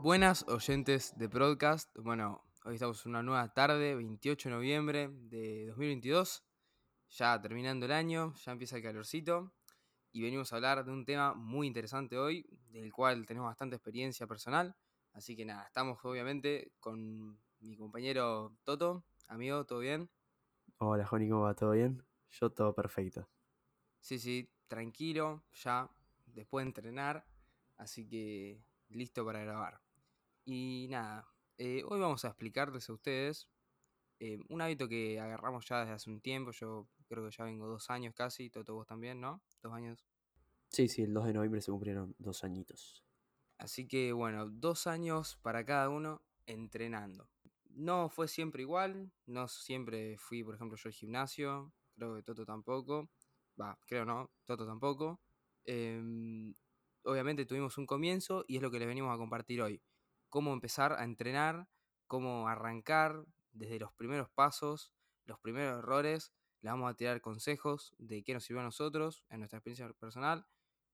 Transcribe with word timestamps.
Buenas 0.00 0.46
oyentes 0.46 1.18
de 1.18 1.28
podcast. 1.28 1.90
Bueno, 1.98 2.44
hoy 2.64 2.74
estamos 2.74 3.04
en 3.04 3.10
una 3.10 3.22
nueva 3.24 3.52
tarde, 3.52 3.96
28 3.96 4.48
de 4.48 4.54
noviembre 4.54 5.08
de 5.10 5.66
2022. 5.66 6.44
Ya 7.10 7.40
terminando 7.42 7.86
el 7.86 7.90
año, 7.90 8.32
ya 8.44 8.52
empieza 8.52 8.76
el 8.76 8.84
calorcito. 8.84 9.52
Y 10.12 10.22
venimos 10.22 10.52
a 10.52 10.56
hablar 10.56 10.84
de 10.84 10.92
un 10.92 11.04
tema 11.04 11.34
muy 11.34 11.66
interesante 11.66 12.16
hoy, 12.16 12.48
del 12.70 12.92
cual 12.92 13.26
tenemos 13.26 13.48
bastante 13.48 13.74
experiencia 13.74 14.28
personal. 14.28 14.76
Así 15.14 15.34
que 15.34 15.44
nada, 15.44 15.64
estamos 15.66 15.98
obviamente 16.04 16.70
con 16.78 17.36
mi 17.58 17.76
compañero 17.76 18.56
Toto. 18.62 19.02
Amigo, 19.26 19.66
¿todo 19.66 19.80
bien? 19.80 20.08
Hola, 20.78 21.06
Joni, 21.06 21.28
¿cómo 21.28 21.42
va? 21.42 21.54
¿Todo 21.54 21.72
bien? 21.72 22.04
Yo 22.30 22.50
todo 22.50 22.72
perfecto. 22.72 23.28
Sí, 23.98 24.20
sí, 24.20 24.48
tranquilo, 24.68 25.42
ya 25.54 25.90
después 26.24 26.64
de 26.64 26.68
entrenar. 26.68 27.26
Así 27.76 28.08
que 28.08 28.62
listo 28.90 29.24
para 29.24 29.40
grabar. 29.40 29.87
Y 30.50 30.86
nada, 30.88 31.28
eh, 31.58 31.82
hoy 31.86 32.00
vamos 32.00 32.24
a 32.24 32.28
explicarles 32.28 32.88
a 32.88 32.94
ustedes 32.94 33.50
eh, 34.18 34.38
un 34.48 34.62
hábito 34.62 34.88
que 34.88 35.20
agarramos 35.20 35.68
ya 35.68 35.80
desde 35.80 35.92
hace 35.92 36.08
un 36.08 36.22
tiempo. 36.22 36.52
Yo 36.52 36.88
creo 37.06 37.22
que 37.28 37.36
ya 37.36 37.44
vengo 37.44 37.66
dos 37.66 37.90
años 37.90 38.14
casi, 38.14 38.48
Toto 38.48 38.72
vos 38.72 38.86
también, 38.86 39.20
¿no? 39.20 39.42
Dos 39.62 39.74
años. 39.74 40.06
Sí, 40.70 40.88
sí, 40.88 41.02
el 41.02 41.12
2 41.12 41.26
de 41.26 41.34
noviembre 41.34 41.60
se 41.60 41.70
cumplieron 41.70 42.14
dos 42.18 42.44
añitos. 42.44 43.04
Así 43.58 43.86
que 43.86 44.14
bueno, 44.14 44.48
dos 44.48 44.86
años 44.86 45.36
para 45.42 45.66
cada 45.66 45.90
uno 45.90 46.22
entrenando. 46.46 47.28
No 47.68 48.08
fue 48.08 48.26
siempre 48.26 48.62
igual, 48.62 49.12
no 49.26 49.48
siempre 49.48 50.16
fui, 50.16 50.42
por 50.42 50.54
ejemplo, 50.54 50.78
yo 50.78 50.88
al 50.88 50.94
gimnasio, 50.94 51.74
creo 51.94 52.14
que 52.14 52.22
Toto 52.22 52.46
tampoco. 52.46 53.10
Va, 53.60 53.78
creo 53.86 54.06
no, 54.06 54.30
Toto 54.46 54.66
tampoco. 54.66 55.20
Em, 55.66 56.54
obviamente 57.02 57.44
tuvimos 57.44 57.76
un 57.76 57.84
comienzo 57.84 58.46
y 58.48 58.56
es 58.56 58.62
lo 58.62 58.70
que 58.70 58.78
les 58.78 58.88
venimos 58.88 59.14
a 59.14 59.18
compartir 59.18 59.60
hoy 59.60 59.82
cómo 60.28 60.52
empezar 60.52 60.92
a 60.92 61.04
entrenar, 61.04 61.68
cómo 62.06 62.48
arrancar 62.48 63.24
desde 63.52 63.78
los 63.78 63.92
primeros 63.92 64.30
pasos, 64.30 64.92
los 65.26 65.38
primeros 65.38 65.78
errores. 65.78 66.32
Le 66.60 66.70
vamos 66.70 66.90
a 66.90 66.94
tirar 66.94 67.20
consejos 67.20 67.94
de 67.98 68.22
qué 68.24 68.34
nos 68.34 68.44
sirvió 68.44 68.60
a 68.60 68.64
nosotros 68.64 69.22
en 69.30 69.40
nuestra 69.40 69.58
experiencia 69.58 69.88
personal. 69.94 70.46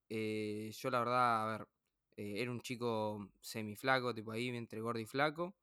Eh, 0.09 0.71
yo 0.75 0.91
la 0.91 0.99
verdad, 0.99 1.43
a 1.43 1.59
ver, 1.59 1.69
eh, 2.17 2.43
era 2.43 2.51
un 2.51 2.61
chico 2.61 3.31
semiflaco, 3.41 4.15
tipo 4.15 4.33
ahí 4.33 4.49
entre 4.49 4.81
gordo 4.81 5.01
y 5.01 5.07
flaco. 5.07 5.55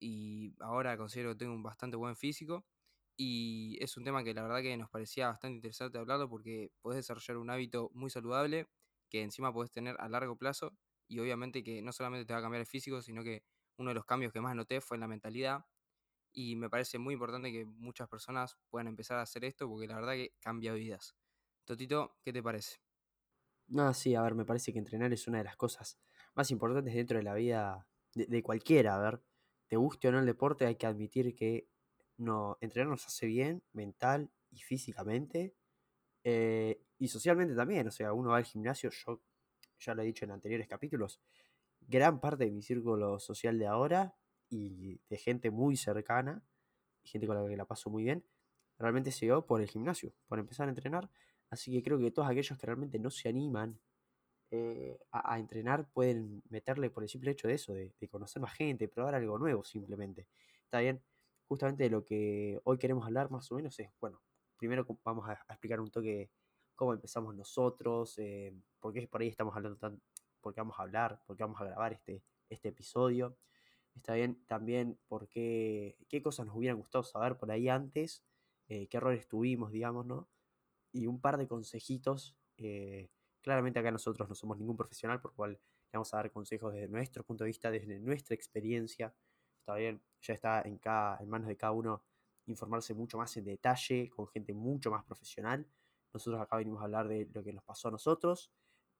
Y 0.00 0.54
ahora 0.60 0.96
considero 0.96 1.30
que 1.32 1.38
tengo 1.40 1.54
un 1.54 1.62
bastante 1.62 1.96
buen 1.96 2.16
físico. 2.16 2.64
Y 3.16 3.76
es 3.80 3.96
un 3.96 4.04
tema 4.04 4.22
que 4.22 4.32
la 4.32 4.42
verdad 4.42 4.62
que 4.62 4.76
nos 4.76 4.90
parecía 4.90 5.28
bastante 5.28 5.56
interesante 5.56 5.98
hablarlo 5.98 6.28
porque 6.28 6.70
podés 6.80 6.98
desarrollar 6.98 7.38
un 7.38 7.50
hábito 7.50 7.90
muy 7.92 8.10
saludable 8.10 8.68
que 9.10 9.22
encima 9.22 9.52
podés 9.52 9.72
tener 9.72 9.96
a 9.98 10.08
largo 10.08 10.36
plazo 10.36 10.72
y 11.08 11.18
obviamente 11.18 11.64
que 11.64 11.82
no 11.82 11.92
solamente 11.92 12.26
te 12.26 12.32
va 12.32 12.38
a 12.38 12.42
cambiar 12.42 12.60
el 12.60 12.66
físico, 12.66 13.02
sino 13.02 13.24
que 13.24 13.42
uno 13.78 13.90
de 13.90 13.94
los 13.94 14.04
cambios 14.04 14.32
que 14.32 14.40
más 14.40 14.54
noté 14.54 14.80
fue 14.80 14.96
en 14.96 15.00
la 15.00 15.08
mentalidad 15.08 15.64
y 16.32 16.56
me 16.56 16.68
parece 16.68 16.98
muy 16.98 17.14
importante 17.14 17.50
que 17.50 17.64
muchas 17.64 18.08
personas 18.08 18.56
puedan 18.68 18.88
empezar 18.88 19.18
a 19.18 19.22
hacer 19.22 19.44
esto 19.44 19.68
porque 19.68 19.86
la 19.86 19.96
verdad 19.96 20.12
que 20.12 20.34
cambia 20.40 20.72
vidas. 20.74 21.16
Totito, 21.64 22.18
¿qué 22.22 22.32
te 22.32 22.42
parece? 22.42 22.78
No, 23.68 23.92
sí, 23.92 24.14
a 24.14 24.22
ver, 24.22 24.34
me 24.34 24.44
parece 24.44 24.72
que 24.72 24.78
entrenar 24.78 25.12
es 25.12 25.26
una 25.28 25.38
de 25.38 25.44
las 25.44 25.56
cosas 25.56 25.98
más 26.34 26.50
importantes 26.50 26.94
dentro 26.94 27.18
de 27.18 27.24
la 27.24 27.34
vida 27.34 27.86
de, 28.14 28.42
cualquiera. 28.42 28.94
A 28.96 28.98
ver, 28.98 29.22
te 29.66 29.76
guste 29.76 30.08
o 30.08 30.12
no 30.12 30.20
el 30.20 30.26
deporte, 30.26 30.66
hay 30.66 30.76
que 30.76 30.86
admitir 30.86 31.34
que 31.34 31.68
no, 32.16 32.56
entrenar 32.60 32.88
nos 32.88 33.06
hace 33.06 33.26
bien 33.26 33.62
mental 33.72 34.30
y 34.50 34.60
físicamente 34.60 35.54
eh, 36.24 36.82
y 36.98 37.08
socialmente 37.08 37.54
también. 37.54 37.86
O 37.88 37.90
sea, 37.90 38.12
uno 38.12 38.30
va 38.30 38.38
al 38.38 38.44
gimnasio, 38.44 38.90
yo 38.90 39.22
ya 39.78 39.94
lo 39.94 40.02
he 40.02 40.06
dicho 40.06 40.24
en 40.24 40.32
anteriores 40.32 40.66
capítulos, 40.68 41.20
gran 41.80 42.20
parte 42.20 42.44
de 42.44 42.50
mi 42.50 42.62
círculo 42.62 43.18
social 43.18 43.58
de 43.58 43.66
ahora 43.66 44.14
y 44.50 45.00
de 45.08 45.16
gente 45.18 45.50
muy 45.50 45.76
cercana, 45.76 46.42
gente 47.02 47.26
con 47.26 47.42
la 47.42 47.48
que 47.48 47.56
la 47.56 47.64
paso 47.64 47.90
muy 47.90 48.04
bien, 48.04 48.24
realmente 48.78 49.10
se 49.10 49.26
dio 49.26 49.44
por 49.46 49.60
el 49.60 49.68
gimnasio, 49.68 50.12
por 50.26 50.38
empezar 50.38 50.68
a 50.68 50.70
entrenar. 50.70 51.10
Así 51.50 51.72
que 51.72 51.82
creo 51.82 51.98
que 51.98 52.10
todos 52.10 52.28
aquellos 52.28 52.58
que 52.58 52.66
realmente 52.66 52.98
no 52.98 53.10
se 53.10 53.28
animan 53.28 53.80
eh, 54.50 54.98
a, 55.12 55.38
entrenar 55.38 55.90
pueden 55.90 56.42
meterle 56.48 56.88
por 56.90 57.02
el 57.02 57.08
simple 57.08 57.30
hecho 57.30 57.48
de 57.48 57.54
eso, 57.54 57.74
de, 57.74 57.92
conocer 58.10 58.40
más 58.40 58.54
gente, 58.54 58.88
probar 58.88 59.14
algo 59.14 59.38
nuevo 59.38 59.64
simplemente. 59.64 60.26
Está 60.64 60.80
bien, 60.80 61.02
justamente 61.46 61.84
de 61.84 61.90
lo 61.90 62.04
que 62.04 62.60
hoy 62.64 62.78
queremos 62.78 63.04
hablar 63.06 63.30
más 63.30 63.50
o 63.52 63.56
menos 63.56 63.78
es, 63.78 63.90
bueno, 64.00 64.22
primero 64.56 64.86
vamos 65.04 65.28
a, 65.28 65.32
explicar 65.48 65.80
un 65.80 65.90
toque 65.90 66.30
cómo 66.78 66.92
empezamos 66.94 67.34
nosotros, 67.34 68.16
eh, 68.18 68.54
por 68.78 68.92
qué 68.94 69.06
por 69.08 69.20
ahí 69.20 69.28
estamos 69.28 69.54
hablando 69.56 69.76
tan, 69.78 70.00
por 70.40 70.54
qué 70.54 70.60
vamos 70.60 70.78
a 70.78 70.82
hablar, 70.82 71.20
por 71.26 71.36
qué 71.36 71.42
vamos 71.42 71.60
a 71.60 71.64
grabar 71.64 71.92
este, 71.92 72.22
este 72.48 72.68
episodio. 72.68 73.36
Está 73.96 74.14
bien 74.14 74.44
también 74.46 74.96
por 75.08 75.28
qué, 75.28 75.96
cosas 76.22 76.46
nos 76.46 76.54
hubieran 76.54 76.78
gustado 76.78 77.02
saber 77.02 77.36
por 77.36 77.50
ahí 77.50 77.68
antes, 77.68 78.24
eh, 78.68 78.86
qué 78.86 78.96
errores 78.96 79.26
tuvimos, 79.26 79.72
digamos, 79.72 80.06
¿no? 80.06 80.28
Y 80.92 81.08
un 81.08 81.20
par 81.20 81.36
de 81.36 81.48
consejitos. 81.48 82.36
Eh, 82.56 83.10
claramente 83.42 83.80
acá 83.80 83.90
nosotros 83.90 84.28
no 84.28 84.36
somos 84.36 84.56
ningún 84.56 84.76
profesional, 84.76 85.20
por 85.20 85.34
cual 85.34 85.54
le 85.54 85.60
vamos 85.92 86.14
a 86.14 86.18
dar 86.18 86.30
consejos 86.30 86.72
desde 86.74 86.86
nuestro 86.86 87.24
punto 87.24 87.42
de 87.42 87.48
vista, 87.48 87.72
desde 87.72 87.98
nuestra 87.98 88.36
experiencia. 88.36 89.12
Está 89.58 89.74
bien, 89.74 90.00
ya 90.22 90.34
está 90.34 90.62
en, 90.62 90.78
cada, 90.78 91.18
en 91.18 91.28
manos 91.28 91.48
de 91.48 91.56
cada 91.56 91.72
uno 91.72 92.04
informarse 92.46 92.94
mucho 92.94 93.18
más 93.18 93.36
en 93.36 93.46
detalle, 93.46 94.08
con 94.10 94.28
gente 94.28 94.54
mucho 94.54 94.92
más 94.92 95.04
profesional. 95.04 95.66
Nosotros 96.12 96.40
acá 96.40 96.56
venimos 96.56 96.80
a 96.80 96.84
hablar 96.84 97.08
de 97.08 97.28
lo 97.32 97.42
que 97.42 97.52
nos 97.52 97.64
pasó 97.64 97.88
a 97.88 97.90
nosotros, 97.90 98.50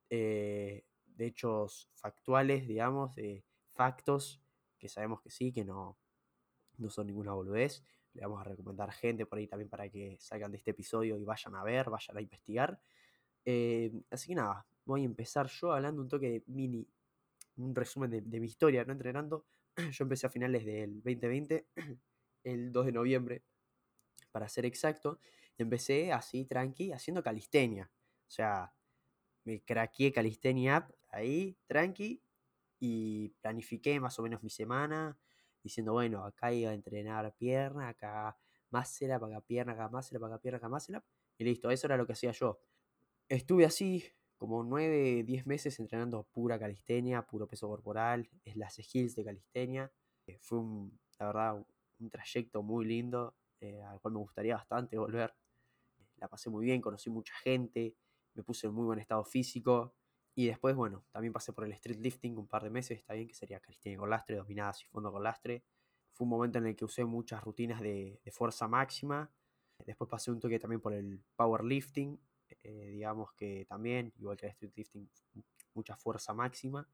eh, 0.09 0.85
de 1.05 1.25
hechos 1.25 1.89
factuales, 1.93 2.67
digamos, 2.67 3.15
de 3.15 3.43
factos 3.69 4.41
que 4.77 4.89
sabemos 4.89 5.21
que 5.21 5.29
sí, 5.29 5.51
que 5.51 5.65
no, 5.65 5.97
no 6.77 6.89
son 6.89 7.07
ninguna 7.07 7.33
boludez. 7.33 7.83
Le 8.13 8.21
vamos 8.21 8.41
a 8.41 8.43
recomendar 8.43 8.91
gente 8.91 9.25
por 9.25 9.37
ahí 9.37 9.47
también 9.47 9.69
para 9.69 9.89
que 9.89 10.17
salgan 10.19 10.51
de 10.51 10.57
este 10.57 10.71
episodio 10.71 11.17
y 11.17 11.23
vayan 11.23 11.55
a 11.55 11.63
ver, 11.63 11.89
vayan 11.89 12.17
a 12.17 12.21
investigar. 12.21 12.79
Eh, 13.45 13.91
así 14.09 14.29
que 14.29 14.35
nada, 14.35 14.65
voy 14.85 15.01
a 15.01 15.05
empezar 15.05 15.47
yo 15.47 15.71
hablando 15.71 16.01
un 16.01 16.07
toque 16.07 16.29
de 16.29 16.43
mini, 16.47 16.87
un 17.57 17.75
resumen 17.75 18.09
de, 18.09 18.21
de 18.21 18.39
mi 18.39 18.47
historia, 18.47 18.83
no 18.85 18.93
entrenando. 18.93 19.45
Yo 19.91 20.03
empecé 20.03 20.27
a 20.27 20.29
finales 20.29 20.65
del 20.65 20.95
2020, 21.03 21.67
el 22.43 22.71
2 22.71 22.85
de 22.85 22.91
noviembre, 22.91 23.43
para 24.31 24.49
ser 24.49 24.65
exacto, 24.65 25.19
empecé 25.63 26.11
así, 26.13 26.45
tranqui, 26.45 26.91
haciendo 26.93 27.23
calistenia. 27.23 27.91
O 28.27 28.31
sea, 28.31 28.73
me 29.45 29.61
craqueé 29.63 30.11
calistenia 30.11 30.87
ahí, 31.09 31.57
tranqui, 31.67 32.23
y 32.79 33.29
planifiqué 33.41 33.99
más 33.99 34.19
o 34.19 34.23
menos 34.23 34.43
mi 34.43 34.49
semana, 34.49 35.19
diciendo, 35.63 35.93
bueno, 35.93 36.25
acá 36.25 36.53
iba 36.53 36.71
a 36.71 36.73
entrenar 36.73 37.35
pierna, 37.37 37.89
acá 37.89 38.37
más 38.71 38.97
para 38.99 39.15
acá 39.17 39.41
pierna, 39.41 39.73
acá 39.73 39.89
más 39.89 40.09
para 40.11 40.27
acá 40.27 40.39
pierna, 40.41 40.57
acá 40.57 40.69
más 40.69 40.89
y 41.37 41.43
listo, 41.43 41.71
eso 41.71 41.87
era 41.87 41.97
lo 41.97 42.05
que 42.07 42.13
hacía 42.13 42.31
yo. 42.31 42.61
Estuve 43.29 43.65
así 43.65 44.03
como 44.37 44.63
9, 44.63 45.23
10 45.23 45.45
meses 45.45 45.79
entrenando 45.79 46.23
pura 46.31 46.59
calistenia, 46.59 47.23
puro 47.27 47.47
peso 47.47 47.67
corporal, 47.67 48.29
es 48.45 48.55
las 48.57 48.75
skills 48.75 49.15
de 49.15 49.25
calistenia. 49.25 49.91
Fue 50.41 50.59
un, 50.59 50.99
la 51.19 51.27
verdad, 51.27 51.65
un 51.99 52.09
trayecto 52.09 52.63
muy 52.63 52.85
lindo, 52.85 53.35
eh, 53.59 53.81
al 53.83 53.99
cual 54.01 54.13
me 54.15 54.19
gustaría 54.19 54.55
bastante 54.55 54.97
volver. 54.97 55.33
La 56.19 56.27
pasé 56.27 56.49
muy 56.49 56.65
bien, 56.65 56.81
conocí 56.81 57.09
mucha 57.09 57.33
gente, 57.35 57.95
me 58.33 58.43
puse 58.43 58.67
en 58.67 58.73
muy 58.73 58.85
buen 58.85 58.99
estado 58.99 59.23
físico. 59.23 59.93
Y 60.35 60.47
después, 60.47 60.75
bueno, 60.75 61.03
también 61.11 61.33
pasé 61.33 61.51
por 61.51 61.65
el 61.65 61.71
street 61.73 61.99
lifting 61.99 62.37
un 62.37 62.47
par 62.47 62.63
de 62.63 62.69
meses, 62.69 62.97
está 62.97 63.13
bien, 63.13 63.27
que 63.27 63.33
sería 63.33 63.59
calistenia 63.59 63.97
con 63.97 64.09
lastre, 64.09 64.37
dominadas 64.37 64.81
y 64.81 64.85
fondo 64.85 65.11
con 65.11 65.23
lastre. 65.23 65.63
Fue 66.13 66.25
un 66.25 66.29
momento 66.29 66.59
en 66.59 66.67
el 66.67 66.75
que 66.75 66.85
usé 66.85 67.03
muchas 67.05 67.43
rutinas 67.43 67.81
de, 67.81 68.21
fuerza 68.31 68.67
máxima. 68.67 69.29
Después 69.85 70.09
pasé 70.09 70.31
un 70.31 70.39
toque 70.39 70.59
también 70.59 70.81
por 70.81 70.93
el 70.93 71.21
powerlifting, 71.35 72.19
eh, 72.63 72.89
digamos 72.91 73.33
que 73.33 73.65
también, 73.65 74.13
igual 74.17 74.37
que 74.37 74.45
el 74.45 74.51
street 74.51 74.73
lifting, 74.75 75.09
mucha 75.73 75.95
fuerza 75.95 76.33
máxima. 76.33 76.87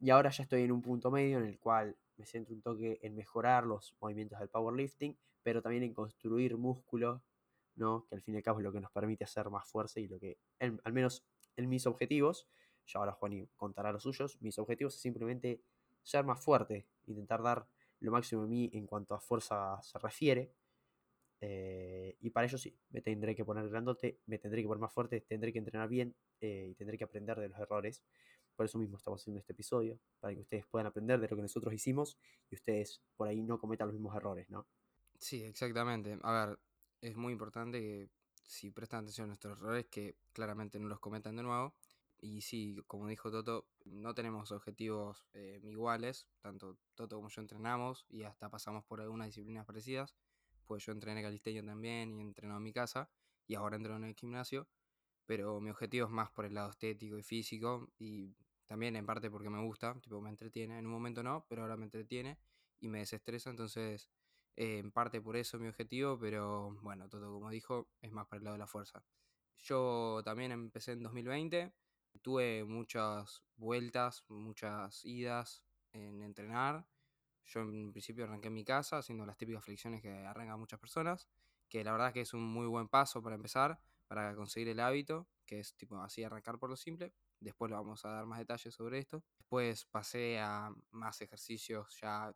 Y 0.00 0.10
ahora 0.10 0.30
ya 0.30 0.42
estoy 0.42 0.62
en 0.62 0.72
un 0.72 0.82
punto 0.82 1.10
medio 1.10 1.38
en 1.38 1.44
el 1.44 1.58
cual 1.58 1.96
me 2.16 2.26
centro 2.26 2.54
un 2.54 2.62
toque 2.62 2.98
en 3.02 3.14
mejorar 3.14 3.64
los 3.64 3.94
movimientos 4.00 4.38
del 4.38 4.48
powerlifting, 4.48 5.16
pero 5.42 5.62
también 5.62 5.82
en 5.82 5.94
construir 5.94 6.56
músculo, 6.56 7.22
¿no? 7.76 8.06
que 8.08 8.14
al 8.14 8.22
fin 8.22 8.34
y 8.34 8.36
al 8.38 8.42
cabo 8.42 8.58
es 8.58 8.64
lo 8.64 8.72
que 8.72 8.80
nos 8.80 8.90
permite 8.90 9.24
hacer 9.24 9.48
más 9.50 9.66
fuerza 9.68 10.00
y 10.00 10.08
lo 10.08 10.18
que, 10.18 10.38
al 10.58 10.92
menos 10.92 11.24
en 11.56 11.68
mis 11.68 11.86
objetivos, 11.86 12.48
ya 12.86 12.98
ahora 12.98 13.12
Juan 13.12 13.48
contará 13.56 13.92
los 13.92 14.02
suyos, 14.02 14.40
mis 14.40 14.58
objetivos 14.58 14.94
es 14.94 15.00
simplemente 15.00 15.62
ser 16.02 16.24
más 16.24 16.42
fuerte, 16.42 16.86
intentar 17.06 17.42
dar 17.42 17.66
lo 18.00 18.10
máximo 18.10 18.42
de 18.42 18.48
mí 18.48 18.70
en 18.72 18.86
cuanto 18.86 19.14
a 19.14 19.20
fuerza 19.20 19.80
se 19.82 19.98
refiere. 19.98 20.52
Eh, 21.40 22.16
y 22.20 22.30
para 22.30 22.46
ello 22.46 22.58
sí, 22.58 22.76
me 22.90 23.00
tendré 23.00 23.34
que 23.34 23.44
poner 23.44 23.68
grandote, 23.68 24.20
me 24.26 24.38
tendré 24.38 24.62
que 24.62 24.68
poner 24.68 24.80
más 24.80 24.92
fuerte, 24.92 25.20
tendré 25.20 25.52
que 25.52 25.58
entrenar 25.58 25.88
bien 25.88 26.14
eh, 26.40 26.68
y 26.70 26.74
tendré 26.74 26.98
que 26.98 27.04
aprender 27.04 27.38
de 27.38 27.48
los 27.48 27.58
errores. 27.58 28.02
Por 28.54 28.66
eso 28.66 28.78
mismo 28.78 28.96
estamos 28.96 29.20
haciendo 29.20 29.40
este 29.40 29.52
episodio, 29.52 29.98
para 30.20 30.34
que 30.34 30.40
ustedes 30.40 30.66
puedan 30.66 30.86
aprender 30.86 31.20
de 31.20 31.28
lo 31.28 31.36
que 31.36 31.42
nosotros 31.42 31.72
hicimos 31.72 32.18
y 32.50 32.56
ustedes 32.56 33.02
por 33.16 33.28
ahí 33.28 33.42
no 33.42 33.58
cometan 33.58 33.88
los 33.88 33.94
mismos 33.94 34.14
errores, 34.14 34.50
¿no? 34.50 34.66
Sí, 35.18 35.42
exactamente. 35.44 36.18
A 36.22 36.46
ver, 36.46 36.58
es 37.02 37.16
muy 37.16 37.32
importante 37.32 37.80
que 37.80 38.08
si 38.46 38.70
prestan 38.70 39.00
atención 39.00 39.26
a 39.26 39.28
nuestros 39.28 39.58
errores, 39.58 39.86
que 39.90 40.16
claramente 40.32 40.78
no 40.78 40.88
los 40.88 41.00
cometan 41.00 41.36
de 41.36 41.42
nuevo. 41.42 41.74
y 42.20 42.40
sí, 42.42 42.76
como 42.86 43.08
dijo 43.08 43.30
Toto, 43.32 43.66
no 43.84 44.14
tenemos 44.14 44.52
objetivos 44.52 45.26
eh, 45.34 45.60
iguales, 45.64 46.28
tanto 46.40 46.78
Toto 46.94 47.16
como 47.16 47.28
yo 47.28 47.42
entrenamos 47.42 48.06
y 48.08 48.22
hasta 48.22 48.48
pasamos 48.48 48.84
por 48.84 49.00
algunas 49.00 49.26
disciplinas 49.26 49.66
parecidas, 49.66 50.14
pues 50.66 50.84
yo 50.86 50.92
entrené 50.92 51.22
calisteño 51.22 51.64
también 51.64 52.12
y 52.12 52.20
entreno 52.20 52.56
en 52.56 52.62
mi 52.62 52.72
casa 52.72 53.10
y 53.48 53.56
ahora 53.56 53.76
entreno 53.76 53.98
en 53.98 54.04
el 54.04 54.14
gimnasio, 54.14 54.68
pero 55.26 55.60
mi 55.60 55.70
objetivo 55.70 56.06
es 56.06 56.12
más 56.12 56.30
por 56.30 56.44
el 56.44 56.54
lado 56.54 56.70
estético 56.70 57.18
y 57.18 57.24
físico 57.24 57.90
y 57.98 58.36
también 58.66 58.94
en 58.94 59.04
parte 59.04 59.28
porque 59.28 59.50
me 59.50 59.60
gusta, 59.60 59.98
tipo 60.00 60.20
me 60.20 60.30
entretiene, 60.30 60.78
en 60.78 60.86
un 60.86 60.92
momento 60.92 61.24
no, 61.24 61.44
pero 61.48 61.62
ahora 61.62 61.76
me 61.76 61.84
entretiene 61.84 62.38
y 62.80 62.88
me 62.88 63.00
desestresa, 63.00 63.50
entonces 63.50 64.08
en 64.56 64.92
parte 64.92 65.20
por 65.20 65.36
eso 65.36 65.58
mi 65.58 65.68
objetivo, 65.68 66.18
pero 66.18 66.76
bueno, 66.82 67.08
todo 67.08 67.32
como 67.32 67.50
dijo, 67.50 67.88
es 68.00 68.12
más 68.12 68.26
para 68.26 68.38
el 68.38 68.44
lado 68.44 68.54
de 68.54 68.58
la 68.60 68.66
fuerza. 68.66 69.04
Yo 69.58 70.22
también 70.24 70.52
empecé 70.52 70.92
en 70.92 71.02
2020, 71.02 71.72
tuve 72.20 72.64
muchas 72.64 73.42
vueltas, 73.56 74.24
muchas 74.28 75.04
idas 75.04 75.64
en 75.92 76.22
entrenar. 76.22 76.86
Yo 77.44 77.60
en 77.60 77.92
principio 77.92 78.24
arranqué 78.24 78.48
en 78.48 78.54
mi 78.54 78.64
casa 78.64 78.98
haciendo 78.98 79.26
las 79.26 79.36
típicas 79.36 79.64
flexiones 79.64 80.02
que 80.02 80.10
arrancan 80.10 80.58
muchas 80.58 80.80
personas, 80.80 81.28
que 81.68 81.84
la 81.84 81.92
verdad 81.92 82.12
que 82.12 82.20
es 82.20 82.34
un 82.34 82.42
muy 82.42 82.66
buen 82.66 82.88
paso 82.88 83.22
para 83.22 83.36
empezar, 83.36 83.80
para 84.06 84.34
conseguir 84.34 84.68
el 84.68 84.80
hábito, 84.80 85.28
que 85.46 85.60
es 85.60 85.74
tipo 85.76 85.96
así 86.00 86.22
arrancar 86.22 86.58
por 86.58 86.70
lo 86.70 86.76
simple. 86.76 87.14
Después 87.40 87.70
le 87.70 87.76
vamos 87.76 88.04
a 88.04 88.10
dar 88.10 88.26
más 88.26 88.38
detalles 88.38 88.74
sobre 88.74 88.98
esto. 88.98 89.24
Después 89.38 89.86
pasé 89.86 90.38
a 90.38 90.72
más 90.90 91.20
ejercicios 91.20 91.98
ya 92.00 92.32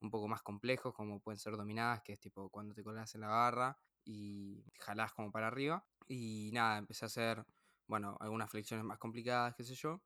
un 0.00 0.10
poco 0.10 0.28
más 0.28 0.42
complejos, 0.42 0.94
como 0.94 1.20
pueden 1.20 1.38
ser 1.38 1.56
dominadas, 1.56 2.02
que 2.02 2.12
es 2.12 2.20
tipo 2.20 2.48
cuando 2.50 2.74
te 2.74 2.82
colgas 2.82 3.14
en 3.14 3.22
la 3.22 3.28
barra 3.28 3.78
y 4.04 4.64
jalás 4.78 5.12
como 5.12 5.30
para 5.30 5.48
arriba. 5.48 5.84
Y 6.08 6.50
nada, 6.52 6.78
empecé 6.78 7.04
a 7.04 7.06
hacer, 7.06 7.44
bueno, 7.86 8.16
algunas 8.20 8.50
flexiones 8.50 8.84
más 8.84 8.98
complicadas, 8.98 9.54
qué 9.54 9.64
sé 9.64 9.74
yo. 9.74 10.02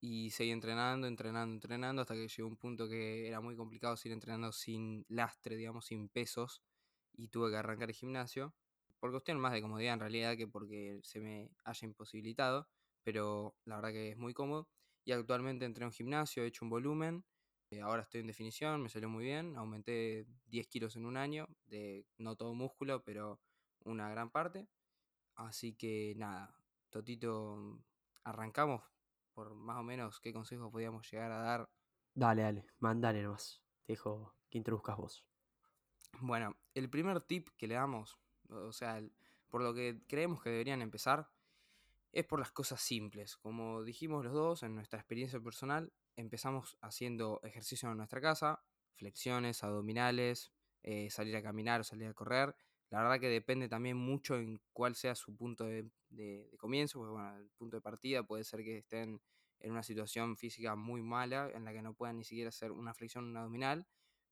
Y 0.00 0.30
seguí 0.30 0.50
entrenando, 0.50 1.06
entrenando, 1.06 1.54
entrenando, 1.54 2.02
hasta 2.02 2.14
que 2.14 2.28
llegó 2.28 2.48
un 2.48 2.56
punto 2.56 2.88
que 2.88 3.28
era 3.28 3.40
muy 3.40 3.54
complicado 3.54 3.96
seguir 3.96 4.14
entrenando 4.14 4.50
sin 4.52 5.04
lastre, 5.08 5.56
digamos, 5.56 5.86
sin 5.86 6.08
pesos. 6.08 6.62
Y 7.12 7.28
tuve 7.28 7.50
que 7.50 7.56
arrancar 7.56 7.90
el 7.90 7.94
gimnasio. 7.94 8.54
Por 8.98 9.10
cuestión 9.10 9.38
más 9.38 9.52
de 9.52 9.62
comodidad 9.62 9.94
en 9.94 10.00
realidad 10.00 10.36
que 10.36 10.46
porque 10.46 11.00
se 11.02 11.20
me 11.20 11.50
haya 11.64 11.86
imposibilitado. 11.86 12.68
Pero 13.02 13.56
la 13.64 13.76
verdad 13.76 13.90
que 13.90 14.10
es 14.10 14.16
muy 14.16 14.34
cómodo. 14.34 14.68
Y 15.04 15.12
actualmente 15.12 15.64
entreno 15.64 15.88
en 15.88 15.92
gimnasio, 15.92 16.42
he 16.42 16.46
hecho 16.46 16.64
un 16.64 16.70
volumen 16.70 17.24
ahora 17.78 18.02
estoy 18.02 18.22
en 18.22 18.26
definición, 18.26 18.82
me 18.82 18.88
salió 18.88 19.08
muy 19.08 19.24
bien, 19.24 19.56
aumenté 19.56 20.26
10 20.46 20.66
kilos 20.66 20.96
en 20.96 21.06
un 21.06 21.16
año, 21.16 21.46
de 21.66 22.04
no 22.18 22.34
todo 22.36 22.54
músculo, 22.54 23.04
pero 23.04 23.40
una 23.84 24.08
gran 24.10 24.30
parte. 24.30 24.66
Así 25.36 25.74
que 25.74 26.14
nada, 26.16 26.52
Totito, 26.90 27.78
arrancamos 28.24 28.82
por 29.32 29.54
más 29.54 29.78
o 29.78 29.82
menos 29.82 30.20
qué 30.20 30.32
consejos 30.32 30.70
podíamos 30.72 31.08
llegar 31.10 31.30
a 31.30 31.38
dar. 31.42 31.70
Dale, 32.14 32.42
dale, 32.42 32.66
mandale 32.80 33.22
nomás. 33.22 33.62
Te 33.84 33.92
dejo 33.92 34.34
que 34.50 34.58
introduzcas 34.58 34.96
vos. 34.96 35.24
Bueno, 36.20 36.56
el 36.74 36.90
primer 36.90 37.20
tip 37.20 37.48
que 37.56 37.68
le 37.68 37.74
damos, 37.74 38.18
o 38.48 38.72
sea, 38.72 39.00
por 39.48 39.62
lo 39.62 39.72
que 39.72 40.02
creemos 40.08 40.42
que 40.42 40.50
deberían 40.50 40.82
empezar, 40.82 41.30
es 42.12 42.24
por 42.24 42.40
las 42.40 42.50
cosas 42.50 42.80
simples. 42.80 43.36
Como 43.36 43.84
dijimos 43.84 44.24
los 44.24 44.34
dos 44.34 44.62
en 44.62 44.74
nuestra 44.74 44.98
experiencia 44.98 45.40
personal, 45.40 45.92
empezamos 46.16 46.76
haciendo 46.80 47.40
ejercicio 47.42 47.90
en 47.90 47.96
nuestra 47.96 48.20
casa, 48.20 48.62
flexiones, 48.94 49.62
abdominales, 49.64 50.52
eh, 50.82 51.10
salir 51.10 51.36
a 51.36 51.42
caminar 51.42 51.80
o 51.80 51.84
salir 51.84 52.08
a 52.08 52.14
correr. 52.14 52.54
La 52.90 53.02
verdad 53.02 53.20
que 53.20 53.28
depende 53.28 53.68
también 53.68 53.96
mucho 53.96 54.36
en 54.36 54.60
cuál 54.72 54.94
sea 54.94 55.14
su 55.14 55.36
punto 55.36 55.64
de, 55.64 55.90
comienzo, 56.58 56.98
porque 56.98 57.12
bueno, 57.12 57.36
el 57.36 57.50
punto 57.50 57.76
de 57.76 57.80
partida 57.82 58.22
puede 58.24 58.44
ser 58.44 58.62
que 58.64 58.78
estén 58.78 59.20
en 59.60 59.72
una 59.72 59.82
situación 59.82 60.36
física 60.36 60.74
muy 60.74 61.02
mala, 61.02 61.50
en 61.54 61.64
la 61.64 61.72
que 61.72 61.82
no 61.82 61.94
puedan 61.94 62.16
ni 62.18 62.24
siquiera 62.24 62.48
hacer 62.48 62.72
una 62.72 62.94
flexión 62.94 63.26
una 63.26 63.40
abdominal, 63.40 63.86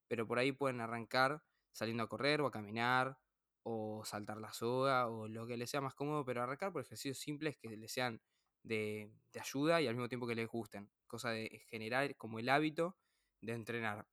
pero 0.08 0.26
por 0.26 0.38
ahí 0.38 0.52
pueden 0.52 0.80
arrancar 0.80 1.44
saliendo 1.70 2.02
a 2.02 2.08
correr 2.08 2.40
o 2.40 2.46
a 2.46 2.50
caminar 2.50 3.18
o 3.62 4.02
saltar 4.04 4.38
la 4.38 4.52
soga 4.52 5.08
o 5.08 5.28
lo 5.28 5.46
que 5.46 5.56
les 5.56 5.70
sea 5.70 5.80
más 5.80 5.94
cómodo, 5.94 6.24
pero 6.24 6.42
arrancar 6.42 6.72
por 6.72 6.82
ejercicios 6.82 7.18
simples 7.18 7.56
que 7.58 7.76
les 7.76 7.92
sean 7.92 8.20
de, 8.62 9.10
ayuda 9.40 9.80
y 9.80 9.86
al 9.86 9.94
mismo 9.94 10.08
tiempo 10.08 10.26
que 10.26 10.34
les 10.34 10.48
gusten. 10.48 10.90
Cosa 11.06 11.30
de 11.30 11.62
generar 11.70 12.16
como 12.16 12.38
el 12.38 12.48
hábito 12.48 12.96
de 13.40 13.52
entrenar. 13.52 14.06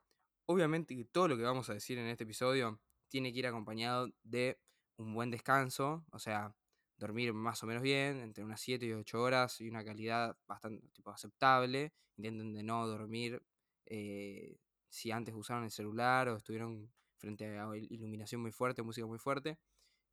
Obviamente 0.45 0.95
que 0.95 1.05
todo 1.05 1.27
lo 1.27 1.37
que 1.37 1.43
vamos 1.43 1.69
a 1.69 1.73
decir 1.73 1.97
en 1.97 2.07
este 2.07 2.23
episodio 2.23 2.79
tiene 3.07 3.33
que 3.33 3.39
ir 3.39 3.47
acompañado 3.47 4.09
de 4.23 4.59
un 4.97 5.13
buen 5.13 5.31
descanso, 5.31 6.05
o 6.11 6.19
sea, 6.19 6.55
dormir 6.97 7.33
más 7.33 7.63
o 7.63 7.67
menos 7.67 7.81
bien, 7.81 8.19
entre 8.21 8.43
unas 8.43 8.61
7 8.61 8.85
y 8.85 8.93
8 8.93 9.21
horas 9.21 9.59
y 9.61 9.67
una 9.67 9.83
calidad 9.83 10.37
bastante 10.47 10.87
tipo, 10.89 11.11
aceptable. 11.11 11.93
Intenten 12.17 12.53
de 12.53 12.63
no 12.63 12.87
dormir 12.87 13.41
eh, 13.85 14.57
si 14.89 15.11
antes 15.11 15.35
usaron 15.35 15.65
el 15.65 15.71
celular 15.71 16.29
o 16.29 16.37
estuvieron 16.37 16.91
frente 17.17 17.57
a 17.57 17.67
iluminación 17.75 18.41
muy 18.41 18.51
fuerte, 18.51 18.83
música 18.83 19.07
muy 19.07 19.19
fuerte. 19.19 19.57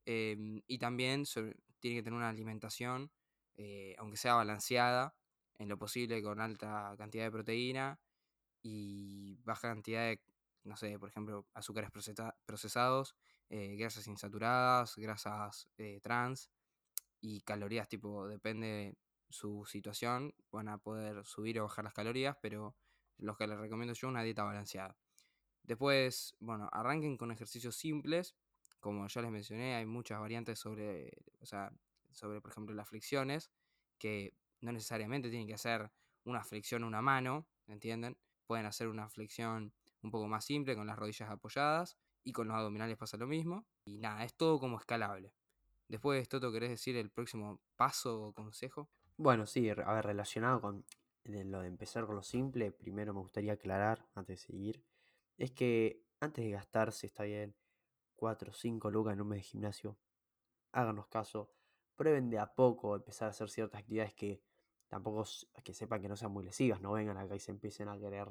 Em, 0.05 0.61
y 0.67 0.79
también 0.79 1.25
tiene 1.81 1.99
que 1.99 2.03
tener 2.03 2.17
una 2.17 2.29
alimentación 2.29 3.11
eh, 3.57 3.95
aunque 3.99 4.17
sea 4.17 4.35
balanceada, 4.35 5.15
en 5.59 5.69
lo 5.69 5.79
posible 5.79 6.23
con 6.23 6.41
alta 6.41 6.95
cantidad 6.99 7.25
de 7.25 7.31
proteína 7.31 8.01
y 8.63 9.37
baja 9.45 9.69
cantidad 9.69 10.03
de, 10.09 10.21
no 10.65 10.77
sé, 10.77 10.99
por 10.99 11.09
ejemplo, 11.09 11.47
azúcares 11.55 11.91
procesados, 12.45 13.17
eh, 13.49 13.77
grasas 13.77 14.07
insaturadas, 14.07 14.97
grasas 14.97 15.69
eh, 15.79 16.01
trans 16.03 16.51
y 17.21 17.43
calorías, 17.43 17.89
tipo, 17.89 18.27
depende 18.27 18.67
de 18.67 18.97
su 19.29 19.65
situación, 19.67 20.35
van 20.51 20.69
a 20.69 20.79
poder 20.79 21.25
subir 21.25 21.61
o 21.61 21.65
bajar 21.65 21.85
las 21.85 21.95
calorías, 21.95 22.37
pero 22.41 22.77
lo 23.19 23.37
que 23.37 23.47
les 23.47 23.59
recomiendo 23.59 23.95
yo 23.95 24.09
una 24.09 24.23
dieta 24.23 24.45
balanceada. 24.45 24.97
Después, 25.63 26.35
bueno, 26.41 26.69
arranquen 26.73 27.17
con 27.17 27.31
ejercicios 27.31 27.77
simples, 27.77 28.35
como 28.81 29.07
ya 29.07 29.23
les 29.23 29.31
mencioné, 29.31 29.77
hay 29.77 29.87
muchas 29.87 30.19
variantes 30.19 30.59
sobre, 30.59 31.13
o 31.41 31.47
sea, 31.47 31.73
sobre, 32.15 32.41
por 32.41 32.51
ejemplo, 32.51 32.75
las 32.75 32.89
flexiones, 32.89 33.51
que 33.99 34.35
no 34.61 34.73
necesariamente 34.73 35.31
tienen 35.31 35.47
que 35.47 35.55
hacer 35.55 35.91
una 36.25 36.45
flexión 36.45 36.85
una 36.85 37.03
mano, 37.03 37.47
¿entienden? 37.67 38.17
Pueden 38.47 38.67
hacer 38.67 38.89
una 38.89 39.09
flexión 39.09 39.73
un 40.03 40.11
poco 40.11 40.29
más 40.29 40.45
simple 40.45 40.75
con 40.75 40.87
las 40.87 40.99
rodillas 40.99 41.31
apoyadas 41.31 41.97
y 42.25 42.33
con 42.33 42.49
los 42.49 42.57
abdominales 42.57 42.97
pasa 42.97 43.17
lo 43.17 43.27
mismo. 43.27 43.67
Y 43.85 43.99
nada, 43.99 44.25
es 44.25 44.35
todo 44.35 44.59
como 44.59 44.79
escalable. 44.79 45.35
Después, 45.89 46.29
Toto, 46.29 46.53
¿querés 46.53 46.71
decir 46.71 46.97
el 46.97 47.11
próximo 47.11 47.61
paso 47.77 48.23
o 48.23 48.33
consejo? 48.33 48.89
Bueno, 49.17 49.47
sí, 49.47 49.69
a 49.69 49.75
ver, 49.75 50.05
relacionado 50.05 50.61
con 50.61 50.85
lo 51.25 51.61
de 51.61 51.69
empezar 51.69 52.07
con 52.07 52.17
lo 52.17 52.23
simple, 52.23 52.73
primero 52.73 53.15
me 53.15 53.21
gustaría 53.21 53.53
aclarar, 53.53 54.09
antes 54.15 54.41
de 54.41 54.47
seguir, 54.47 54.85
es 55.37 55.53
que 55.53 56.03
antes 56.21 56.45
de 56.45 56.51
gastarse, 56.51 57.07
está 57.07 57.25
bien, 57.25 57.55
4 58.17 58.51
o 58.51 58.55
5 58.55 58.91
lucas 58.91 59.15
en 59.15 59.21
un 59.21 59.29
mes 59.29 59.39
de 59.39 59.43
gimnasio, 59.43 59.99
háganos 60.73 61.07
caso, 61.09 61.53
prueben 61.97 62.31
de 62.31 62.39
a 62.39 62.47
poco 62.55 62.97
empezar 62.97 63.29
a 63.29 63.31
hacer 63.31 63.49
ciertas 63.51 63.81
actividades 63.81 64.15
que 64.15 64.43
tampoco 64.89 65.25
que 65.65 65.75
sepan 65.75 66.03
que 66.03 66.09
no 66.09 66.17
sean 66.17 66.33
muy 66.33 66.45
lesivas, 66.45 66.81
no 66.81 66.93
vengan 66.93 67.17
acá 67.17 67.35
y 67.35 67.41
se 67.41 67.51
empiecen 67.51 67.89
a 67.89 67.99
querer 67.99 68.29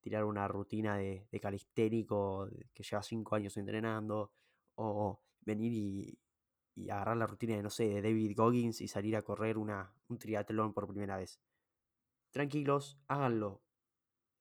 tirar 0.00 0.24
una 0.24 0.46
rutina 0.46 0.96
de, 0.96 1.26
de 1.30 1.40
calisténico 1.40 2.48
que 2.72 2.82
lleva 2.82 3.02
cinco 3.02 3.34
años 3.36 3.56
entrenando, 3.56 4.32
o 4.76 5.20
venir 5.40 5.72
y, 5.72 6.18
agarrar 6.90 7.16
la 7.16 7.26
rutina 7.26 7.54
de, 7.54 7.62
no 7.62 7.70
sé, 7.70 7.84
de 7.84 8.02
David 8.02 8.34
Goggins 8.36 8.80
y 8.80 8.88
salir 8.88 9.16
a 9.16 9.22
correr 9.22 9.58
una, 9.58 9.94
un 10.08 10.18
triatlón 10.18 10.72
por 10.72 10.88
primera 10.88 11.16
vez. 11.16 11.40
Tranquilos, 12.30 12.98
háganlo. 13.06 13.62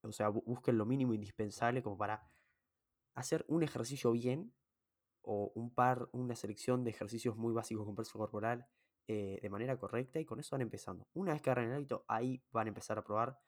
O 0.01 0.11
sea, 0.11 0.29
busquen 0.29 0.77
lo 0.77 0.85
mínimo 0.85 1.13
indispensable 1.13 1.83
como 1.83 1.97
para 1.97 2.27
hacer 3.13 3.45
un 3.47 3.61
ejercicio 3.61 4.11
bien 4.11 4.51
o 5.23 5.51
un 5.55 5.73
par, 5.73 6.09
una 6.11 6.35
selección 6.35 6.83
de 6.83 6.91
ejercicios 6.91 7.35
muy 7.35 7.53
básicos 7.53 7.85
con 7.85 7.95
peso 7.95 8.17
corporal 8.17 8.67
eh, 9.07 9.39
de 9.41 9.49
manera 9.49 9.77
correcta 9.77 10.19
y 10.19 10.25
con 10.25 10.39
eso 10.39 10.55
van 10.55 10.61
empezando. 10.61 11.07
Una 11.13 11.33
vez 11.33 11.41
que 11.41 11.49
agarren 11.49 11.69
el 11.71 11.75
hábito, 11.75 12.05
ahí 12.07 12.41
van 12.51 12.67
a 12.67 12.69
empezar 12.69 12.97
a 12.97 13.03
probar 13.03 13.39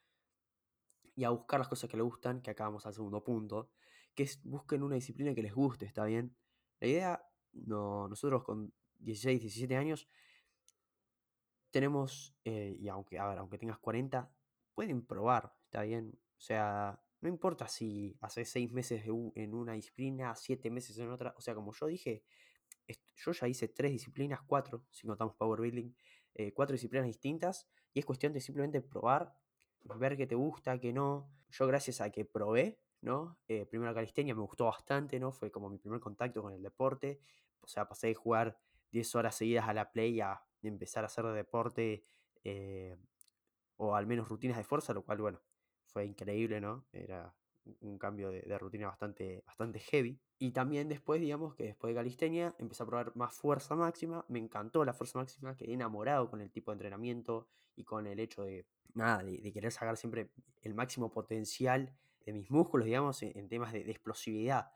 y 1.14 1.24
a 1.24 1.30
buscar 1.30 1.60
las 1.60 1.68
cosas 1.68 1.88
que 1.88 1.96
les 1.96 2.04
gustan, 2.04 2.42
que 2.42 2.50
acá 2.50 2.64
vamos 2.64 2.84
al 2.86 2.94
segundo 2.94 3.24
punto, 3.24 3.70
que 4.14 4.24
es 4.24 4.42
busquen 4.42 4.82
una 4.82 4.96
disciplina 4.96 5.34
que 5.34 5.42
les 5.42 5.54
guste, 5.54 5.86
¿está 5.86 6.04
bien? 6.04 6.36
La 6.80 6.88
idea, 6.88 7.28
no, 7.52 8.06
nosotros 8.08 8.44
con 8.44 8.72
16, 8.98 9.40
17 9.40 9.76
años, 9.76 10.08
tenemos, 11.70 12.34
eh, 12.44 12.76
y 12.78 12.88
aunque, 12.88 13.18
a 13.18 13.26
ver, 13.26 13.38
aunque 13.38 13.58
tengas 13.58 13.78
40, 13.78 14.30
pueden 14.74 15.06
probar, 15.06 15.54
¿está 15.64 15.82
bien? 15.82 16.18
O 16.36 16.40
sea, 16.40 17.00
no 17.26 17.32
importa 17.32 17.66
si 17.66 18.16
hace 18.20 18.44
seis 18.44 18.70
meses 18.70 19.02
en 19.04 19.52
una 19.52 19.72
disciplina, 19.72 20.36
siete 20.36 20.70
meses 20.70 20.96
en 20.98 21.10
otra. 21.10 21.34
O 21.36 21.40
sea, 21.40 21.56
como 21.56 21.72
yo 21.72 21.86
dije, 21.86 22.22
yo 23.16 23.32
ya 23.32 23.48
hice 23.48 23.66
tres 23.66 23.90
disciplinas, 23.90 24.42
cuatro, 24.46 24.84
si 24.90 25.08
contamos 25.08 25.34
Power 25.34 25.60
Building, 25.60 25.92
eh, 26.34 26.52
cuatro 26.52 26.74
disciplinas 26.74 27.04
distintas. 27.04 27.68
Y 27.92 27.98
es 27.98 28.06
cuestión 28.06 28.32
de 28.32 28.40
simplemente 28.40 28.80
probar, 28.80 29.34
ver 29.82 30.16
qué 30.16 30.28
te 30.28 30.36
gusta, 30.36 30.78
qué 30.78 30.92
no. 30.92 31.28
Yo 31.50 31.66
gracias 31.66 32.00
a 32.00 32.10
que 32.10 32.24
probé, 32.24 32.78
¿no? 33.00 33.36
Eh, 33.48 33.66
primero 33.66 33.90
la 33.90 33.94
calistenia 33.96 34.32
me 34.32 34.42
gustó 34.42 34.66
bastante, 34.66 35.18
¿no? 35.18 35.32
Fue 35.32 35.50
como 35.50 35.68
mi 35.68 35.78
primer 35.78 35.98
contacto 35.98 36.42
con 36.42 36.52
el 36.52 36.62
deporte. 36.62 37.18
O 37.60 37.66
sea, 37.66 37.88
pasé 37.88 38.06
de 38.06 38.14
jugar 38.14 38.56
10 38.92 39.16
horas 39.16 39.34
seguidas 39.34 39.68
a 39.68 39.74
la 39.74 39.90
play 39.90 40.20
a 40.20 40.40
empezar 40.62 41.02
a 41.02 41.08
hacer 41.08 41.24
deporte. 41.26 42.04
Eh, 42.44 42.96
o 43.78 43.96
al 43.96 44.06
menos 44.06 44.28
rutinas 44.28 44.56
de 44.56 44.64
fuerza, 44.64 44.94
lo 44.94 45.04
cual, 45.04 45.18
bueno, 45.18 45.42
fue 45.96 46.04
increíble, 46.04 46.60
¿no? 46.60 46.84
Era 46.92 47.34
un 47.80 47.96
cambio 47.96 48.30
de, 48.30 48.58
rutina 48.58 48.86
bastante, 48.88 49.42
bastante 49.46 49.78
heavy. 49.78 50.20
Y 50.38 50.50
también 50.50 50.90
después, 50.90 51.22
digamos 51.22 51.54
que 51.54 51.64
después 51.64 51.90
de 51.90 51.98
calistenia, 51.98 52.54
empecé 52.58 52.82
a 52.82 52.86
probar 52.86 53.16
más 53.16 53.32
fuerza 53.32 53.74
máxima. 53.76 54.22
Me 54.28 54.38
encantó 54.38 54.84
la 54.84 54.92
fuerza 54.92 55.18
máxima, 55.18 55.56
quedé 55.56 55.72
enamorado 55.72 56.28
con 56.28 56.42
el 56.42 56.50
tipo 56.50 56.70
de 56.70 56.74
entrenamiento 56.74 57.48
y 57.76 57.84
con 57.84 58.06
el 58.06 58.20
hecho 58.20 58.44
de, 58.44 58.66
nada, 58.92 59.22
de, 59.22 59.50
querer 59.54 59.72
sacar 59.72 59.96
siempre 59.96 60.28
el 60.60 60.74
máximo 60.74 61.10
potencial 61.10 61.96
de 62.26 62.34
mis 62.34 62.50
músculos, 62.50 62.84
digamos, 62.84 63.22
en, 63.22 63.48
temas 63.48 63.72
de, 63.72 63.90
explosividad. 63.90 64.72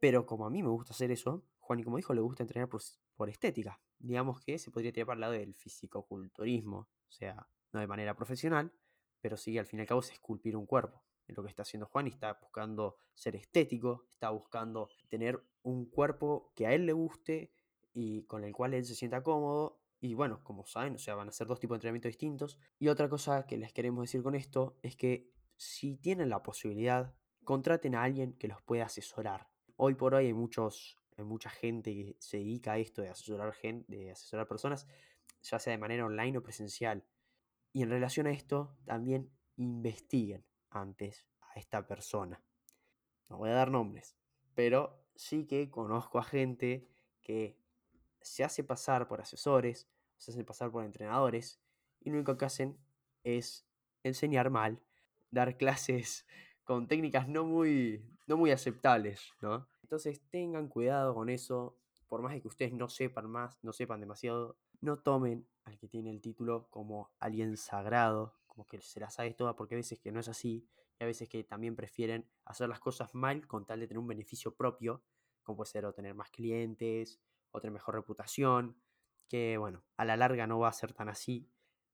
Pero 0.00 0.24
como 0.24 0.46
a 0.46 0.50
mí 0.50 0.62
me 0.62 0.70
gusta 0.70 0.94
hacer 0.94 1.10
eso, 1.10 1.44
Juan, 1.58 1.80
y 1.80 1.84
como 1.84 1.98
dijo, 1.98 2.14
le 2.14 2.22
gusta 2.22 2.42
entrenar 2.42 2.70
por, 2.70 2.80
por 3.16 3.28
estética. 3.28 3.78
Digamos 3.98 4.40
que 4.40 4.58
se 4.58 4.70
podría 4.70 4.92
tirar 4.92 5.08
para 5.08 5.16
el 5.16 5.20
lado 5.20 5.32
del 5.34 5.54
fisicoculturismo, 5.54 6.78
o 6.78 7.12
sea, 7.12 7.46
no 7.74 7.80
de 7.80 7.86
manera 7.86 8.14
profesional, 8.14 8.72
pero 9.24 9.38
sí, 9.38 9.56
al 9.56 9.64
fin 9.64 9.78
y 9.78 9.80
al 9.80 9.86
cabo, 9.86 10.02
es 10.02 10.10
esculpir 10.10 10.54
un 10.54 10.66
cuerpo. 10.66 11.02
Lo 11.28 11.42
que 11.42 11.48
está 11.48 11.62
haciendo 11.62 11.86
Juan 11.86 12.06
y 12.08 12.10
está 12.10 12.34
buscando 12.34 12.98
ser 13.14 13.34
estético, 13.36 14.04
está 14.10 14.28
buscando 14.28 14.90
tener 15.08 15.42
un 15.62 15.86
cuerpo 15.86 16.52
que 16.54 16.66
a 16.66 16.74
él 16.74 16.84
le 16.84 16.92
guste 16.92 17.50
y 17.94 18.24
con 18.24 18.44
el 18.44 18.52
cual 18.52 18.74
él 18.74 18.84
se 18.84 18.94
sienta 18.94 19.22
cómodo. 19.22 19.80
Y 19.98 20.12
bueno, 20.12 20.44
como 20.44 20.66
saben, 20.66 20.96
o 20.96 20.98
sea, 20.98 21.14
van 21.14 21.30
a 21.30 21.32
ser 21.32 21.46
dos 21.46 21.58
tipos 21.58 21.76
de 21.76 21.76
entrenamiento 21.78 22.08
distintos. 22.08 22.58
Y 22.78 22.88
otra 22.88 23.08
cosa 23.08 23.46
que 23.46 23.56
les 23.56 23.72
queremos 23.72 24.02
decir 24.02 24.22
con 24.22 24.34
esto 24.34 24.76
es 24.82 24.94
que 24.94 25.32
si 25.56 25.96
tienen 25.96 26.28
la 26.28 26.42
posibilidad, 26.42 27.14
contraten 27.44 27.94
a 27.94 28.02
alguien 28.02 28.34
que 28.34 28.48
los 28.48 28.60
pueda 28.60 28.84
asesorar. 28.84 29.48
Hoy 29.76 29.94
por 29.94 30.14
hoy 30.14 30.26
hay 30.26 30.34
muchos, 30.34 30.98
hay 31.16 31.24
mucha 31.24 31.48
gente 31.48 31.94
que 31.94 32.16
se 32.18 32.36
dedica 32.36 32.72
a 32.72 32.78
esto 32.78 33.00
de 33.00 33.08
asesorar 33.08 33.54
gente, 33.54 33.90
de 33.90 34.10
asesorar 34.10 34.46
personas, 34.46 34.86
ya 35.40 35.58
sea 35.58 35.70
de 35.70 35.78
manera 35.78 36.04
online 36.04 36.36
o 36.36 36.42
presencial. 36.42 37.06
Y 37.74 37.82
en 37.82 37.90
relación 37.90 38.28
a 38.28 38.30
esto, 38.30 38.78
también 38.84 39.30
investiguen 39.56 40.46
antes 40.70 41.26
a 41.40 41.58
esta 41.58 41.86
persona. 41.88 42.40
No 43.28 43.38
voy 43.38 43.50
a 43.50 43.54
dar 43.54 43.72
nombres, 43.72 44.16
pero 44.54 45.04
sí 45.16 45.44
que 45.44 45.72
conozco 45.72 46.20
a 46.20 46.22
gente 46.22 46.88
que 47.20 47.58
se 48.20 48.44
hace 48.44 48.62
pasar 48.62 49.08
por 49.08 49.20
asesores, 49.20 49.88
se 50.16 50.30
hace 50.30 50.44
pasar 50.44 50.70
por 50.70 50.84
entrenadores, 50.84 51.60
y 51.98 52.10
lo 52.10 52.16
único 52.16 52.36
que 52.36 52.44
hacen 52.44 52.78
es 53.24 53.66
enseñar 54.04 54.50
mal, 54.50 54.80
dar 55.32 55.56
clases 55.56 56.26
con 56.62 56.86
técnicas 56.86 57.26
no 57.28 57.44
muy, 57.44 58.08
no 58.28 58.36
muy 58.36 58.52
aceptables, 58.52 59.32
¿no? 59.40 59.66
Entonces 59.82 60.22
tengan 60.30 60.68
cuidado 60.68 61.12
con 61.12 61.28
eso, 61.28 61.76
por 62.06 62.22
más 62.22 62.40
que 62.40 62.46
ustedes 62.46 62.72
no 62.72 62.88
sepan 62.88 63.28
más, 63.28 63.58
no 63.62 63.72
sepan 63.72 63.98
demasiado, 63.98 64.56
no 64.80 64.96
tomen 64.96 65.48
al 65.64 65.78
que 65.78 65.88
tiene 65.88 66.10
el 66.10 66.20
título 66.20 66.68
como 66.70 67.10
alguien 67.18 67.56
sagrado, 67.56 68.34
como 68.46 68.66
que 68.66 68.80
se 68.80 69.00
las 69.00 69.14
sabe 69.14 69.34
todas, 69.34 69.54
porque 69.54 69.74
a 69.74 69.78
veces 69.78 69.98
que 69.98 70.12
no 70.12 70.20
es 70.20 70.28
así, 70.28 70.68
y 70.98 71.04
a 71.04 71.06
veces 71.06 71.28
que 71.28 71.42
también 71.44 71.74
prefieren 71.74 72.28
hacer 72.44 72.68
las 72.68 72.80
cosas 72.80 73.14
mal 73.14 73.46
con 73.46 73.66
tal 73.66 73.80
de 73.80 73.88
tener 73.88 73.98
un 73.98 74.06
beneficio 74.06 74.54
propio, 74.54 75.02
como 75.42 75.56
puede 75.56 75.70
ser 75.70 75.84
obtener 75.84 76.14
más 76.14 76.30
clientes, 76.30 77.20
o 77.50 77.60
tener 77.60 77.72
mejor 77.72 77.94
reputación, 77.94 78.76
que 79.28 79.56
bueno, 79.58 79.84
a 79.96 80.04
la 80.04 80.16
larga 80.16 80.46
no 80.46 80.58
va 80.58 80.68
a 80.68 80.72
ser 80.72 80.92
tan 80.92 81.08
así, 81.08 81.50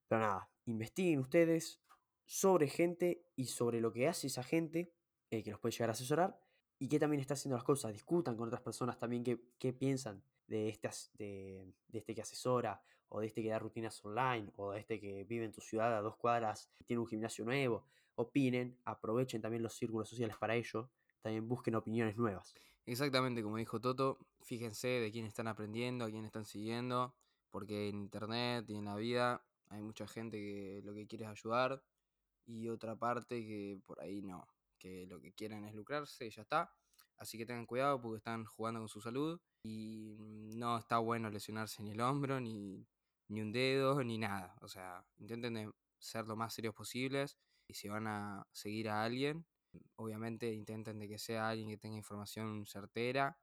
pero 0.08 0.20
nada, 0.20 0.50
investiguen 0.66 1.20
ustedes 1.20 1.82
sobre 2.24 2.68
gente 2.68 3.26
y 3.36 3.46
sobre 3.46 3.80
lo 3.80 3.92
que 3.92 4.08
hace 4.08 4.26
esa 4.26 4.42
gente, 4.42 4.92
eh, 5.30 5.42
que 5.42 5.50
los 5.50 5.60
puede 5.60 5.72
llegar 5.72 5.90
a 5.90 5.92
asesorar, 5.92 6.40
y 6.78 6.88
que 6.88 6.98
también 6.98 7.20
está 7.20 7.34
haciendo 7.34 7.56
las 7.56 7.64
cosas, 7.64 7.92
discutan 7.92 8.36
con 8.36 8.48
otras 8.48 8.62
personas 8.62 8.98
también 8.98 9.22
qué, 9.58 9.72
piensan 9.72 10.24
de, 10.46 10.68
estas, 10.68 11.10
de, 11.14 11.72
de 11.88 11.98
este 11.98 12.14
que 12.14 12.22
asesora, 12.22 12.82
o 13.10 13.20
de 13.20 13.26
este 13.26 13.42
que 13.42 13.50
da 13.50 13.58
rutinas 13.58 14.02
online, 14.04 14.50
o 14.56 14.72
de 14.72 14.80
este 14.80 15.00
que 15.00 15.24
vive 15.24 15.44
en 15.44 15.52
tu 15.52 15.60
ciudad 15.60 15.96
a 15.96 16.00
dos 16.00 16.16
cuadras 16.16 16.70
tiene 16.86 17.00
un 17.00 17.06
gimnasio 17.06 17.44
nuevo. 17.44 17.84
Opinen, 18.14 18.78
aprovechen 18.84 19.42
también 19.42 19.62
los 19.62 19.74
círculos 19.74 20.08
sociales 20.08 20.36
para 20.38 20.54
ello, 20.54 20.88
también 21.20 21.48
busquen 21.48 21.74
opiniones 21.74 22.16
nuevas. 22.16 22.54
Exactamente 22.86 23.42
como 23.42 23.56
dijo 23.56 23.80
Toto, 23.80 24.18
fíjense 24.42 24.88
de 24.88 25.10
quién 25.10 25.26
están 25.26 25.48
aprendiendo, 25.48 26.04
a 26.04 26.10
quién 26.10 26.24
están 26.24 26.44
siguiendo, 26.44 27.14
porque 27.50 27.88
en 27.88 27.96
internet 27.96 28.64
y 28.68 28.76
en 28.76 28.84
la 28.84 28.96
vida 28.96 29.44
hay 29.68 29.82
mucha 29.82 30.06
gente 30.06 30.38
que 30.38 30.80
lo 30.84 30.94
que 30.94 31.06
quiere 31.06 31.24
es 31.24 31.30
ayudar 31.30 31.82
y 32.46 32.68
otra 32.68 32.96
parte 32.96 33.44
que 33.46 33.80
por 33.86 34.00
ahí 34.00 34.22
no, 34.22 34.46
que 34.78 35.06
lo 35.06 35.20
que 35.20 35.32
quieren 35.32 35.64
es 35.64 35.74
lucrarse 35.74 36.26
y 36.26 36.30
ya 36.30 36.42
está. 36.42 36.72
Así 37.16 37.36
que 37.36 37.44
tengan 37.44 37.66
cuidado 37.66 38.00
porque 38.00 38.16
están 38.16 38.44
jugando 38.44 38.80
con 38.80 38.88
su 38.88 39.00
salud 39.00 39.38
y 39.62 40.16
no 40.56 40.78
está 40.78 40.98
bueno 40.98 41.28
lesionarse 41.28 41.82
ni 41.82 41.90
el 41.90 42.00
hombro, 42.00 42.40
ni, 42.40 42.86
ni 43.30 43.40
un 43.40 43.52
dedo, 43.52 44.02
ni 44.04 44.18
nada. 44.18 44.54
O 44.60 44.68
sea, 44.68 45.04
intenten 45.18 45.72
ser 45.98 46.26
lo 46.26 46.36
más 46.36 46.52
serios 46.52 46.74
posibles 46.74 47.38
y 47.66 47.74
si 47.74 47.88
van 47.88 48.06
a 48.06 48.46
seguir 48.52 48.88
a 48.88 49.04
alguien, 49.04 49.46
obviamente 49.96 50.52
intenten 50.52 50.98
de 50.98 51.08
que 51.08 51.18
sea 51.18 51.48
alguien 51.48 51.68
que 51.68 51.78
tenga 51.78 51.96
información 51.96 52.66
certera, 52.66 53.38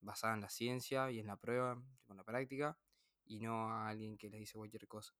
basada 0.00 0.34
en 0.34 0.40
la 0.40 0.48
ciencia 0.48 1.10
y 1.10 1.20
en 1.20 1.26
la 1.26 1.36
prueba, 1.36 1.80
con 2.06 2.16
la 2.16 2.24
práctica, 2.24 2.76
y 3.24 3.40
no 3.40 3.70
a 3.70 3.88
alguien 3.88 4.16
que 4.16 4.28
les 4.28 4.40
dice 4.40 4.58
cualquier 4.58 4.88
cosa. 4.88 5.14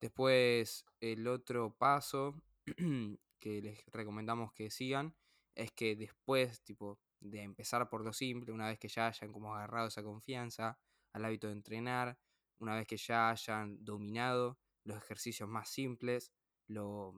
Después, 0.00 0.84
el 1.00 1.28
otro 1.28 1.76
paso 1.76 2.34
que 3.38 3.62
les 3.62 3.84
recomendamos 3.86 4.52
que 4.52 4.70
sigan 4.70 5.14
es 5.54 5.70
que 5.70 5.94
después, 5.94 6.62
tipo, 6.62 6.98
de 7.20 7.42
empezar 7.42 7.88
por 7.88 8.04
lo 8.04 8.12
simple, 8.12 8.52
una 8.52 8.66
vez 8.66 8.78
que 8.78 8.88
ya 8.88 9.06
hayan 9.06 9.32
como 9.32 9.54
agarrado 9.54 9.88
esa 9.88 10.02
confianza 10.02 10.78
al 11.12 11.24
hábito 11.24 11.46
de 11.46 11.52
entrenar, 11.52 12.18
una 12.62 12.76
vez 12.76 12.86
que 12.86 12.96
ya 12.96 13.30
hayan 13.30 13.84
dominado 13.84 14.58
los 14.84 14.96
ejercicios 14.96 15.48
más 15.48 15.68
simples, 15.68 16.32
lo, 16.68 17.14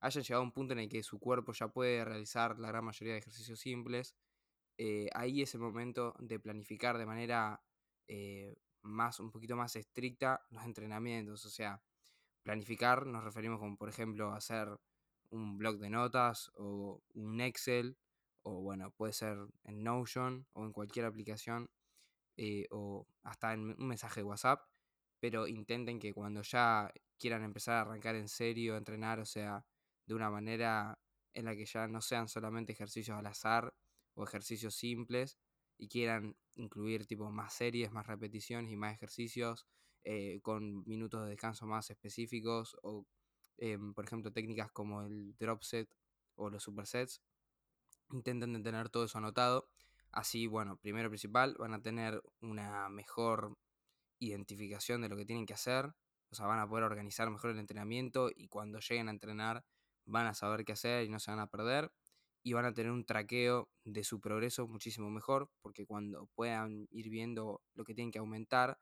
hayan 0.00 0.22
llegado 0.22 0.42
a 0.42 0.44
un 0.44 0.52
punto 0.52 0.72
en 0.72 0.80
el 0.80 0.88
que 0.88 1.02
su 1.02 1.18
cuerpo 1.18 1.52
ya 1.52 1.68
puede 1.68 2.04
realizar 2.04 2.58
la 2.58 2.68
gran 2.68 2.84
mayoría 2.84 3.14
de 3.14 3.18
ejercicios 3.18 3.58
simples, 3.58 4.14
eh, 4.78 5.08
ahí 5.14 5.42
es 5.42 5.54
el 5.54 5.60
momento 5.60 6.14
de 6.20 6.38
planificar 6.38 6.96
de 6.98 7.06
manera 7.06 7.60
eh, 8.06 8.56
más, 8.82 9.18
un 9.18 9.30
poquito 9.32 9.56
más 9.56 9.74
estricta 9.74 10.46
los 10.50 10.64
entrenamientos. 10.64 11.44
O 11.44 11.50
sea, 11.50 11.82
planificar 12.44 13.06
nos 13.06 13.24
referimos 13.24 13.58
como 13.58 13.76
por 13.76 13.88
ejemplo 13.88 14.32
hacer 14.32 14.68
un 15.30 15.58
blog 15.58 15.78
de 15.78 15.90
notas 15.90 16.50
o 16.54 17.02
un 17.14 17.40
Excel 17.40 17.98
o 18.42 18.62
bueno, 18.62 18.92
puede 18.92 19.12
ser 19.12 19.36
en 19.64 19.82
Notion 19.82 20.46
o 20.52 20.64
en 20.64 20.72
cualquier 20.72 21.06
aplicación 21.06 21.68
eh, 22.38 22.66
o 22.70 23.06
hasta 23.24 23.52
en 23.54 23.60
un 23.78 23.88
mensaje 23.88 24.20
de 24.22 24.24
WhatsApp, 24.24 24.62
pero 25.20 25.46
intenten 25.48 25.98
que 26.00 26.14
cuando 26.14 26.42
ya 26.42 26.90
quieran 27.18 27.42
empezar 27.44 27.76
a 27.76 27.80
arrancar 27.82 28.14
en 28.16 28.28
serio, 28.28 28.76
entrenar, 28.76 29.20
o 29.20 29.26
sea, 29.26 29.66
de 30.06 30.14
una 30.14 30.30
manera 30.30 30.98
en 31.34 31.44
la 31.46 31.56
que 31.56 31.66
ya 31.66 31.88
no 31.88 32.00
sean 32.00 32.28
solamente 32.28 32.72
ejercicios 32.72 33.18
al 33.18 33.26
azar 33.26 33.74
o 34.14 34.24
ejercicios 34.24 34.74
simples 34.76 35.38
y 35.76 35.88
quieran 35.88 36.36
incluir 36.56 37.06
tipo 37.06 37.30
más 37.30 37.54
series, 37.54 37.92
más 37.92 38.06
repeticiones 38.06 38.72
y 38.72 38.76
más 38.76 38.94
ejercicios 38.94 39.66
eh, 40.04 40.40
con 40.42 40.84
minutos 40.86 41.22
de 41.24 41.30
descanso 41.30 41.66
más 41.66 41.90
específicos 41.90 42.76
o 42.82 43.06
em, 43.58 43.94
por 43.94 44.04
ejemplo 44.06 44.32
técnicas 44.32 44.70
como 44.72 45.02
el 45.02 45.36
drop 45.38 45.62
set 45.62 45.88
o 46.36 46.50
los 46.50 46.62
supersets 46.62 47.20
intenten 48.12 48.62
tener 48.62 48.88
todo 48.90 49.04
eso 49.04 49.18
anotado. 49.18 49.68
Así, 50.10 50.46
bueno, 50.46 50.76
primero 50.76 51.08
principal, 51.08 51.54
van 51.58 51.74
a 51.74 51.82
tener 51.82 52.22
una 52.40 52.88
mejor 52.88 53.56
identificación 54.18 55.00
de 55.02 55.08
lo 55.08 55.16
que 55.16 55.26
tienen 55.26 55.46
que 55.46 55.54
hacer. 55.54 55.92
O 56.30 56.34
sea, 56.34 56.46
van 56.46 56.60
a 56.60 56.68
poder 56.68 56.84
organizar 56.84 57.30
mejor 57.30 57.50
el 57.50 57.58
entrenamiento 57.58 58.30
y 58.34 58.48
cuando 58.48 58.80
lleguen 58.80 59.08
a 59.08 59.12
entrenar 59.12 59.64
van 60.06 60.26
a 60.26 60.34
saber 60.34 60.64
qué 60.64 60.72
hacer 60.72 61.04
y 61.04 61.08
no 61.08 61.20
se 61.20 61.30
van 61.30 61.40
a 61.40 61.48
perder. 61.48 61.92
Y 62.42 62.52
van 62.54 62.64
a 62.64 62.72
tener 62.72 62.92
un 62.92 63.04
traqueo 63.04 63.68
de 63.84 64.04
su 64.04 64.20
progreso 64.20 64.66
muchísimo 64.66 65.10
mejor, 65.10 65.50
porque 65.60 65.86
cuando 65.86 66.28
puedan 66.34 66.86
ir 66.90 67.10
viendo 67.10 67.62
lo 67.74 67.84
que 67.84 67.94
tienen 67.94 68.12
que 68.12 68.20
aumentar, 68.20 68.78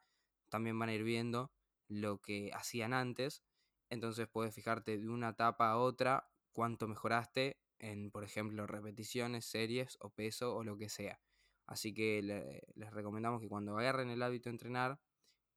también 0.51 0.79
van 0.79 0.91
a 0.91 0.95
ir 0.95 1.03
viendo 1.03 1.51
lo 1.89 2.19
que 2.19 2.51
hacían 2.55 2.93
antes. 2.93 3.43
Entonces 3.91 4.29
puedes 4.29 4.55
fijarte 4.55 4.99
de 4.99 5.09
una 5.09 5.31
etapa 5.31 5.71
a 5.71 5.79
otra 5.79 6.29
cuánto 6.53 6.87
mejoraste 6.87 7.59
en, 7.79 8.11
por 8.11 8.25
ejemplo, 8.25 8.67
repeticiones, 8.67 9.45
series 9.47 9.99
o 10.01 10.11
peso 10.11 10.55
o 10.55 10.65
lo 10.65 10.77
que 10.77 10.89
sea. 10.89 11.21
Así 11.67 11.93
que 11.93 12.23
les 12.75 12.91
recomendamos 12.93 13.41
que 13.41 13.49
cuando 13.49 13.77
agarren 13.77 14.11
el 14.11 14.23
hábito 14.23 14.49
de 14.49 14.55
entrenar 14.55 15.01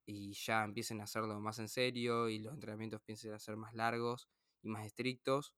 y 0.06 0.34
ya 0.34 0.64
empiecen 0.64 1.02
a 1.02 1.04
hacerlo 1.04 1.40
más 1.40 1.60
en 1.60 1.70
serio 1.70 2.30
y 2.30 2.40
los 2.40 2.54
entrenamientos 2.54 3.02
empiecen 3.02 3.34
a 3.34 3.40
ser 3.40 3.58
más 3.58 3.74
largos 3.76 4.28
y 4.64 4.70
más 4.70 4.86
estrictos, 4.86 5.54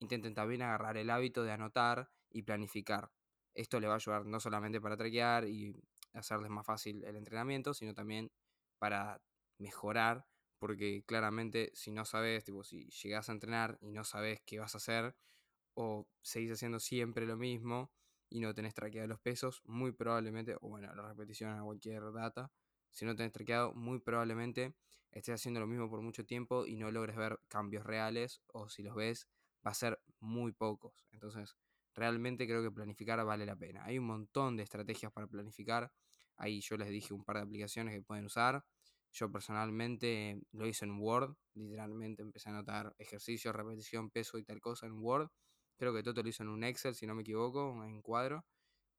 intenten 0.00 0.34
también 0.34 0.62
agarrar 0.62 0.96
el 0.96 1.10
hábito 1.10 1.44
de 1.44 1.52
anotar 1.52 2.10
y 2.30 2.42
planificar. 2.42 3.10
Esto 3.54 3.80
le 3.80 3.86
va 3.86 3.94
a 3.94 3.96
ayudar 3.96 4.24
no 4.24 4.40
solamente 4.40 4.80
para 4.80 4.96
traquear 4.96 5.46
y 5.46 5.74
hacerles 6.14 6.50
más 6.50 6.66
fácil 6.66 7.04
el 7.04 7.16
entrenamiento, 7.16 7.74
sino 7.74 7.92
también 7.92 8.32
para 8.78 9.20
mejorar, 9.58 10.26
porque 10.58 11.04
claramente 11.04 11.70
si 11.74 11.92
no 11.92 12.04
sabes, 12.04 12.44
tipo, 12.44 12.64
si 12.64 12.88
llegas 12.88 13.28
a 13.28 13.32
entrenar 13.32 13.78
y 13.80 13.92
no 13.92 14.04
sabes 14.04 14.40
qué 14.46 14.58
vas 14.58 14.74
a 14.74 14.78
hacer, 14.78 15.14
o 15.74 16.08
seguís 16.22 16.52
haciendo 16.52 16.80
siempre 16.80 17.26
lo 17.26 17.36
mismo 17.36 17.92
y 18.28 18.40
no 18.40 18.54
tenés 18.54 18.74
traqueado 18.74 19.08
los 19.08 19.20
pesos, 19.20 19.62
muy 19.64 19.92
probablemente, 19.92 20.56
o 20.60 20.68
bueno, 20.68 20.94
la 20.94 21.08
repetición 21.08 21.50
a 21.50 21.62
cualquier 21.62 22.12
data, 22.12 22.50
si 22.90 23.04
no 23.04 23.14
tenés 23.16 23.32
traqueado, 23.32 23.74
muy 23.74 24.00
probablemente 24.00 24.74
estés 25.10 25.34
haciendo 25.34 25.60
lo 25.60 25.66
mismo 25.66 25.90
por 25.90 26.00
mucho 26.02 26.24
tiempo 26.24 26.66
y 26.66 26.76
no 26.76 26.90
logres 26.90 27.16
ver 27.16 27.38
cambios 27.48 27.84
reales 27.84 28.42
o 28.48 28.68
si 28.68 28.82
los 28.82 28.94
ves 28.94 29.28
va 29.66 29.70
a 29.70 29.74
ser 29.74 30.00
muy 30.20 30.52
pocos. 30.52 31.06
Entonces, 31.12 31.56
realmente 31.94 32.46
creo 32.46 32.62
que 32.62 32.70
planificar 32.70 33.22
vale 33.24 33.46
la 33.46 33.56
pena. 33.56 33.84
Hay 33.84 33.98
un 33.98 34.06
montón 34.06 34.56
de 34.56 34.62
estrategias 34.62 35.12
para 35.12 35.26
planificar. 35.26 35.92
Ahí 36.36 36.60
yo 36.60 36.76
les 36.76 36.88
dije 36.88 37.12
un 37.14 37.24
par 37.24 37.36
de 37.36 37.42
aplicaciones 37.42 37.94
que 37.94 38.02
pueden 38.02 38.24
usar. 38.24 38.64
Yo 39.12 39.30
personalmente 39.30 40.40
lo 40.52 40.66
hice 40.66 40.86
en 40.86 40.98
Word, 40.98 41.36
literalmente 41.54 42.22
empecé 42.22 42.48
a 42.48 42.52
anotar 42.52 42.94
ejercicio, 42.98 43.52
repetición, 43.52 44.10
peso 44.10 44.38
y 44.38 44.44
tal 44.44 44.60
cosa 44.60 44.86
en 44.86 44.98
Word. 44.98 45.28
Creo 45.82 45.92
que 45.92 46.04
Toto 46.04 46.22
lo 46.22 46.28
hizo 46.28 46.44
en 46.44 46.48
un 46.48 46.62
Excel, 46.62 46.94
si 46.94 47.08
no 47.08 47.14
me 47.16 47.22
equivoco, 47.22 47.82
en 47.82 48.02
cuadro. 48.02 48.46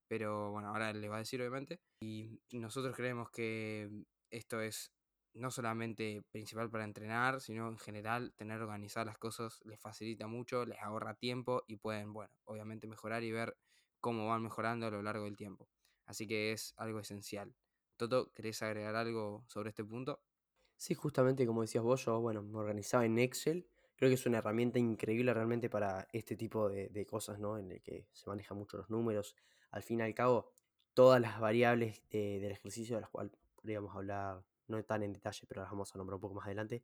Pero 0.10 0.52
bueno, 0.52 0.68
ahora 0.68 0.92
les 0.92 1.10
va 1.10 1.16
a 1.16 1.20
decir 1.20 1.40
obviamente. 1.40 1.80
Y 2.02 2.42
nosotros 2.52 2.94
creemos 2.94 3.30
que 3.30 3.90
esto 4.30 4.60
es 4.60 4.92
no 5.34 5.50
solamente 5.50 6.24
principal 6.30 6.70
para 6.70 6.84
entrenar, 6.84 7.40
sino 7.40 7.70
en 7.70 7.78
general 7.78 8.34
tener 8.36 8.62
organizadas 8.62 9.08
las 9.08 9.18
cosas 9.18 9.62
les 9.64 9.80
facilita 9.80 10.28
mucho, 10.28 10.66
les 10.66 10.78
ahorra 10.82 11.14
tiempo 11.14 11.64
y 11.68 11.78
pueden, 11.78 12.12
bueno, 12.12 12.34
obviamente 12.44 12.86
mejorar 12.86 13.24
y 13.24 13.32
ver 13.32 13.56
cómo 14.02 14.28
van 14.28 14.44
mejorando 14.44 14.86
a 14.86 14.92
lo 14.92 15.02
largo 15.02 15.24
del 15.24 15.38
tiempo. 15.38 15.70
Así 16.06 16.28
que 16.28 16.52
es 16.52 16.74
algo 16.76 17.00
esencial. 17.00 17.56
Toto, 17.96 18.30
¿querés 18.34 18.62
agregar 18.62 18.98
algo 18.98 19.46
sobre 19.48 19.70
este 19.70 19.86
punto? 19.86 20.22
Sí, 20.76 20.96
justamente 20.96 21.48
como 21.48 21.62
decías 21.62 21.86
vos, 21.86 22.04
yo, 22.04 22.20
bueno, 22.20 22.44
me 22.44 22.58
organizaba 22.58 23.06
en 23.06 23.20
Excel. 23.20 23.70
Creo 24.04 24.10
que 24.10 24.16
es 24.16 24.26
una 24.26 24.40
herramienta 24.40 24.80
increíble 24.80 25.34
realmente 25.34 25.70
para 25.70 26.10
este 26.12 26.36
tipo 26.36 26.68
de, 26.68 27.06
cosas, 27.06 27.40
¿no? 27.40 27.58
En 27.58 27.72
el 27.72 27.82
que 27.82 28.10
se 28.12 28.30
manejan 28.30 28.58
mucho 28.58 28.76
los 28.76 28.90
números. 28.90 29.34
Al 29.72 29.82
fin 29.82 30.00
y 30.00 30.02
al 30.02 30.14
cabo, 30.14 30.52
todas 30.94 31.22
las 31.22 31.40
variables 31.40 32.02
del 32.10 32.52
ejercicio 32.52 32.98
de 32.98 33.02
las 33.02 33.10
cuales 33.10 33.32
podríamos 33.56 33.96
hablar, 33.96 34.44
no 34.68 34.84
tan 34.84 35.04
en 35.04 35.14
detalle, 35.14 35.48
pero 35.48 35.62
las 35.62 35.72
vamos 35.72 35.96
a 35.96 35.98
nombrar 35.98 36.16
un 36.16 36.20
poco 36.20 36.36
más 36.36 36.48
adelante, 36.48 36.84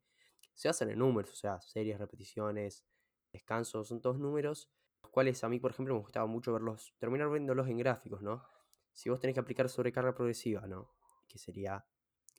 se 0.54 0.70
hacen 0.70 0.92
en 0.92 1.00
números, 1.00 1.34
o 1.34 1.36
sea, 1.36 1.60
series, 1.60 2.00
repeticiones, 2.00 2.86
descansos, 3.34 3.90
son 3.90 4.00
todos 4.00 4.18
números, 4.18 4.72
los 5.04 5.12
cuales 5.12 5.44
a 5.44 5.50
mí, 5.50 5.60
por 5.60 5.72
ejemplo, 5.72 5.96
me 5.96 6.00
gustaba 6.00 6.26
mucho 6.26 6.54
verlos, 6.54 6.96
terminar 7.00 7.30
viéndolos 7.30 7.68
en 7.68 7.80
gráficos, 7.80 8.22
¿no? 8.22 8.46
Si 8.94 9.10
vos 9.10 9.20
tenés 9.20 9.34
que 9.34 9.42
aplicar 9.42 9.68
sobrecarga 9.68 10.16
progresiva, 10.16 10.68
¿no? 10.68 10.94
Que 11.28 11.38
sería 11.38 11.86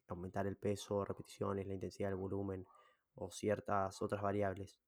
aumentar 0.08 0.46
el 0.46 0.56
peso, 0.56 1.04
repeticiones, 1.04 1.66
la 1.66 1.74
intensidad, 1.74 2.08
el 2.08 2.16
volumen 2.16 2.66
o 3.14 3.30
ciertas 3.30 4.00
otras 4.02 4.22
variables 4.22 4.78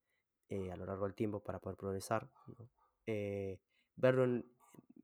eh, 0.49 0.71
a 0.71 0.75
lo 0.75 0.85
largo 0.85 1.05
del 1.05 1.15
tiempo 1.15 1.41
para 1.41 1.59
poder 1.59 1.77
progresar, 1.77 2.29
eh, 3.05 3.59
verlo 3.95 4.43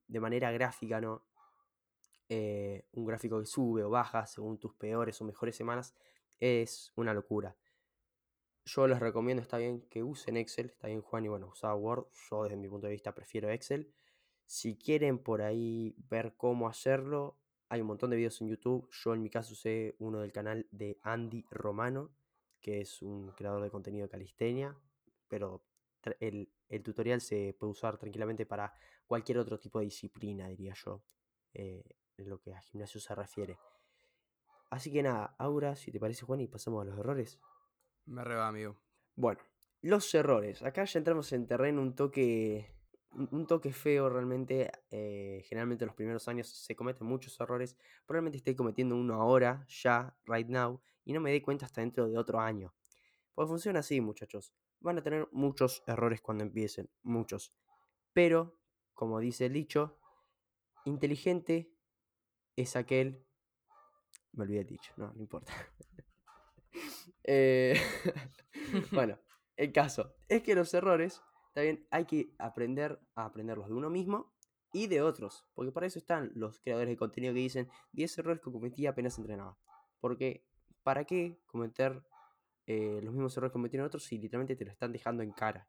de 0.07 0.19
manera 0.19 0.51
gráfica, 0.51 0.99
¿no? 0.99 1.25
Eh, 2.27 2.85
un 2.91 3.05
gráfico 3.05 3.39
que 3.39 3.45
sube 3.45 3.83
o 3.83 3.89
baja 3.89 4.25
según 4.27 4.59
tus 4.59 4.75
peores 4.75 5.19
o 5.19 5.25
mejores 5.25 5.55
semanas 5.55 5.95
es 6.39 6.91
una 6.95 7.13
locura. 7.13 7.55
Yo 8.65 8.87
les 8.87 8.99
recomiendo, 8.99 9.41
está 9.41 9.57
bien 9.57 9.81
que 9.89 10.03
usen 10.03 10.37
Excel, 10.37 10.67
está 10.67 10.87
bien 10.87 11.01
Juan 11.01 11.25
y 11.25 11.27
bueno, 11.27 11.47
usaba 11.47 11.73
Word, 11.73 12.05
yo 12.29 12.43
desde 12.43 12.55
mi 12.55 12.69
punto 12.69 12.85
de 12.85 12.93
vista 12.93 13.15
prefiero 13.15 13.49
Excel. 13.49 13.91
Si 14.45 14.77
quieren 14.77 15.17
por 15.17 15.41
ahí 15.41 15.95
ver 16.09 16.35
cómo 16.37 16.67
hacerlo, 16.67 17.39
hay 17.69 17.81
un 17.81 17.87
montón 17.87 18.09
de 18.09 18.17
videos 18.17 18.41
en 18.41 18.49
YouTube. 18.49 18.89
Yo 18.91 19.13
en 19.13 19.21
mi 19.21 19.29
caso 19.29 19.53
usé 19.53 19.95
uno 19.99 20.19
del 20.19 20.31
canal 20.31 20.67
de 20.71 20.99
Andy 21.01 21.45
Romano, 21.49 22.11
que 22.61 22.81
es 22.81 23.01
un 23.01 23.31
creador 23.31 23.63
de 23.63 23.71
contenido 23.71 24.05
de 24.05 24.11
calistenia, 24.11 24.77
pero 25.27 25.63
el, 26.19 26.51
el 26.67 26.83
tutorial 26.83 27.21
se 27.21 27.55
puede 27.59 27.71
usar 27.71 27.97
tranquilamente 27.97 28.45
para 28.45 28.73
cualquier 29.05 29.39
otro 29.39 29.57
tipo 29.59 29.79
de 29.79 29.85
disciplina, 29.85 30.47
diría 30.47 30.73
yo. 30.73 31.03
Eh, 31.53 31.83
en 32.17 32.29
lo 32.29 32.39
que 32.39 32.53
a 32.53 32.61
gimnasio 32.61 32.99
se 32.99 33.15
refiere. 33.15 33.57
Así 34.69 34.91
que 34.91 35.01
nada, 35.01 35.35
Aura, 35.39 35.75
si 35.75 35.91
te 35.91 35.99
parece 35.99 36.25
Juan, 36.25 36.41
y 36.41 36.47
pasamos 36.47 36.81
a 36.81 36.85
los 36.85 36.99
errores. 36.99 37.39
Me 38.05 38.23
reba, 38.23 38.47
amigo. 38.47 38.77
Bueno, 39.15 39.39
los 39.81 40.13
errores. 40.13 40.61
Acá 40.61 40.83
ya 40.85 40.99
entramos 40.99 41.31
en 41.33 41.47
terreno 41.47 41.81
un 41.81 41.95
toque. 41.95 42.75
Un 43.31 43.47
toque 43.47 43.73
feo 43.73 44.09
realmente. 44.09 44.71
Eh, 44.91 45.43
generalmente 45.45 45.85
en 45.85 45.87
los 45.87 45.95
primeros 45.95 46.27
años 46.27 46.47
se 46.47 46.75
cometen 46.75 47.07
muchos 47.07 47.39
errores. 47.39 47.75
Probablemente 48.05 48.37
esté 48.37 48.55
cometiendo 48.55 48.95
uno 48.95 49.15
ahora, 49.15 49.65
ya, 49.67 50.15
right 50.25 50.47
now, 50.47 50.79
y 51.09 51.13
no 51.13 51.21
me 51.21 51.31
dé 51.31 51.41
cuenta 51.41 51.65
hasta 51.65 51.81
dentro 51.81 52.07
de 52.07 52.15
otro 52.19 52.39
año. 52.39 52.71
Pues 53.33 53.49
funciona 53.49 53.79
así, 53.79 53.99
muchachos. 53.99 54.53
Van 54.79 54.99
a 54.99 55.01
tener 55.01 55.27
muchos 55.31 55.81
errores 55.87 56.21
cuando 56.21 56.43
empiecen, 56.43 56.87
muchos. 57.01 57.51
Pero, 58.13 58.59
como 58.93 59.19
dice 59.19 59.47
el 59.47 59.53
dicho, 59.53 59.97
inteligente 60.85 61.73
es 62.55 62.75
aquel. 62.75 63.25
Me 64.33 64.43
olvidé 64.43 64.59
el 64.59 64.67
dicho, 64.67 64.93
no, 64.97 65.11
no 65.11 65.19
importa. 65.19 65.51
Eh, 67.31 67.75
bueno, 68.91 69.19
el 69.57 69.71
caso 69.71 70.15
es 70.27 70.41
que 70.41 70.55
los 70.55 70.73
errores, 70.73 71.21
también 71.53 71.85
hay 71.91 72.05
que 72.05 72.33
aprender 72.39 72.99
a 73.13 73.25
aprenderlos 73.25 73.67
de 73.67 73.73
uno 73.73 73.89
mismo 73.89 74.33
y 74.71 74.87
de 74.87 75.01
otros. 75.01 75.45
Porque 75.53 75.71
para 75.71 75.85
eso 75.87 75.99
están 75.99 76.31
los 76.35 76.59
creadores 76.59 76.89
de 76.89 76.97
contenido 76.97 77.33
que 77.33 77.41
dicen 77.41 77.69
10 77.91 78.19
errores 78.19 78.41
que 78.41 78.51
cometí 78.51 78.87
apenas 78.87 79.17
entrenaba. 79.17 79.57
Porque, 79.99 80.48
¿para 80.89 81.05
qué 81.05 81.39
cometer 81.45 82.01
eh, 82.65 82.99
los 83.03 83.13
mismos 83.13 83.37
errores 83.37 83.51
que 83.51 83.59
cometieron 83.59 83.85
otros 83.85 84.05
si 84.05 84.17
literalmente 84.17 84.55
te 84.55 84.65
lo 84.65 84.71
están 84.71 84.91
dejando 84.91 85.21
en 85.21 85.31
cara? 85.31 85.67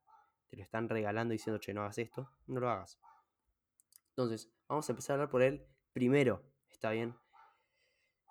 Te 0.49 0.57
lo 0.57 0.63
están 0.63 0.89
regalando 0.89 1.33
diciendo, 1.33 1.61
che, 1.61 1.75
no 1.75 1.83
hagas 1.83 1.99
esto, 1.99 2.33
no 2.47 2.59
lo 2.59 2.71
hagas. 2.71 2.99
Entonces, 4.09 4.51
vamos 4.67 4.89
a 4.89 4.93
empezar 4.93 5.13
a 5.13 5.15
hablar 5.17 5.29
por 5.29 5.43
el 5.43 5.67
primero 5.93 6.43
está 6.71 6.93
bien. 6.93 7.15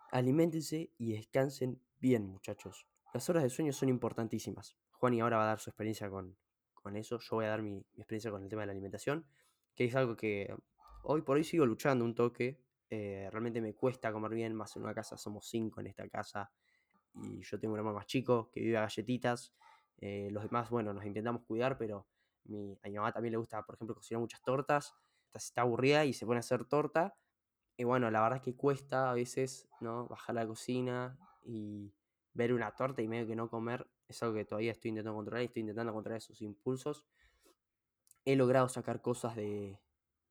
Aliméntense 0.10 0.92
y 0.98 1.14
descansen 1.14 1.80
bien, 2.00 2.26
muchachos. 2.26 2.88
Las 3.14 3.30
horas 3.30 3.44
de 3.44 3.52
sueño 3.52 3.72
son 3.72 3.90
importantísimas. 3.90 4.76
Juan 4.94 5.14
y 5.14 5.22
ahora 5.22 5.38
va 5.38 5.44
a 5.44 5.48
dar 5.50 5.60
su 5.60 5.70
experiencia 5.70 6.10
con, 6.10 6.36
eso. 6.96 7.20
Yo 7.20 7.36
voy 7.36 7.46
a 7.46 7.50
dar 7.50 7.62
mi, 7.62 7.86
experiencia 7.98 8.32
con 8.32 8.42
el 8.42 8.50
tema 8.50 8.64
de 8.64 8.66
la 8.66 8.72
alimentación, 8.72 9.28
que 9.76 9.86
es 9.86 9.96
algo 9.96 10.16
que 10.16 10.52
hoy 11.04 11.22
por 11.22 11.38
hoy 11.38 11.44
sigo 11.44 11.68
luchando 11.68 12.04
un 12.04 12.16
toque. 12.16 12.60
Eh, 12.90 13.30
realmente 13.30 13.62
me 13.62 13.76
cuesta 13.76 14.12
comer 14.12 14.32
bien, 14.32 14.56
más 14.56 14.76
en 14.76 14.82
una 14.82 14.96
casa 14.96 15.18
somos 15.18 15.48
cinco 15.48 15.82
en 15.82 15.86
esta 15.86 16.10
casa 16.10 16.52
y 17.16 17.42
yo 17.42 17.60
tengo 17.60 17.74
un 17.74 17.80
hermano 17.80 17.98
más 17.98 18.06
chico 18.06 18.50
que 18.52 18.62
vive 18.62 18.78
a 18.78 18.82
galletitas. 18.82 19.54
Eh, 19.98 20.30
los 20.32 20.44
demás, 20.44 20.70
bueno, 20.70 20.94
nos 20.94 21.06
intentamos 21.06 21.44
cuidar, 21.44 21.78
pero 21.78 22.08
mi, 22.46 22.78
a 22.84 22.90
mi 22.90 22.96
mamá 22.96 23.12
también 23.12 23.34
le 23.34 23.38
gusta, 23.38 23.64
por 23.64 23.76
ejemplo, 23.76 23.96
cocinar 23.96 24.22
muchas 24.22 24.42
tortas. 24.42 24.96
Está 25.34 25.62
aburrida 25.62 26.06
y 26.06 26.14
se 26.14 26.26
pone 26.26 26.38
a 26.38 26.40
hacer 26.40 26.66
torta 26.66 27.16
y 27.80 27.86
bueno, 27.86 28.12
la 28.12 28.22
verdad 28.22 28.40
es 28.40 28.44
que 28.44 28.58
cuesta 28.58 29.10
a 29.10 29.14
veces, 29.14 29.70
¿no? 29.80 30.06
Bajar 30.06 30.38
a 30.38 30.42
la 30.42 30.48
cocina 30.48 31.18
y 31.46 31.94
ver 32.34 32.52
una 32.52 32.76
torta 32.76 33.02
y 33.02 33.08
medio 33.08 33.26
que 33.26 33.38
no 33.38 33.50
comer. 33.50 33.88
Es 34.10 34.22
algo 34.22 34.36
que 34.36 34.44
todavía 34.44 34.74
estoy 34.74 34.90
intentando 34.90 35.16
controlar 35.16 35.44
y 35.44 35.46
estoy 35.46 35.62
intentando 35.62 35.94
controlar 35.94 36.18
esos 36.18 36.42
impulsos. 36.42 37.06
He 38.26 38.36
logrado 38.36 38.68
sacar 38.68 39.02
cosas 39.02 39.38
de, 39.38 39.80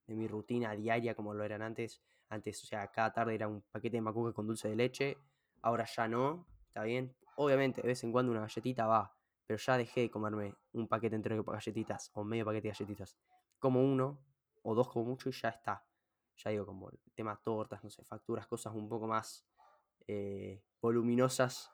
mi 0.08 0.28
rutina 0.28 0.76
diaria 0.76 1.14
como 1.14 1.32
lo 1.32 1.42
eran 1.42 1.62
antes. 1.62 2.02
Antes, 2.28 2.62
o 2.64 2.66
sea, 2.66 2.86
cada 2.88 3.14
tarde 3.14 3.36
era 3.36 3.48
un 3.48 3.62
paquete 3.62 3.96
de 3.96 4.02
macuca 4.02 4.34
con 4.34 4.46
dulce 4.46 4.68
de 4.68 4.76
leche. 4.76 5.16
Ahora 5.62 5.86
ya 5.86 6.06
no, 6.06 6.46
está 6.68 6.84
bien. 6.84 7.14
Obviamente, 7.36 7.82
de 7.82 7.88
vez 7.88 8.02
en 8.04 8.12
cuando 8.12 8.32
una 8.32 8.42
galletita 8.42 8.86
va, 8.86 9.14
pero 9.46 9.58
ya 9.58 9.76
dejé 9.76 10.02
de 10.02 10.10
comerme 10.10 10.54
un 10.72 10.88
paquete 10.88 11.16
entero 11.16 11.36
de 11.36 11.42
galletitas 11.42 12.10
o 12.14 12.24
medio 12.24 12.44
paquete 12.44 12.68
de 12.68 12.72
galletitas. 12.72 13.16
Como 13.58 13.82
uno 13.82 14.20
o 14.62 14.74
dos 14.74 14.88
como 14.88 15.06
mucho 15.06 15.28
y 15.28 15.32
ya 15.32 15.48
está 15.48 15.84
ya 16.38 16.50
digo, 16.50 16.66
como 16.66 16.90
tema 17.14 17.36
tortas, 17.42 17.82
no 17.82 17.90
sé, 17.90 18.04
facturas, 18.04 18.46
cosas 18.46 18.74
un 18.74 18.88
poco 18.88 19.06
más 19.06 19.46
eh, 20.06 20.62
voluminosas, 20.80 21.70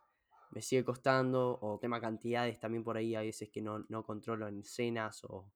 me 0.50 0.62
sigue 0.62 0.84
costando, 0.84 1.58
o 1.60 1.78
tema 1.78 2.00
cantidades, 2.00 2.58
también 2.58 2.84
por 2.84 2.96
ahí 2.96 3.14
a 3.14 3.20
veces 3.20 3.50
que 3.50 3.60
no, 3.60 3.84
no 3.88 4.04
controlo 4.04 4.48
en 4.48 4.64
cenas 4.64 5.24
o, 5.24 5.52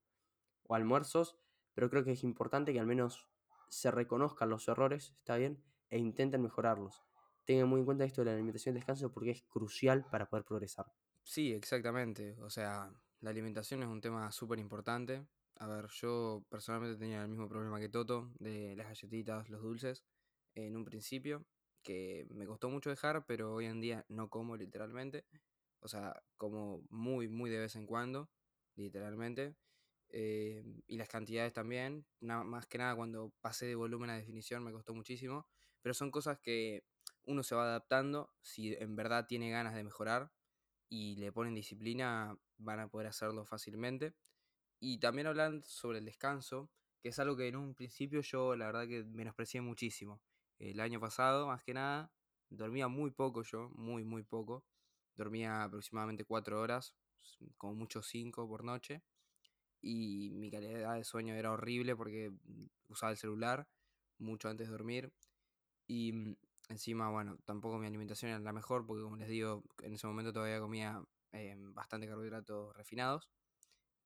o 0.65 0.75
almuerzos, 0.75 1.37
pero 1.75 1.89
creo 1.89 2.05
que 2.05 2.13
es 2.13 2.25
importante 2.25 2.73
que 2.73 2.81
al 2.81 2.87
menos 2.87 3.29
se 3.69 3.91
reconozcan 3.91 4.51
los 4.51 4.69
errores, 4.69 5.15
está 5.19 5.37
bien, 5.37 5.63
e 5.91 5.99
intenten 5.99 6.43
mejorarlos. 6.43 7.05
Tengan 7.49 7.67
muy 7.67 7.81
en 7.81 7.87
cuenta 7.87 8.05
esto 8.05 8.21
de 8.21 8.27
la 8.27 8.33
alimentación 8.35 8.75
y 8.75 8.81
descanso 8.81 9.11
porque 9.11 9.31
es 9.31 9.43
crucial 9.43 10.05
para 10.11 10.29
poder 10.29 10.45
progresar. 10.45 10.85
Sí, 11.23 11.51
exactamente. 11.55 12.37
O 12.43 12.51
sea, 12.51 12.93
la 13.21 13.31
alimentación 13.31 13.83
es 13.83 13.89
un 13.89 14.03
tema 14.03 14.31
súper 14.33 14.59
importante. 14.59 15.27
A 15.57 15.67
ver, 15.67 15.87
yo 15.87 16.45
personalmente 16.51 16.99
tenía 16.99 17.23
el 17.23 17.29
mismo 17.29 17.49
problema 17.49 17.81
que 17.81 17.89
Toto 17.89 18.31
de 18.39 18.77
las 18.77 18.89
galletitas, 18.89 19.49
los 19.49 19.63
dulces, 19.63 20.05
en 20.55 20.77
un 20.77 20.85
principio, 20.85 21.47
que 21.83 22.27
me 22.29 22.45
costó 22.45 22.69
mucho 22.69 22.91
dejar, 22.91 23.25
pero 23.25 23.55
hoy 23.55 23.65
en 23.65 23.81
día 23.81 24.05
no 24.11 24.29
como 24.29 24.55
literalmente. 24.55 25.25
O 25.81 25.89
sea, 25.89 26.23
como 26.37 26.83
muy, 26.91 27.29
muy 27.29 27.49
de 27.49 27.61
vez 27.61 27.77
en 27.77 27.87
cuando, 27.87 28.29
literalmente. 28.75 29.57
Eh, 30.11 30.63
y 30.87 30.99
las 30.99 31.09
cantidades 31.09 31.55
también, 31.55 32.05
nada, 32.21 32.45
más 32.45 32.67
que 32.67 32.77
nada 32.77 32.95
cuando 32.95 33.33
pasé 33.41 33.65
de 33.65 33.75
volumen 33.75 34.11
a 34.11 34.17
definición 34.17 34.63
me 34.63 34.73
costó 34.73 34.93
muchísimo, 34.93 35.47
pero 35.81 35.95
son 35.95 36.11
cosas 36.11 36.39
que 36.39 36.85
uno 37.29 37.43
se 37.45 37.55
va 37.55 37.65
adaptando, 37.65 38.33
si 38.43 38.75
en 38.75 38.97
verdad 38.97 39.27
tiene 39.29 39.51
ganas 39.51 39.75
de 39.77 39.85
mejorar 39.85 40.33
y 40.89 41.17
le 41.17 41.33
ponen 41.33 41.55
disciplina, 41.55 42.39
van 42.59 42.81
a 42.81 42.89
poder 42.89 43.09
hacerlo 43.09 43.45
fácilmente. 43.47 44.15
Y 44.81 44.99
también 44.99 45.27
hablan 45.29 45.63
sobre 45.65 45.99
el 45.99 46.05
descanso, 46.05 46.71
que 47.03 47.11
es 47.11 47.19
algo 47.19 47.37
que 47.37 47.49
en 47.49 47.57
un 47.57 47.75
principio 47.75 48.21
yo 48.23 48.57
la 48.57 48.67
verdad 48.67 48.89
que 48.89 49.05
menosprecié 49.05 49.61
muchísimo. 49.61 50.21
El 50.59 50.81
año 50.81 51.01
pasado, 51.01 51.47
más 51.49 51.63
que 51.65 51.75
nada, 51.75 52.13
dormía 52.51 52.89
muy 52.89 53.11
poco 53.11 53.43
yo, 53.45 53.71
muy, 53.75 54.05
muy 54.05 54.23
poco. 54.25 54.65
dormía 55.17 55.65
aproximadamente 55.65 56.25
4 56.25 56.61
horas, 56.61 56.95
como 57.57 57.75
mucho 57.75 58.03
5 58.03 58.49
por 58.49 58.65
noche, 58.65 59.03
y 59.83 60.31
mi 60.33 60.51
calidad 60.51 60.95
de 60.97 61.05
sueño 61.05 61.35
era 61.35 61.53
horrible 61.53 61.97
porque 61.97 62.31
mm, 62.31 62.67
usaba 62.89 63.13
el 63.13 63.19
celular 63.19 63.69
mucho 64.19 64.49
antes 64.49 64.69
de 64.69 64.73
dormir, 64.73 65.13
y 65.89 66.13
mm, 66.13 66.37
encima, 66.69 67.11
bueno, 67.11 67.39
tampoco 67.45 67.79
mi 67.79 67.87
alimentación 67.87 68.31
era 68.31 68.41
la 68.41 68.53
mejor 68.53 68.87
porque 68.87 69.03
como 69.03 69.17
les 69.17 69.29
digo, 69.29 69.63
en 69.83 69.95
ese 69.95 70.07
momento 70.07 70.33
todavía 70.33 70.61
comía 70.61 71.03
eh, 71.33 71.55
bastante 71.59 72.07
carbohidratos 72.07 72.75
refinados, 72.77 73.29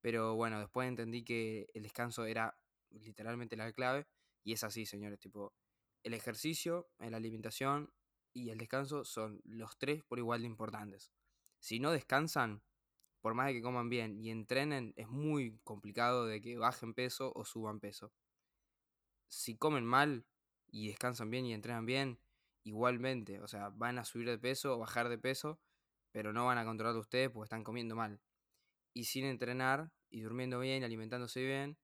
pero 0.00 0.34
bueno, 0.34 0.58
después 0.60 0.88
entendí 0.88 1.24
que 1.24 1.68
el 1.74 1.82
descanso 1.84 2.24
era 2.24 2.56
literalmente 2.90 3.56
la 3.56 3.72
clave, 3.72 4.06
y 4.44 4.52
es 4.52 4.64
así, 4.64 4.86
señores, 4.86 5.18
tipo, 5.18 5.54
el 6.02 6.14
ejercicio, 6.14 6.88
la 6.98 7.16
alimentación 7.16 7.92
y 8.34 8.50
el 8.50 8.58
descanso 8.58 9.04
son 9.04 9.40
los 9.44 9.78
tres 9.78 10.02
por 10.02 10.18
igual 10.18 10.40
de 10.40 10.48
importantes. 10.48 11.12
Si 11.60 11.78
no 11.78 11.92
descansan, 11.92 12.62
por 13.20 13.34
más 13.34 13.46
de 13.46 13.54
que 13.54 13.62
coman 13.62 13.88
bien 13.88 14.18
y 14.18 14.30
entrenen, 14.30 14.94
es 14.96 15.08
muy 15.08 15.60
complicado 15.62 16.26
de 16.26 16.40
que 16.40 16.58
bajen 16.58 16.92
peso 16.92 17.32
o 17.36 17.44
suban 17.44 17.78
peso. 17.78 18.12
Si 19.28 19.56
comen 19.56 19.86
mal 19.86 20.26
y 20.66 20.88
descansan 20.88 21.30
bien 21.30 21.46
y 21.46 21.54
entrenan 21.54 21.86
bien, 21.86 22.18
igualmente, 22.64 23.40
o 23.40 23.48
sea, 23.48 23.70
van 23.70 23.98
a 23.98 24.04
subir 24.04 24.28
de 24.28 24.38
peso 24.38 24.74
o 24.74 24.78
bajar 24.78 25.08
de 25.08 25.18
peso, 25.18 25.60
pero 26.12 26.32
no 26.32 26.46
van 26.46 26.58
a 26.58 26.64
controlar 26.64 26.96
ustedes 26.96 27.30
porque 27.30 27.46
están 27.46 27.64
comiendo 27.64 27.96
mal. 27.96 28.20
Y 28.94 29.04
sin 29.04 29.24
entrenar 29.24 29.90
y 30.10 30.20
durmiendo 30.20 30.60
bien, 30.60 30.84
alimentándose 30.84 31.44
bien, 31.44 31.78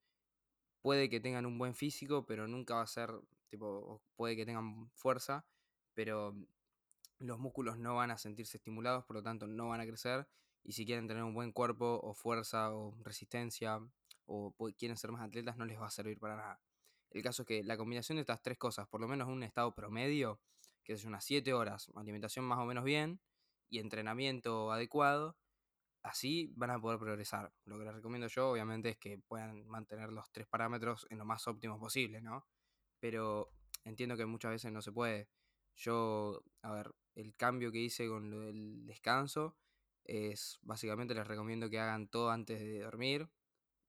puede 0.83 1.09
que 1.09 1.21
tengan 1.21 1.47
un 1.47 1.59
buen 1.59 1.75
físico, 1.75 2.27
pero 2.27 2.47
nunca 2.47 2.75
va 2.75 2.83
a 2.83 2.87
ser, 2.87 3.11
tipo, 3.49 4.03
puede 4.17 4.37
que 4.37 4.45
tengan 4.45 4.91
fuerza, 4.91 5.47
pero 5.95 6.37
los 7.19 7.39
músculos 7.39 7.79
no 7.79 7.97
van 7.97 8.11
a 8.11 8.19
sentirse 8.19 8.59
estimulados, 8.59 9.05
por 9.05 9.17
lo 9.17 9.23
tanto 9.23 9.47
no 9.47 9.69
van 9.69 9.81
a 9.81 9.87
crecer. 9.87 10.29
Y 10.63 10.73
si 10.73 10.85
quieren 10.85 11.09
tener 11.09 11.23
un 11.23 11.35
buen 11.35 11.53
cuerpo 11.53 12.01
o 12.03 12.15
fuerza 12.15 12.75
o 12.75 12.95
resistencia 13.03 13.81
o 14.27 14.55
quieren 14.77 14.99
ser 14.99 15.11
más 15.11 15.23
atletas, 15.23 15.57
no 15.57 15.65
les 15.65 15.81
va 15.81 15.87
a 15.87 15.91
servir 15.91 16.19
para 16.19 16.37
nada. 16.37 16.61
El 17.11 17.23
caso 17.23 17.43
es 17.43 17.49
que 17.49 17.65
la 17.65 17.79
combinación 17.79 18.17
de 18.17 18.21
estas 18.21 18.43
tres 18.43 18.59
cosas, 18.59 18.87
por 18.87 19.01
lo 19.01 19.09
menos 19.09 19.29
un 19.29 19.43
estado 19.43 19.75
promedio, 19.75 20.41
que 20.89 20.95
es 20.95 21.05
unas 21.05 21.23
7 21.23 21.53
horas, 21.53 21.93
alimentación 21.97 22.47
más 22.47 22.59
o 22.59 22.65
menos 22.65 22.83
bien 22.83 23.21
y 23.69 23.79
entrenamiento 23.79 24.73
adecuado, 24.73 25.37
así 26.03 26.51
van 26.57 26.71
a 26.71 26.81
poder 26.81 26.99
progresar. 26.99 27.53
Lo 27.67 27.79
que 27.79 27.85
les 27.85 27.93
recomiendo 27.93 28.27
yo, 28.27 28.51
obviamente, 28.51 28.89
es 28.89 28.97
que 28.97 29.19
puedan 29.19 29.67
mantener 29.67 30.11
los 30.11 30.33
tres 30.33 30.47
parámetros 30.47 31.07
en 31.11 31.19
lo 31.19 31.27
más 31.27 31.47
óptimo 31.47 31.79
posible, 31.79 32.23
¿no? 32.23 32.47
Pero 33.01 33.53
entiendo 33.85 34.17
que 34.17 34.25
muchas 34.25 34.53
veces 34.53 34.73
no 34.73 34.81
se 34.81 34.91
puede. 34.91 35.29
Yo, 35.77 36.43
a 36.63 36.73
ver, 36.73 36.95
el 37.17 37.37
cambio 37.37 37.71
que 37.71 37.81
hice 37.81 38.09
con 38.09 38.33
el 38.33 38.87
descanso 38.87 39.59
es 40.05 40.59
básicamente 40.63 41.15
les 41.15 41.27
recomiendo 41.27 41.69
que 41.69 41.81
hagan 41.81 42.09
todo 42.09 42.31
antes 42.31 42.61
de 42.61 42.81
dormir 42.81 43.29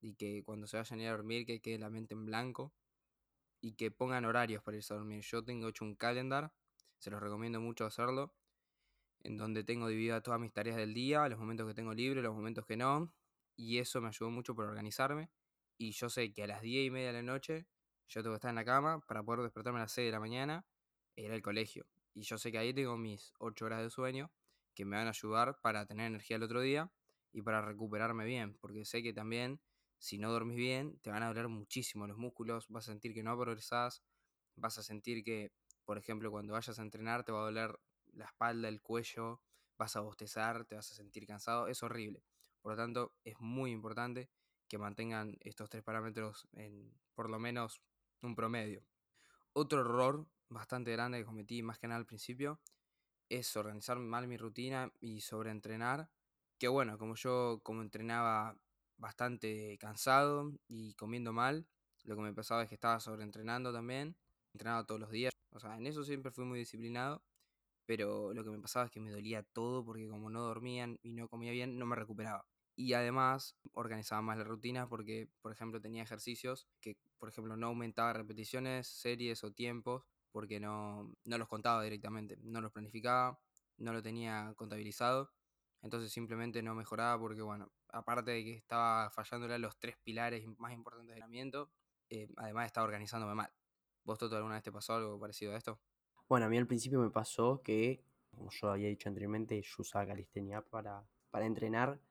y 0.01 0.15
que 0.15 0.43
cuando 0.43 0.67
se 0.67 0.75
vayan 0.75 0.99
a 0.99 1.03
ir 1.03 1.07
a 1.07 1.13
dormir 1.13 1.45
que 1.45 1.61
quede 1.61 1.79
la 1.79 1.89
mente 1.89 2.13
en 2.13 2.25
blanco 2.25 2.73
y 3.61 3.75
que 3.75 3.89
pongan 3.89 4.25
horarios 4.25 4.61
para 4.63 4.75
irse 4.75 4.93
a 4.93 4.97
dormir. 4.97 5.21
Yo 5.21 5.45
tengo 5.45 5.69
hecho 5.69 5.85
un 5.85 5.95
calendar, 5.95 6.51
se 6.99 7.09
los 7.09 7.21
recomiendo 7.21 7.59
mucho 7.59 7.85
hacerlo 7.85 8.33
en 9.21 9.37
donde 9.37 9.63
tengo 9.63 9.87
divididas 9.87 10.23
todas 10.23 10.39
mis 10.39 10.53
tareas 10.53 10.77
del 10.77 10.93
día, 10.93 11.27
los 11.27 11.39
momentos 11.39 11.67
que 11.67 11.73
tengo 11.73 11.93
libre, 11.93 12.21
los 12.21 12.33
momentos 12.33 12.65
que 12.65 12.77
no, 12.77 13.11
y 13.55 13.79
eso 13.79 13.99
me 14.01 14.07
ayudó 14.07 14.29
mucho 14.29 14.55
para 14.55 14.69
organizarme. 14.69 15.29
Y 15.77 15.91
yo 15.91 16.09
sé 16.09 16.31
que 16.31 16.43
a 16.43 16.47
las 16.47 16.61
10 16.61 16.87
y 16.87 16.91
media 16.91 17.07
de 17.07 17.13
la 17.13 17.23
noche 17.23 17.67
yo 18.07 18.21
tengo 18.21 18.33
que 18.33 18.37
estar 18.37 18.49
en 18.49 18.55
la 18.55 18.65
cama 18.65 19.01
para 19.01 19.23
poder 19.23 19.41
despertarme 19.41 19.79
a 19.79 19.83
las 19.83 19.91
6 19.91 20.07
de 20.07 20.11
la 20.11 20.19
mañana 20.19 20.65
e 21.15 21.23
ir 21.23 21.31
al 21.31 21.41
colegio. 21.41 21.85
Y 22.13 22.21
yo 22.21 22.37
sé 22.37 22.51
que 22.51 22.57
ahí 22.57 22.73
tengo 22.73 22.97
mis 22.97 23.33
8 23.39 23.65
horas 23.65 23.81
de 23.81 23.89
sueño 23.89 24.31
que 24.73 24.85
me 24.85 24.95
van 24.95 25.07
a 25.07 25.11
ayudar 25.11 25.59
para 25.61 25.85
tener 25.85 26.07
energía 26.07 26.37
el 26.37 26.43
otro 26.43 26.61
día 26.61 26.91
y 27.31 27.41
para 27.41 27.61
recuperarme 27.61 28.25
bien, 28.25 28.57
porque 28.59 28.85
sé 28.85 29.03
que 29.03 29.13
también 29.13 29.61
si 29.99 30.17
no 30.17 30.31
dormís 30.31 30.57
bien 30.57 30.97
te 30.99 31.11
van 31.11 31.23
a 31.23 31.27
doler 31.27 31.49
muchísimo 31.49 32.07
los 32.07 32.17
músculos, 32.17 32.67
vas 32.69 32.87
a 32.87 32.93
sentir 32.93 33.13
que 33.13 33.21
no 33.21 33.37
progresás, 33.37 34.01
vas 34.55 34.77
a 34.77 34.83
sentir 34.83 35.23
que, 35.23 35.51
por 35.89 35.97
ejemplo, 35.97 36.29
cuando 36.29 36.53
vayas 36.53 36.77
a 36.77 36.83
entrenar 36.83 37.23
te 37.23 37.31
va 37.31 37.39
a 37.39 37.45
doler 37.45 37.79
la 38.13 38.25
espalda, 38.25 38.67
el 38.67 38.79
cuello, 38.79 39.41
vas 39.75 39.95
a 39.95 40.01
bostezar, 40.01 40.63
te 40.65 40.75
vas 40.75 40.91
a 40.91 40.93
sentir 40.93 41.25
cansado, 41.25 41.67
es 41.67 41.81
horrible. 41.81 42.23
Por 42.61 42.73
lo 42.73 42.77
tanto, 42.77 43.15
es 43.23 43.39
muy 43.39 43.71
importante 43.71 44.29
que 44.67 44.77
mantengan 44.77 45.35
estos 45.39 45.67
tres 45.67 45.81
parámetros 45.81 46.47
en 46.53 46.93
por 47.15 47.27
lo 47.27 47.39
menos 47.39 47.81
un 48.21 48.35
promedio. 48.35 48.85
Otro 49.53 49.81
error 49.81 50.27
bastante 50.47 50.91
grande 50.91 51.17
que 51.17 51.25
cometí 51.25 51.63
más 51.63 51.79
que 51.79 51.87
nada 51.87 51.97
al 51.97 52.05
principio 52.05 52.59
es 53.27 53.57
organizar 53.57 53.97
mal 53.97 54.27
mi 54.27 54.37
rutina 54.37 54.93
y 54.99 55.21
sobreentrenar. 55.21 56.11
Que 56.59 56.67
bueno, 56.67 56.99
como 56.99 57.15
yo 57.15 57.61
como 57.63 57.81
entrenaba 57.81 58.55
bastante 58.97 59.75
cansado 59.79 60.53
y 60.67 60.93
comiendo 60.93 61.33
mal, 61.33 61.65
lo 62.03 62.15
que 62.15 62.21
me 62.21 62.33
pasaba 62.35 62.61
es 62.61 62.69
que 62.69 62.75
estaba 62.75 62.99
sobreentrenando 62.99 63.73
también, 63.73 64.15
entrenaba 64.53 64.85
todos 64.85 65.01
los 65.01 65.11
días. 65.11 65.33
O 65.51 65.59
sea, 65.59 65.77
en 65.77 65.87
eso 65.87 66.03
siempre 66.03 66.31
fui 66.31 66.45
muy 66.45 66.59
disciplinado 66.59 67.23
pero 67.89 68.35
lo 68.35 68.43
que 68.43 68.51
me 68.51 68.59
pasaba 68.59 68.85
es 68.85 68.91
que 68.91 68.99
me 68.99 69.09
dolía 69.09 69.41
todo 69.41 69.83
porque 69.83 70.07
como 70.07 70.29
no 70.29 70.43
dormían 70.43 70.99
y 71.01 71.13
no 71.13 71.27
comía 71.27 71.51
bien, 71.51 71.79
no 71.79 71.87
me 71.87 71.95
recuperaba. 71.95 72.45
Y 72.75 72.93
además 72.93 73.55
organizaba 73.73 74.21
más 74.21 74.37
la 74.37 74.43
rutina 74.43 74.87
porque, 74.87 75.27
por 75.41 75.51
ejemplo, 75.51 75.81
tenía 75.81 76.03
ejercicios 76.03 76.67
que, 76.81 76.97
por 77.17 77.29
ejemplo, 77.29 77.57
no 77.57 77.65
aumentaba 77.65 78.13
repeticiones, 78.13 78.85
series 78.87 79.43
o 79.43 79.51
tiempos 79.51 80.03
porque 80.31 80.59
no, 80.59 81.11
no 81.23 81.37
los 81.39 81.47
contaba 81.47 81.81
directamente, 81.83 82.37
no 82.43 82.61
los 82.61 82.71
planificaba, 82.71 83.39
no 83.77 83.91
lo 83.91 84.03
tenía 84.03 84.53
contabilizado. 84.55 85.31
Entonces 85.81 86.11
simplemente 86.11 86.61
no 86.61 86.75
mejoraba 86.75 87.19
porque, 87.19 87.41
bueno, 87.41 87.71
aparte 87.87 88.29
de 88.29 88.43
que 88.43 88.53
estaba 88.53 89.09
fallándole 89.09 89.55
a 89.55 89.57
los 89.57 89.79
tres 89.79 89.97
pilares 90.03 90.45
más 90.59 90.73
importantes 90.73 91.07
del 91.07 91.23
entrenamiento, 91.23 91.71
eh, 92.11 92.27
además 92.37 92.67
estaba 92.67 92.85
organizándome 92.85 93.33
mal. 93.33 93.51
¿Vos, 94.09 94.17
Toto, 94.17 94.37
alguna 94.37 94.55
vez 94.55 94.63
te 94.63 94.71
pasó 94.71 94.95
algo 94.95 95.19
parecido 95.19 95.53
a 95.53 95.57
esto? 95.57 95.79
Bueno, 96.27 96.47
a 96.47 96.49
mí 96.49 96.57
al 96.57 96.65
principio 96.65 96.99
me 96.99 97.11
pasó 97.11 97.61
que, 97.61 98.03
como 98.31 98.49
yo 98.49 98.71
había 98.71 98.87
dicho 98.87 99.07
anteriormente, 99.07 99.61
yo 99.61 99.75
usaba 99.77 100.07
calistenia 100.07 100.63
para, 100.63 101.07
para 101.29 101.45
entrenar 101.45 102.01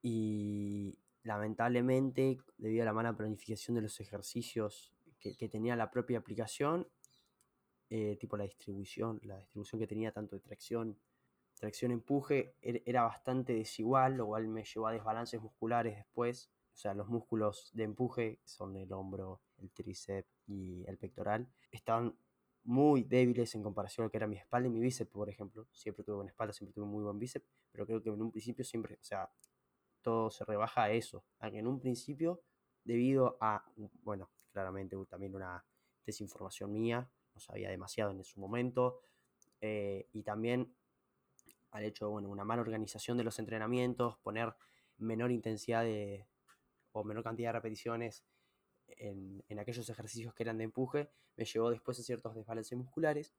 y 0.00 0.98
lamentablemente, 1.22 2.38
debido 2.56 2.80
a 2.80 2.86
la 2.86 2.94
mala 2.94 3.14
planificación 3.14 3.74
de 3.74 3.82
los 3.82 4.00
ejercicios 4.00 4.94
que, 5.20 5.48
tenía 5.50 5.76
la 5.76 5.90
propia 5.90 6.16
aplicación, 6.16 6.88
eh, 7.90 8.16
tipo 8.18 8.38
la 8.38 8.44
distribución, 8.44 9.20
la 9.24 9.36
distribución 9.36 9.78
que 9.78 9.86
tenía 9.86 10.12
tanto 10.12 10.36
de 10.36 10.40
tracción, 10.40 10.98
tracción 11.60 11.90
empuje, 11.90 12.56
er, 12.62 12.82
era 12.86 13.02
bastante 13.02 13.52
desigual, 13.52 14.16
lo 14.16 14.28
cual 14.28 14.48
me 14.48 14.64
llevó 14.64 14.86
a 14.86 14.92
desbalances 14.92 15.42
musculares 15.42 15.94
después. 15.94 16.50
O 16.72 16.76
sea, 16.76 16.94
los 16.94 17.08
músculos 17.08 17.70
de 17.74 17.84
empuje, 17.84 18.40
son 18.44 18.76
el 18.76 18.90
hombro, 18.94 19.42
el 19.64 19.70
tríceps 19.72 20.28
y 20.46 20.84
el 20.86 20.98
pectoral, 20.98 21.48
estaban 21.70 22.16
muy 22.64 23.04
débiles 23.04 23.54
en 23.54 23.62
comparación 23.62 24.04
a 24.04 24.06
lo 24.06 24.10
que 24.10 24.16
era 24.16 24.26
mi 24.26 24.36
espalda 24.36 24.68
y 24.68 24.70
mi 24.70 24.80
bíceps, 24.80 25.10
por 25.10 25.28
ejemplo. 25.28 25.66
Siempre 25.72 26.04
tuve 26.04 26.16
buena 26.16 26.30
espalda, 26.30 26.52
siempre 26.52 26.72
tuve 26.72 26.86
muy 26.86 27.02
buen 27.02 27.18
bíceps, 27.18 27.46
pero 27.70 27.86
creo 27.86 28.02
que 28.02 28.08
en 28.08 28.22
un 28.22 28.30
principio 28.30 28.64
siempre, 28.64 28.94
o 28.94 29.04
sea, 29.04 29.30
todo 30.00 30.30
se 30.30 30.44
rebaja 30.44 30.84
a 30.84 30.90
eso. 30.90 31.24
A 31.40 31.50
que 31.50 31.58
en 31.58 31.66
un 31.66 31.78
principio, 31.80 32.42
debido 32.82 33.36
a, 33.40 33.64
bueno, 34.02 34.30
claramente 34.52 34.96
también 35.08 35.34
una 35.34 35.64
desinformación 36.06 36.72
mía, 36.72 37.10
no 37.34 37.40
sabía 37.40 37.68
demasiado 37.70 38.12
en 38.12 38.24
su 38.24 38.40
momento, 38.40 39.02
eh, 39.60 40.08
y 40.12 40.22
también 40.22 40.74
al 41.70 41.84
hecho 41.84 42.06
de, 42.06 42.12
bueno, 42.12 42.28
una 42.28 42.44
mala 42.44 42.62
organización 42.62 43.18
de 43.18 43.24
los 43.24 43.38
entrenamientos, 43.38 44.16
poner 44.18 44.54
menor 44.98 45.32
intensidad 45.32 45.82
de, 45.82 46.26
o 46.92 47.04
menor 47.04 47.24
cantidad 47.24 47.48
de 47.48 47.54
repeticiones 47.54 48.24
en, 48.88 49.42
aquellos 49.58 49.88
ejercicios 49.88 50.34
que 50.34 50.42
eran 50.42 50.58
de 50.58 50.64
empuje, 50.64 51.10
me 51.36 51.44
llevó 51.44 51.70
después 51.70 51.98
a 51.98 52.02
ciertos 52.02 52.34
desbalances 52.34 52.76
musculares, 52.76 53.34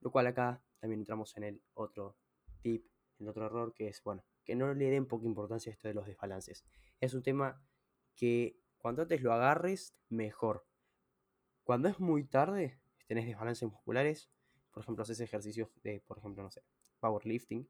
lo 0.00 0.10
cual 0.10 0.26
acá 0.26 0.62
también 0.78 1.00
entramos 1.00 1.36
en 1.36 1.44
el 1.44 1.62
otro 1.74 2.16
tip, 2.60 2.86
en 3.18 3.28
otro 3.28 3.46
error, 3.46 3.74
que 3.74 3.88
es, 3.88 4.02
bueno, 4.02 4.24
que 4.44 4.54
no 4.54 4.72
le 4.74 4.90
den 4.90 5.06
poca 5.06 5.26
importancia 5.26 5.70
a 5.70 5.74
esto 5.74 5.88
de 5.88 5.94
los 5.94 6.06
desbalances. 6.06 6.64
Es 7.00 7.14
un 7.14 7.22
tema 7.22 7.62
que 8.14 8.58
cuanto 8.78 9.02
antes 9.02 9.22
lo 9.22 9.32
agarres, 9.32 9.94
mejor. 10.08 10.66
Cuando 11.62 11.88
es 11.88 11.98
muy 11.98 12.24
tarde, 12.24 12.78
tenés 13.06 13.26
desbalances 13.26 13.68
musculares, 13.68 14.30
por 14.70 14.82
ejemplo, 14.82 15.02
haces 15.02 15.20
ejercicios 15.20 15.68
de, 15.82 16.00
por 16.00 16.18
ejemplo, 16.18 16.42
no 16.42 16.50
sé, 16.50 16.62
powerlifting, 17.00 17.68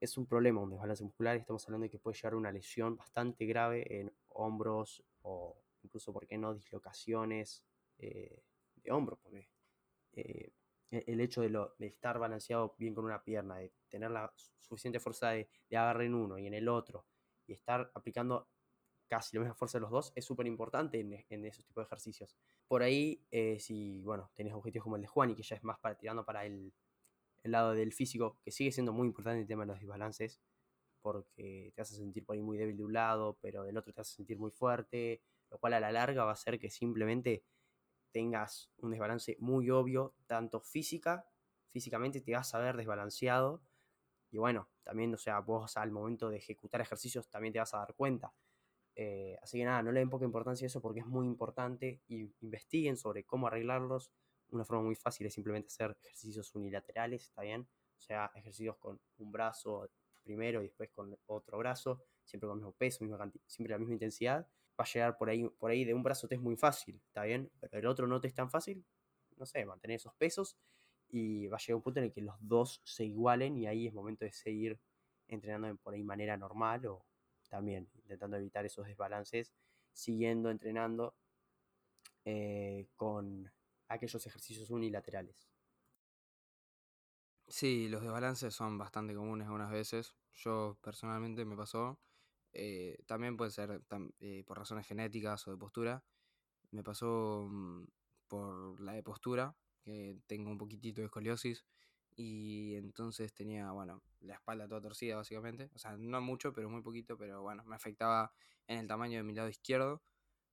es 0.00 0.16
un 0.18 0.26
problema 0.26 0.60
un 0.60 0.70
desbalance 0.70 1.04
muscular, 1.04 1.36
estamos 1.36 1.64
hablando 1.66 1.84
de 1.84 1.90
que 1.90 1.98
puede 1.98 2.16
llegar 2.16 2.34
a 2.34 2.36
una 2.36 2.52
lesión 2.52 2.96
bastante 2.96 3.46
grave 3.46 4.00
en 4.00 4.12
hombros 4.28 5.02
o 5.22 5.56
incluso, 5.86 6.12
¿por 6.12 6.26
qué 6.26 6.36
no?, 6.36 6.54
dislocaciones 6.54 7.64
eh, 7.98 8.42
de 8.74 8.90
hombro, 8.92 9.18
porque 9.22 9.48
eh, 10.12 10.52
e-, 10.90 11.04
el 11.06 11.20
hecho 11.20 11.40
de, 11.40 11.50
lo, 11.50 11.74
de, 11.78 11.86
estar 11.86 12.18
balanceado 12.18 12.74
bien 12.78 12.94
con 12.94 13.04
una 13.04 13.22
pierna, 13.22 13.56
de 13.56 13.72
tener 13.88 14.10
la 14.10 14.32
suficiente 14.36 15.00
fuerza 15.00 15.30
de, 15.30 15.48
de 15.70 15.76
agarre 15.76 16.06
en 16.06 16.14
uno 16.14 16.38
y 16.38 16.46
en 16.46 16.54
el 16.54 16.68
otro, 16.68 17.06
y 17.46 17.52
estar 17.52 17.90
aplicando 17.94 18.48
casi 19.08 19.36
la 19.36 19.40
misma 19.40 19.54
fuerza 19.54 19.78
de 19.78 19.82
los 19.82 19.90
dos, 19.90 20.12
es 20.16 20.24
súper 20.24 20.46
importante 20.46 20.98
en, 21.00 21.24
en, 21.28 21.44
esos 21.44 21.64
tipos 21.64 21.82
de 21.82 21.86
ejercicios. 21.86 22.36
Por 22.66 22.82
ahí, 22.82 23.24
eh, 23.30 23.58
si, 23.60 24.02
bueno, 24.02 24.30
tenés 24.34 24.52
objetivos 24.52 24.84
como 24.84 24.96
el 24.96 25.02
de 25.02 25.08
Juan 25.08 25.30
y 25.30 25.36
que 25.36 25.42
ya 25.42 25.56
es 25.56 25.62
más 25.62 25.78
para, 25.78 25.96
tirando 25.96 26.24
para 26.24 26.44
el, 26.44 26.72
el 27.44 27.52
lado 27.52 27.72
del 27.72 27.92
físico, 27.92 28.38
que 28.42 28.50
sigue 28.50 28.72
siendo 28.72 28.92
muy 28.92 29.06
importante 29.06 29.40
el 29.40 29.46
tema 29.46 29.62
de 29.62 29.68
los 29.68 29.78
desbalances, 29.78 30.40
porque 31.00 31.72
te 31.76 31.82
a 31.82 31.84
sentir 31.84 32.24
por 32.24 32.34
ahí 32.34 32.42
muy 32.42 32.58
débil 32.58 32.76
de 32.76 32.84
un 32.84 32.92
lado, 32.92 33.38
pero 33.40 33.62
del 33.62 33.76
otro 33.76 33.92
te 33.92 34.00
a 34.00 34.04
sentir 34.04 34.38
muy 34.38 34.50
fuerte, 34.50 35.22
lo 35.50 35.58
cual 35.58 35.74
a 35.74 35.80
la 35.80 35.92
larga 35.92 36.24
va 36.24 36.30
a 36.30 36.34
hacer 36.34 36.58
que 36.58 36.70
simplemente 36.70 37.44
tengas 38.10 38.70
un 38.78 38.90
desbalance 38.90 39.36
muy 39.40 39.70
obvio, 39.70 40.14
tanto 40.26 40.60
física, 40.60 41.26
físicamente 41.70 42.20
te 42.20 42.32
vas 42.32 42.54
a 42.54 42.58
ver 42.58 42.76
desbalanceado, 42.76 43.62
y 44.30 44.38
bueno, 44.38 44.68
también, 44.82 45.14
o 45.14 45.18
sea, 45.18 45.40
vos 45.40 45.76
al 45.76 45.90
momento 45.90 46.28
de 46.28 46.38
ejecutar 46.38 46.80
ejercicios 46.80 47.28
también 47.28 47.52
te 47.52 47.58
vas 47.58 47.74
a 47.74 47.78
dar 47.78 47.94
cuenta. 47.94 48.34
Eh, 48.94 49.38
así 49.42 49.58
que 49.58 49.64
nada, 49.64 49.82
no 49.82 49.92
le 49.92 50.00
den 50.00 50.10
poca 50.10 50.24
importancia 50.24 50.64
a 50.64 50.68
eso 50.68 50.80
porque 50.80 51.00
es 51.00 51.06
muy 51.06 51.26
importante 51.26 52.02
y 52.08 52.34
investiguen 52.40 52.96
sobre 52.96 53.24
cómo 53.24 53.46
arreglarlos. 53.46 54.12
Una 54.50 54.64
forma 54.64 54.84
muy 54.84 54.94
fácil 54.94 55.26
es 55.26 55.34
simplemente 55.34 55.68
hacer 55.68 55.96
ejercicios 56.02 56.54
unilaterales, 56.54 57.24
¿está 57.24 57.42
bien? 57.42 57.68
O 57.96 58.00
sea, 58.00 58.30
ejercicios 58.34 58.76
con 58.76 59.00
un 59.18 59.32
brazo 59.32 59.90
primero 60.22 60.60
y 60.60 60.66
después 60.66 60.90
con 60.90 61.16
otro 61.26 61.58
brazo, 61.58 62.02
siempre 62.24 62.48
con 62.48 62.58
el 62.58 62.64
mismo 62.64 62.72
peso, 62.72 63.04
misma 63.04 63.30
siempre 63.46 63.72
la 63.72 63.78
misma 63.78 63.94
intensidad. 63.94 64.46
Va 64.78 64.84
a 64.84 64.86
llegar 64.86 65.16
por 65.16 65.30
ahí, 65.30 65.48
por 65.48 65.70
ahí 65.70 65.84
de 65.84 65.94
un 65.94 66.02
brazo 66.02 66.28
te 66.28 66.34
es 66.36 66.40
muy 66.40 66.56
fácil, 66.56 67.00
¿está 67.06 67.24
bien? 67.24 67.50
Pero 67.60 67.78
el 67.78 67.86
otro 67.86 68.06
no 68.06 68.20
te 68.20 68.28
es 68.28 68.34
tan 68.34 68.50
fácil, 68.50 68.84
no 69.36 69.46
sé, 69.46 69.64
mantener 69.66 69.96
esos 69.96 70.14
pesos 70.14 70.58
y 71.08 71.46
va 71.48 71.56
a 71.56 71.60
llegar 71.60 71.76
un 71.76 71.82
punto 71.82 72.00
en 72.00 72.06
el 72.06 72.12
que 72.12 72.20
los 72.22 72.36
dos 72.40 72.82
se 72.84 73.04
igualen 73.04 73.56
y 73.56 73.66
ahí 73.66 73.86
es 73.86 73.94
momento 73.94 74.24
de 74.24 74.32
seguir 74.32 74.80
entrenando 75.28 75.76
por 75.78 75.94
ahí 75.94 76.02
manera 76.04 76.36
normal 76.36 76.86
o 76.86 77.06
también 77.48 77.90
intentando 77.94 78.36
evitar 78.36 78.66
esos 78.66 78.86
desbalances, 78.86 79.54
siguiendo 79.92 80.50
entrenando 80.50 81.16
eh, 82.24 82.88
con 82.96 83.50
aquellos 83.88 84.26
ejercicios 84.26 84.70
unilaterales. 84.70 85.48
Sí, 87.48 87.88
los 87.88 88.02
desbalances 88.02 88.54
son 88.54 88.78
bastante 88.78 89.14
comunes 89.14 89.46
algunas 89.46 89.70
veces. 89.70 90.16
Yo 90.32 90.78
personalmente 90.82 91.44
me 91.44 91.56
pasó. 91.56 92.00
Eh, 92.58 92.96
también 93.06 93.36
puede 93.36 93.50
ser 93.50 93.82
eh, 94.18 94.42
por 94.46 94.58
razones 94.58 94.86
genéticas 94.86 95.46
o 95.46 95.50
de 95.50 95.58
postura. 95.58 96.02
Me 96.70 96.82
pasó 96.82 97.48
mm, 97.50 97.84
por 98.28 98.80
la 98.80 98.92
de 98.94 99.02
postura, 99.02 99.54
que 99.82 100.18
tengo 100.26 100.50
un 100.50 100.56
poquitito 100.58 101.02
de 101.02 101.06
escoliosis 101.06 101.66
y 102.16 102.74
entonces 102.76 103.34
tenía, 103.34 103.70
bueno, 103.72 104.02
la 104.20 104.34
espalda 104.34 104.66
toda 104.66 104.80
torcida 104.80 105.16
básicamente, 105.16 105.70
o 105.74 105.78
sea, 105.78 105.98
no 105.98 106.20
mucho, 106.22 106.54
pero 106.54 106.70
muy 106.70 106.80
poquito, 106.82 107.18
pero 107.18 107.42
bueno, 107.42 107.62
me 107.66 107.76
afectaba 107.76 108.32
en 108.66 108.78
el 108.78 108.88
tamaño 108.88 109.18
de 109.18 109.22
mi 109.22 109.34
lado 109.34 109.50
izquierdo 109.50 110.02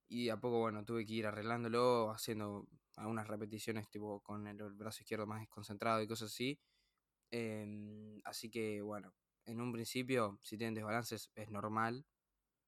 y 0.08 0.28
a 0.28 0.36
poco, 0.38 0.60
bueno, 0.60 0.84
tuve 0.84 1.06
que 1.06 1.14
ir 1.14 1.26
arreglándolo, 1.26 2.10
haciendo 2.10 2.68
algunas 2.96 3.26
repeticiones 3.28 3.88
tipo 3.90 4.20
con 4.20 4.46
el, 4.46 4.58
brazo 4.74 5.02
izquierdo 5.02 5.26
más 5.26 5.48
concentrado 5.48 6.02
y 6.02 6.06
cosas 6.06 6.30
así. 6.32 6.60
Em, 7.30 8.20
así 8.24 8.50
que, 8.50 8.82
bueno, 8.82 9.14
en 9.46 9.60
un 9.60 9.72
principio, 9.72 10.38
si 10.42 10.56
tienen 10.56 10.74
desbalances, 10.74 11.30
es 11.34 11.50
normal. 11.50 12.06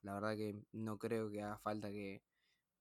La 0.03 0.15
verdad 0.15 0.37
que 0.37 0.63
no 0.73 0.99
creo 0.99 1.31
que 1.31 1.43
haga 1.43 1.59
falta 1.59 1.91
que 1.91 2.23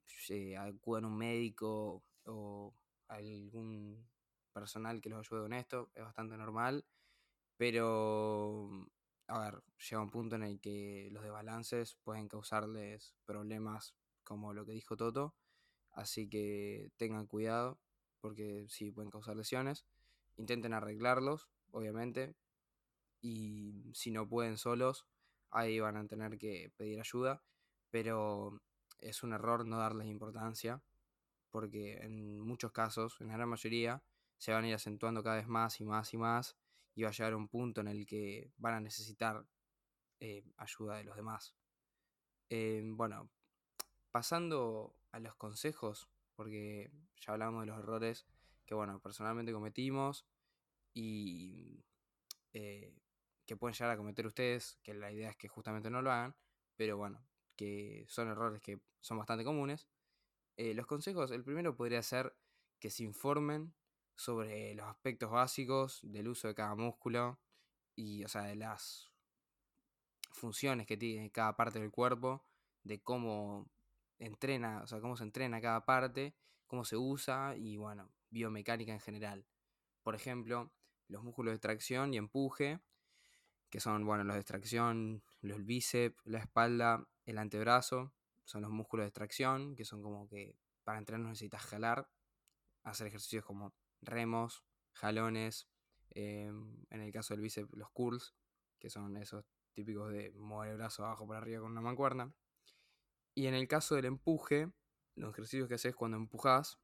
se 0.06 0.58
acudan 0.58 1.06
un 1.06 1.18
médico 1.18 2.04
o 2.26 2.74
algún 3.08 4.08
personal 4.54 5.02
que 5.02 5.10
los 5.10 5.20
ayude 5.20 5.44
con 5.44 5.54
esto, 5.54 5.92
es 5.96 6.04
bastante 6.04 6.38
normal, 6.38 6.86
pero, 7.58 8.70
a 9.28 9.40
ver, 9.40 9.64
llega 9.90 10.02
un 10.02 10.12
punto 10.12 10.36
en 10.36 10.44
el 10.44 10.60
que 10.60 11.10
los 11.12 11.24
desbalances 11.24 11.96
pueden 12.04 12.28
causarles 12.28 13.16
problemas 13.26 13.96
como 14.24 14.54
lo 14.54 14.66
que 14.66 14.72
dijo 14.74 14.96
Toto, 14.96 15.36
así 15.92 16.30
que 16.30 16.92
tengan 16.98 17.28
cuidado, 17.28 17.80
porque 18.22 18.66
sí 18.70 18.92
pueden 18.92 19.12
causar 19.12 19.36
lesiones, 19.36 19.86
intenten 20.38 20.74
arreglarlos, 20.74 21.50
obviamente, 21.72 22.36
y 23.26 23.92
si 23.96 24.12
no 24.12 24.30
pueden 24.30 24.56
solos, 24.56 25.08
ahí 25.50 25.80
van 25.80 25.98
a 25.98 26.06
tener 26.06 26.38
que 26.38 26.72
pedir 26.78 27.00
ayuda, 27.00 27.42
pero 27.90 28.62
es 29.00 29.24
un 29.24 29.34
error 29.34 29.66
no 29.66 29.80
darles 29.80 30.08
importancia 30.08 30.84
porque 31.50 31.98
en 32.04 32.40
muchos 32.40 32.72
casos, 32.72 33.20
en 33.22 33.30
la 33.30 33.34
gran 33.34 33.50
mayoría, 33.50 34.04
se 34.38 34.52
van 34.52 34.66
a 34.66 34.68
ir 34.68 34.76
acentuando 34.76 35.24
cada 35.24 35.38
vez 35.38 35.48
más 35.48 35.82
y 35.82 35.86
más 35.86 36.14
y 36.14 36.18
más 36.18 36.56
y 36.94 37.02
va 37.02 37.10
a 37.10 37.14
llegar 37.14 37.34
un 37.34 37.48
punto 37.48 37.82
en 37.82 37.88
el 37.88 38.06
que 38.06 38.52
van 38.58 38.76
a 38.76 38.80
necesitar 38.80 39.44
eh, 40.20 40.44
ayuda 40.58 40.98
de 40.98 41.06
los 41.06 41.16
demás. 41.16 41.56
Eh, 42.50 42.84
bueno, 42.86 43.32
pasando 44.12 44.96
a 45.12 45.20
los 45.20 45.36
consejos, 45.36 46.08
porque 46.36 46.92
ya 47.16 47.34
hablamos 47.34 47.62
de 47.62 47.68
los 47.72 47.80
errores 47.80 48.28
que, 48.68 48.76
bueno, 48.76 49.00
personalmente 49.00 49.52
cometimos 49.52 50.28
y 50.94 51.84
eh, 52.54 52.94
que 53.46 53.58
pueden 53.58 53.74
llegar 53.74 53.92
a 53.92 53.98
cometer 53.98 54.26
ustedes, 54.26 54.78
que 54.84 54.94
la 54.94 55.12
idea 55.12 55.30
es 55.30 55.38
que 55.38 55.48
justamente 55.48 55.90
no 55.90 56.02
lo 56.02 56.12
hagan, 56.12 56.36
pero 56.76 56.98
bueno, 56.98 57.26
que 57.56 58.06
son 58.08 58.28
errores 58.28 58.62
que 58.62 58.80
son 59.02 59.18
bastante 59.18 59.44
comunes. 59.44 59.88
Eh, 60.58 60.74
los 60.74 60.86
consejos, 60.86 61.32
el 61.32 61.44
primero 61.44 61.76
podría 61.76 62.02
ser 62.02 62.36
que 62.80 62.90
se 62.90 63.04
informen 63.04 63.74
sobre 64.16 64.74
los 64.76 64.88
aspectos 64.88 65.30
básicos 65.30 66.00
del 66.04 66.28
uso 66.30 66.48
de 66.48 66.56
cada 66.56 66.76
músculo 66.76 67.40
y, 67.96 68.24
o 68.24 68.28
sea, 68.28 68.44
de 68.44 68.56
las 68.56 69.12
funciones 70.32 70.88
que 70.88 70.98
tiene 70.98 71.32
cada 71.32 71.56
parte 71.56 71.80
del 71.80 71.92
cuerpo, 71.92 72.46
de 72.84 73.02
cómo 73.02 73.70
entrena, 74.20 74.82
o 74.84 74.88
sea, 74.88 75.02
cómo 75.02 75.18
se 75.18 75.24
entrena 75.24 75.62
cada 75.62 75.86
parte, 75.86 76.36
cómo 76.68 76.86
se 76.86 76.98
usa 76.98 77.56
y, 77.58 77.78
bueno, 77.78 78.12
biomecánica 78.30 78.94
en 78.94 79.00
general. 79.00 79.46
Por 80.04 80.16
ejemplo, 80.16 80.72
los 81.08 81.24
músculos 81.24 81.54
de 81.54 81.60
tracción 81.60 82.14
y 82.14 82.18
empuje, 82.18 82.80
que 83.76 83.82
son, 83.82 84.06
bueno, 84.06 84.24
los 84.24 84.38
de 84.38 84.44
tracción, 84.46 85.22
los 85.42 85.66
bíceps, 85.66 86.16
la 86.24 86.40
espalda, 86.40 87.06
el 87.26 87.38
antebrazo, 87.38 88.14
son 88.46 88.62
los 88.62 88.72
músculos 88.72 89.06
de 89.06 89.12
tracción, 89.12 89.76
que 89.76 89.84
son 89.84 90.02
como 90.02 90.30
que 90.30 90.58
para 90.86 90.98
entrenar 90.98 91.28
necesitas 91.28 91.62
jalar, 91.64 92.10
hacer 92.84 93.08
ejercicios 93.08 93.44
como 93.44 93.74
remos, 94.02 94.64
jalones, 94.94 95.68
em, 96.12 96.86
en 96.90 97.02
el 97.02 97.12
caso 97.12 97.34
del 97.34 97.42
bíceps 97.42 97.70
los 97.74 97.90
curls, 97.92 98.34
que 98.80 98.90
son 98.90 99.18
esos 99.18 99.44
típicos 99.74 100.10
de 100.10 100.32
mover 100.32 100.72
el 100.72 100.78
brazo 100.78 101.04
abajo 101.04 101.28
por 101.28 101.36
arriba 101.36 101.60
con 101.60 101.72
una 101.72 101.82
mancuerna. 101.82 102.34
Y 103.34 103.48
en 103.48 103.56
el 103.56 103.68
caso 103.68 103.96
del 103.96 104.06
empuje, 104.06 104.72
los 105.16 105.34
ejercicios 105.34 105.68
que 105.68 105.74
haces 105.74 105.94
cuando 105.94 106.16
empujas, 106.16 106.80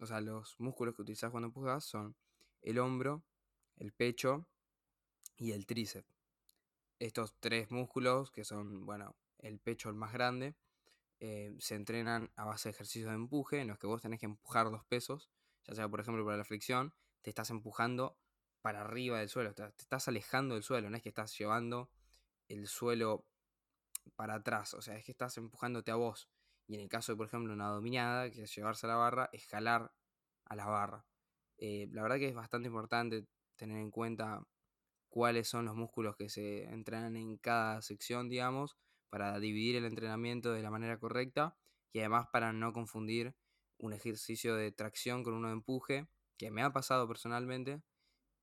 o 0.00 0.06
sea, 0.06 0.20
los 0.20 0.58
músculos 0.58 0.96
que 0.96 1.02
utilizas 1.02 1.30
cuando 1.30 1.46
empujas 1.46 1.84
son 1.84 2.16
el 2.60 2.80
hombro, 2.80 3.22
el 3.76 3.92
pecho 3.92 4.48
y 5.36 5.52
el 5.52 5.64
tríceps. 5.64 6.13
Estos 6.98 7.34
tres 7.40 7.70
músculos, 7.70 8.30
que 8.30 8.44
son, 8.44 8.86
bueno, 8.86 9.16
el 9.38 9.58
pecho 9.58 9.88
el 9.88 9.94
más 9.94 10.12
grande, 10.12 10.54
eh, 11.20 11.54
se 11.58 11.74
entrenan 11.74 12.30
a 12.36 12.44
base 12.44 12.68
de 12.68 12.74
ejercicios 12.74 13.08
de 13.08 13.14
empuje 13.14 13.60
en 13.60 13.68
los 13.68 13.78
que 13.78 13.86
vos 13.86 14.02
tenés 14.02 14.20
que 14.20 14.26
empujar 14.26 14.66
los 14.66 14.84
pesos, 14.84 15.30
ya 15.64 15.74
sea 15.74 15.88
por 15.88 16.00
ejemplo 16.00 16.24
para 16.24 16.36
la 16.36 16.44
fricción, 16.44 16.92
te 17.22 17.30
estás 17.30 17.50
empujando 17.50 18.18
para 18.60 18.82
arriba 18.82 19.18
del 19.18 19.28
suelo, 19.28 19.54
te, 19.54 19.64
estás 19.78 20.08
alejando 20.08 20.54
del 20.54 20.62
suelo, 20.62 20.90
no 20.90 20.96
es 20.96 21.02
que 21.02 21.08
estás 21.08 21.36
llevando 21.38 21.90
el 22.48 22.66
suelo 22.66 23.26
para 24.16 24.34
atrás, 24.34 24.74
o 24.74 24.82
sea, 24.82 24.96
es 24.96 25.04
que 25.04 25.12
estás 25.12 25.36
empujándote 25.38 25.90
a 25.90 25.96
vos. 25.96 26.28
Y 26.66 26.74
en 26.74 26.80
el 26.80 26.88
caso 26.88 27.12
de, 27.12 27.16
por 27.16 27.26
ejemplo, 27.26 27.52
una 27.52 27.68
dominada, 27.68 28.30
que 28.30 28.42
es 28.42 28.54
llevarse 28.54 28.86
a 28.86 28.90
la 28.90 28.96
barra, 28.96 29.28
es 29.32 29.46
jalar 29.46 29.92
a 30.44 30.56
la 30.56 30.66
barra. 30.66 31.04
Eh, 31.58 31.88
la 31.92 32.02
verdad 32.02 32.16
que 32.16 32.28
es 32.28 32.34
bastante 32.34 32.68
importante 32.68 33.26
tener 33.56 33.78
en 33.78 33.90
cuenta 33.90 34.46
cuáles 35.14 35.46
son 35.46 35.64
los 35.64 35.76
músculos 35.76 36.16
que 36.16 36.28
se 36.28 36.64
entrenan 36.64 37.14
en 37.14 37.36
cada 37.36 37.80
sección, 37.82 38.28
digamos, 38.28 38.76
para 39.10 39.38
dividir 39.38 39.76
el 39.76 39.84
entrenamiento 39.84 40.52
de 40.52 40.60
la 40.60 40.72
manera 40.72 40.98
correcta 40.98 41.56
y 41.92 42.00
además 42.00 42.26
para 42.32 42.52
no 42.52 42.72
confundir 42.72 43.36
un 43.78 43.92
ejercicio 43.92 44.56
de 44.56 44.72
tracción 44.72 45.22
con 45.22 45.34
uno 45.34 45.46
de 45.46 45.54
empuje, 45.54 46.08
que 46.36 46.50
me 46.50 46.62
ha 46.62 46.72
pasado 46.72 47.06
personalmente. 47.06 47.80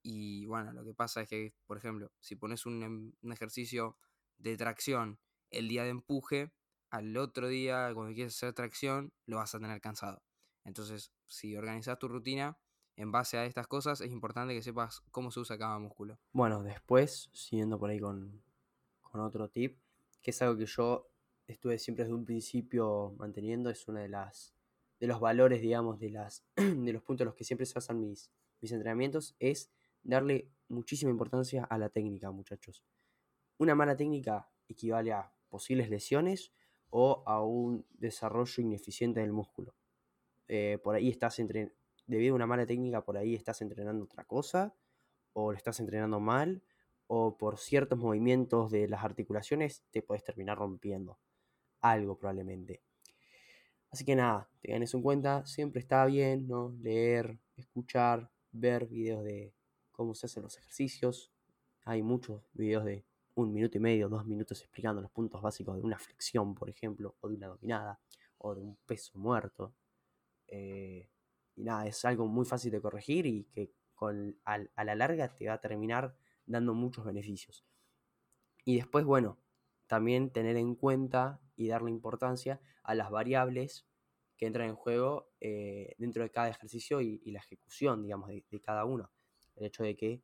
Y 0.01 0.45
bueno, 0.45 0.71
lo 0.71 0.85
que 0.85 0.93
pasa 0.93 1.19
es 1.23 1.27
que, 1.27 1.53
por 1.65 1.77
ejemplo, 1.77 2.09
si 2.21 2.37
pones 2.37 2.65
un, 2.65 2.83
em, 2.83 3.33
ejercicio 3.33 3.97
de 4.37 4.55
tracción 4.55 5.19
el 5.49 5.67
día 5.67 5.83
de 5.83 5.89
empuje, 5.89 6.53
al 6.89 7.17
otro 7.17 7.49
día, 7.49 7.91
cuando 7.93 8.13
quieres 8.15 8.37
hacer 8.37 8.53
tracción, 8.53 9.11
lo 9.25 9.37
vas 9.37 9.53
a 9.55 9.59
tener 9.59 9.81
cansado. 9.81 10.23
Entonces, 10.63 11.11
si 11.27 11.57
organizas 11.57 11.99
tu 11.99 12.07
rutina 12.07 12.57
en 12.95 13.11
base 13.11 13.37
a 13.37 13.45
estas 13.45 13.67
cosas, 13.67 14.01
es 14.01 14.11
importante 14.11 14.53
que 14.53 14.61
sepas 14.61 15.01
cómo 15.11 15.31
se 15.31 15.39
usa 15.39 15.57
cada 15.57 15.79
músculo. 15.79 16.19
Bueno, 16.33 16.63
después, 16.63 17.29
siguiendo 17.33 17.79
por 17.79 17.89
ahí 17.89 17.99
con, 17.99 18.41
otro 19.13 19.49
tip, 19.49 19.77
que 20.21 20.31
es 20.31 20.41
algo 20.41 20.57
que 20.57 20.65
yo 20.65 21.09
estuve 21.47 21.77
siempre 21.79 22.05
desde 22.05 22.15
un 22.15 22.25
principio 22.25 23.13
manteniendo, 23.17 23.69
es 23.69 23.87
una 23.87 24.01
de 24.01 24.09
las 24.09 24.55
de 24.99 25.07
los 25.07 25.19
valores, 25.19 25.61
digamos, 25.61 25.99
de, 25.99 26.11
las, 26.11 26.45
de 26.55 26.93
los 26.93 27.01
puntos 27.01 27.21
en 27.21 27.25
los 27.25 27.35
que 27.35 27.43
siempre 27.43 27.65
se 27.65 27.73
basan 27.73 27.99
mis, 27.99 28.31
mis 28.61 28.71
entrenamientos, 28.71 29.35
es 29.39 29.71
darle 30.03 30.47
muchísima 30.67 31.09
importancia 31.09 31.63
a 31.63 31.77
la 31.79 31.89
técnica, 31.89 32.29
muchachos. 32.29 32.83
Una 33.57 33.73
mala 33.73 33.97
técnica 33.97 34.49
equivale 34.67 35.11
a 35.11 35.33
posibles 35.49 35.89
lesiones 35.89 36.53
o 36.91 37.23
a 37.25 37.43
un 37.43 37.85
desarrollo 37.91 38.61
ineficiente 38.61 39.21
del 39.21 39.31
músculo. 39.31 39.75
Eh, 40.47 40.77
por 40.83 40.95
ahí 40.95 41.09
estás 41.09 41.39
entrenando, 41.39 41.73
debido 42.11 42.33
a 42.33 42.35
una 42.35 42.45
mala 42.45 42.65
técnica, 42.65 43.01
por 43.01 43.17
ahí 43.17 43.35
estás 43.35 43.61
entrenando 43.61 44.03
otra 44.03 44.25
cosa, 44.25 44.75
o 45.33 45.51
lo 45.51 45.57
estás 45.57 45.79
entrenando 45.79 46.19
mal, 46.19 46.61
o 47.07 47.37
por 47.37 47.57
ciertos 47.57 47.97
movimientos 47.97 48.69
de 48.69 48.87
las 48.87 49.03
articulaciones 49.03 49.83
te 49.91 50.01
puedes 50.01 50.23
terminar 50.23 50.57
rompiendo 50.57 51.17
algo 51.79 52.17
probablemente. 52.17 52.81
Así 53.89 54.05
que 54.05 54.15
nada, 54.15 54.49
tengan 54.61 54.83
eso 54.83 54.97
en 54.97 55.03
cuenta, 55.03 55.45
siempre 55.45 55.79
está 55.79 56.05
bien, 56.05 56.47
¿no? 56.47 56.73
Leer, 56.81 57.39
escuchar, 57.55 58.29
ver 58.51 58.87
videos 58.87 59.23
de 59.23 59.53
cómo 59.91 60.13
se 60.13 60.25
hacen 60.25 60.43
los 60.43 60.57
ejercicios. 60.57 61.31
Hay 61.85 62.01
muchos 62.01 62.43
videos 62.53 62.85
de 62.85 63.05
un 63.35 63.53
minuto 63.53 63.77
y 63.77 63.81
medio, 63.81 64.09
dos 64.09 64.25
minutos 64.25 64.61
explicando 64.61 65.01
los 65.01 65.11
puntos 65.11 65.41
básicos 65.41 65.75
de 65.75 65.81
una 65.81 65.97
flexión, 65.97 66.55
por 66.55 66.69
ejemplo, 66.69 67.15
o 67.21 67.29
de 67.29 67.35
una 67.35 67.47
dominada, 67.47 67.99
o 68.37 68.53
de 68.53 68.61
un 68.61 68.77
peso 68.85 69.17
muerto. 69.17 69.73
Eh, 70.47 71.09
y 71.61 71.63
nada, 71.63 71.85
es 71.85 72.03
algo 72.05 72.25
muy 72.25 72.43
fácil 72.43 72.71
de 72.71 72.81
corregir 72.81 73.27
y 73.27 73.43
que 73.53 73.71
con, 73.93 74.35
a 74.45 74.83
la 74.83 74.95
larga 74.95 75.27
te 75.35 75.47
va 75.47 75.53
a 75.53 75.61
terminar 75.61 76.15
dando 76.47 76.73
muchos 76.73 77.05
beneficios. 77.05 77.63
Y 78.65 78.77
después, 78.77 79.05
bueno, 79.05 79.37
también 79.85 80.31
tener 80.31 80.57
en 80.57 80.73
cuenta 80.73 81.39
y 81.55 81.67
darle 81.67 81.91
importancia 81.91 82.59
a 82.81 82.95
las 82.95 83.11
variables 83.11 83.85
que 84.37 84.47
entran 84.47 84.69
en 84.69 84.75
juego 84.75 85.29
eh, 85.39 85.93
dentro 85.99 86.23
de 86.23 86.31
cada 86.31 86.49
ejercicio 86.49 86.99
y, 86.99 87.19
la 87.25 87.37
ejecución, 87.37 88.01
digamos, 88.01 88.29
de, 88.29 88.43
cada 88.59 88.83
uno. 88.85 89.11
El 89.55 89.67
hecho 89.67 89.83
de 89.83 89.95
que 89.95 90.23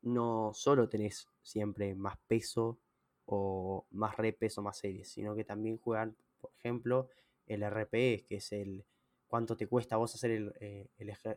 no 0.00 0.50
solo 0.52 0.88
tenés 0.88 1.28
siempre 1.42 1.94
más 1.94 2.18
peso 2.26 2.80
o 3.24 3.86
más 3.92 4.16
repes 4.16 4.58
o 4.58 4.62
más 4.62 4.78
series, 4.78 5.08
sino 5.12 5.36
que 5.36 5.44
también 5.44 5.78
juegan, 5.78 6.16
por 6.40 6.50
ejemplo, 6.58 7.08
el 7.46 7.62
RPE, 7.62 8.26
que 8.28 8.36
es 8.36 8.50
el 8.50 8.84
cuánto 9.32 9.56
te 9.56 9.66
cuesta 9.66 9.96
vos 9.96 10.14
hacer 10.14 10.54
eh, 10.60 10.90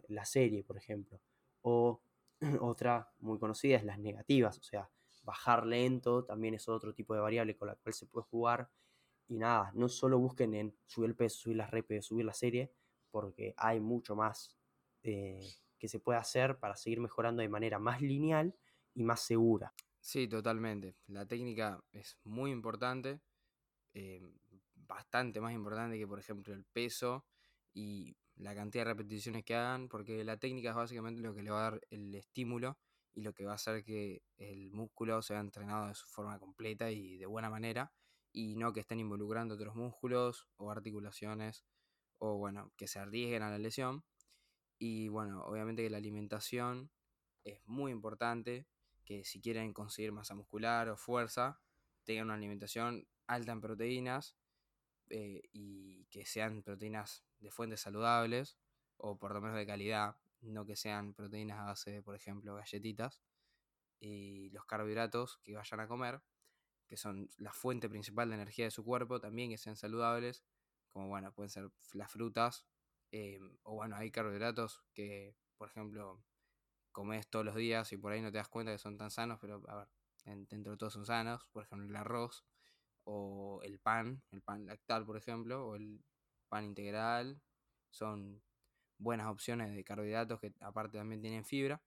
la 0.09 0.25
serie, 0.25 0.65
por 0.65 0.75
ejemplo. 0.75 1.21
O 1.61 2.01
otra 2.59 3.09
muy 3.19 3.39
conocida 3.39 3.77
es 3.77 3.85
las 3.85 3.99
negativas, 3.99 4.59
o 4.59 4.63
sea, 4.63 4.89
bajar 5.23 5.65
lento 5.65 6.25
también 6.25 6.55
es 6.55 6.67
otro 6.67 6.93
tipo 6.93 7.13
de 7.13 7.21
variable 7.21 7.55
con 7.55 7.69
la 7.69 7.75
cual 7.75 7.93
se 7.93 8.05
puede 8.05 8.25
jugar. 8.25 8.69
Y 9.29 9.37
nada, 9.37 9.71
no 9.75 9.87
solo 9.87 10.19
busquen 10.19 10.53
en 10.55 10.75
subir 10.85 11.11
el 11.11 11.15
peso, 11.15 11.37
subir 11.43 11.55
las 11.55 11.71
repes, 11.71 12.07
subir 12.07 12.25
la 12.25 12.33
serie, 12.33 12.69
porque 13.11 13.53
hay 13.55 13.79
mucho 13.79 14.13
más 14.13 14.57
eh, 15.01 15.47
que 15.79 15.87
se 15.87 16.01
puede 16.01 16.19
hacer 16.19 16.59
para 16.59 16.75
seguir 16.75 16.99
mejorando 16.99 17.43
de 17.43 17.47
manera 17.47 17.79
más 17.79 18.01
lineal 18.01 18.53
y 18.93 19.05
más 19.05 19.21
segura. 19.21 19.73
Sí, 20.01 20.27
totalmente. 20.27 20.97
La 21.07 21.25
técnica 21.25 21.81
es 21.93 22.19
muy 22.25 22.51
importante, 22.51 23.21
eh, 23.93 24.21
bastante 24.75 25.39
más 25.39 25.53
importante 25.53 25.97
que 25.97 26.05
por 26.05 26.19
ejemplo 26.19 26.53
el 26.53 26.65
peso 26.65 27.25
y 27.75 28.15
la 28.37 28.55
cantidad 28.55 28.85
de 28.85 28.91
repeticiones 28.91 29.43
que 29.43 29.53
hagan, 29.53 29.87
porque 29.89 30.23
la 30.23 30.37
técnica 30.37 30.71
es 30.71 30.75
básicamente 30.75 31.21
lo 31.21 31.35
que 31.35 31.43
le 31.43 31.51
va 31.51 31.59
a 31.59 31.71
dar 31.71 31.81
el 31.91 32.15
estímulo 32.15 32.79
y 33.13 33.21
lo 33.21 33.33
que 33.33 33.45
va 33.45 33.51
a 33.51 33.55
hacer 33.55 33.83
que 33.83 34.23
el 34.37 34.71
músculo 34.71 35.21
sea 35.21 35.39
entrenado 35.39 35.87
de 35.87 35.93
su 35.93 36.07
forma 36.07 36.39
completa 36.39 36.89
y 36.89 37.17
de 37.17 37.25
buena 37.25 37.49
manera 37.49 37.93
y 38.31 38.55
no 38.55 38.73
que 38.73 38.79
estén 38.79 38.99
involucrando 38.99 39.55
otros 39.55 39.75
músculos 39.75 40.47
o 40.57 40.71
articulaciones 40.71 41.65
o 42.17 42.37
bueno, 42.37 42.71
que 42.77 42.87
se 42.87 42.99
arriesguen 42.99 43.43
a 43.43 43.49
la 43.49 43.59
lesión. 43.59 44.03
Y 44.77 45.09
bueno, 45.09 45.43
obviamente 45.45 45.83
que 45.83 45.89
la 45.89 45.97
alimentación 45.97 46.91
es 47.43 47.61
muy 47.65 47.91
importante, 47.91 48.67
que 49.05 49.23
si 49.23 49.41
quieren 49.41 49.73
conseguir 49.73 50.11
masa 50.11 50.33
muscular 50.33 50.89
o 50.89 50.97
fuerza, 50.97 51.59
tengan 52.03 52.25
una 52.25 52.35
alimentación 52.35 53.07
alta 53.27 53.51
en 53.51 53.61
proteínas 53.61 54.35
eh, 55.09 55.43
y 55.51 56.05
que 56.05 56.25
sean 56.25 56.63
proteínas 56.63 57.23
de 57.45 57.51
fuentes 57.51 57.81
saludables 57.81 58.57
o 58.97 59.17
por 59.17 59.33
lo 59.33 59.41
menos 59.41 59.57
de 59.57 59.65
calidad, 59.65 60.17
no 60.41 60.65
que 60.65 60.75
sean 60.75 61.13
proteínas 61.13 61.59
a 61.59 61.65
base 61.65 61.91
de, 61.91 62.01
por 62.01 62.15
ejemplo, 62.15 62.55
galletitas, 62.55 63.21
y 63.99 64.49
los 64.49 64.65
carbohidratos 64.65 65.37
que 65.43 65.55
vayan 65.55 65.79
a 65.79 65.87
comer, 65.87 66.21
que 66.87 66.97
son 66.97 67.29
la 67.37 67.53
fuente 67.53 67.89
principal 67.89 68.29
de 68.29 68.35
energía 68.35 68.65
de 68.65 68.71
su 68.71 68.83
cuerpo, 68.83 69.19
también 69.19 69.49
que 69.49 69.57
sean 69.57 69.75
saludables, 69.75 70.43
como 70.89 71.07
bueno, 71.07 71.33
pueden 71.33 71.49
ser 71.49 71.69
las 71.93 72.11
frutas, 72.11 72.65
eh, 73.11 73.39
o 73.63 73.75
bueno, 73.75 73.95
hay 73.95 74.11
carbohidratos 74.11 74.83
que, 74.93 75.35
por 75.57 75.69
ejemplo, 75.69 76.23
comes 76.91 77.27
todos 77.27 77.45
los 77.45 77.55
días 77.55 77.91
y 77.91 77.97
por 77.97 78.11
ahí 78.11 78.21
no 78.21 78.31
te 78.31 78.37
das 78.37 78.47
cuenta 78.47 78.71
que 78.71 78.77
son 78.77 78.97
tan 78.97 79.11
sanos, 79.11 79.39
pero 79.39 79.61
a 79.67 79.75
ver, 79.77 79.87
dentro 80.47 80.71
de 80.71 80.77
todos 80.77 80.93
son 80.93 81.05
sanos, 81.05 81.45
por 81.51 81.63
ejemplo, 81.63 81.87
el 81.87 81.95
arroz, 81.95 82.45
o 83.03 83.61
el 83.63 83.79
pan, 83.79 84.23
el 84.31 84.41
pan 84.41 84.65
lactal, 84.65 85.05
por 85.05 85.17
ejemplo, 85.17 85.67
o 85.67 85.75
el 85.75 86.03
pan 86.47 86.65
integral, 86.65 87.41
son 87.89 88.41
buenas 88.97 89.27
opciones 89.27 89.73
de 89.73 89.83
carbohidratos 89.83 90.39
que 90.39 90.53
aparte 90.61 90.97
también 90.97 91.21
tienen 91.21 91.45
fibra. 91.45 91.81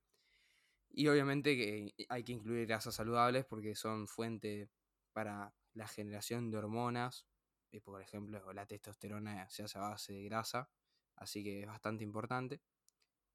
Y 0.90 1.08
obviamente 1.08 1.56
que 1.56 1.94
hay 2.08 2.24
que 2.24 2.32
incluir 2.32 2.66
grasas 2.66 2.94
saludables 2.94 3.44
porque 3.44 3.74
son 3.74 4.08
fuente 4.08 4.70
para 5.12 5.54
la 5.74 5.86
generación 5.86 6.50
de 6.50 6.58
hormonas. 6.58 7.26
Y 7.70 7.80
por 7.80 8.00
ejemplo, 8.00 8.52
la 8.52 8.66
testosterona 8.66 9.48
se 9.50 9.64
hace 9.64 9.78
a 9.78 9.82
base 9.82 10.12
de 10.14 10.24
grasa, 10.24 10.70
así 11.16 11.44
que 11.44 11.60
es 11.60 11.66
bastante 11.66 12.04
importante. 12.04 12.62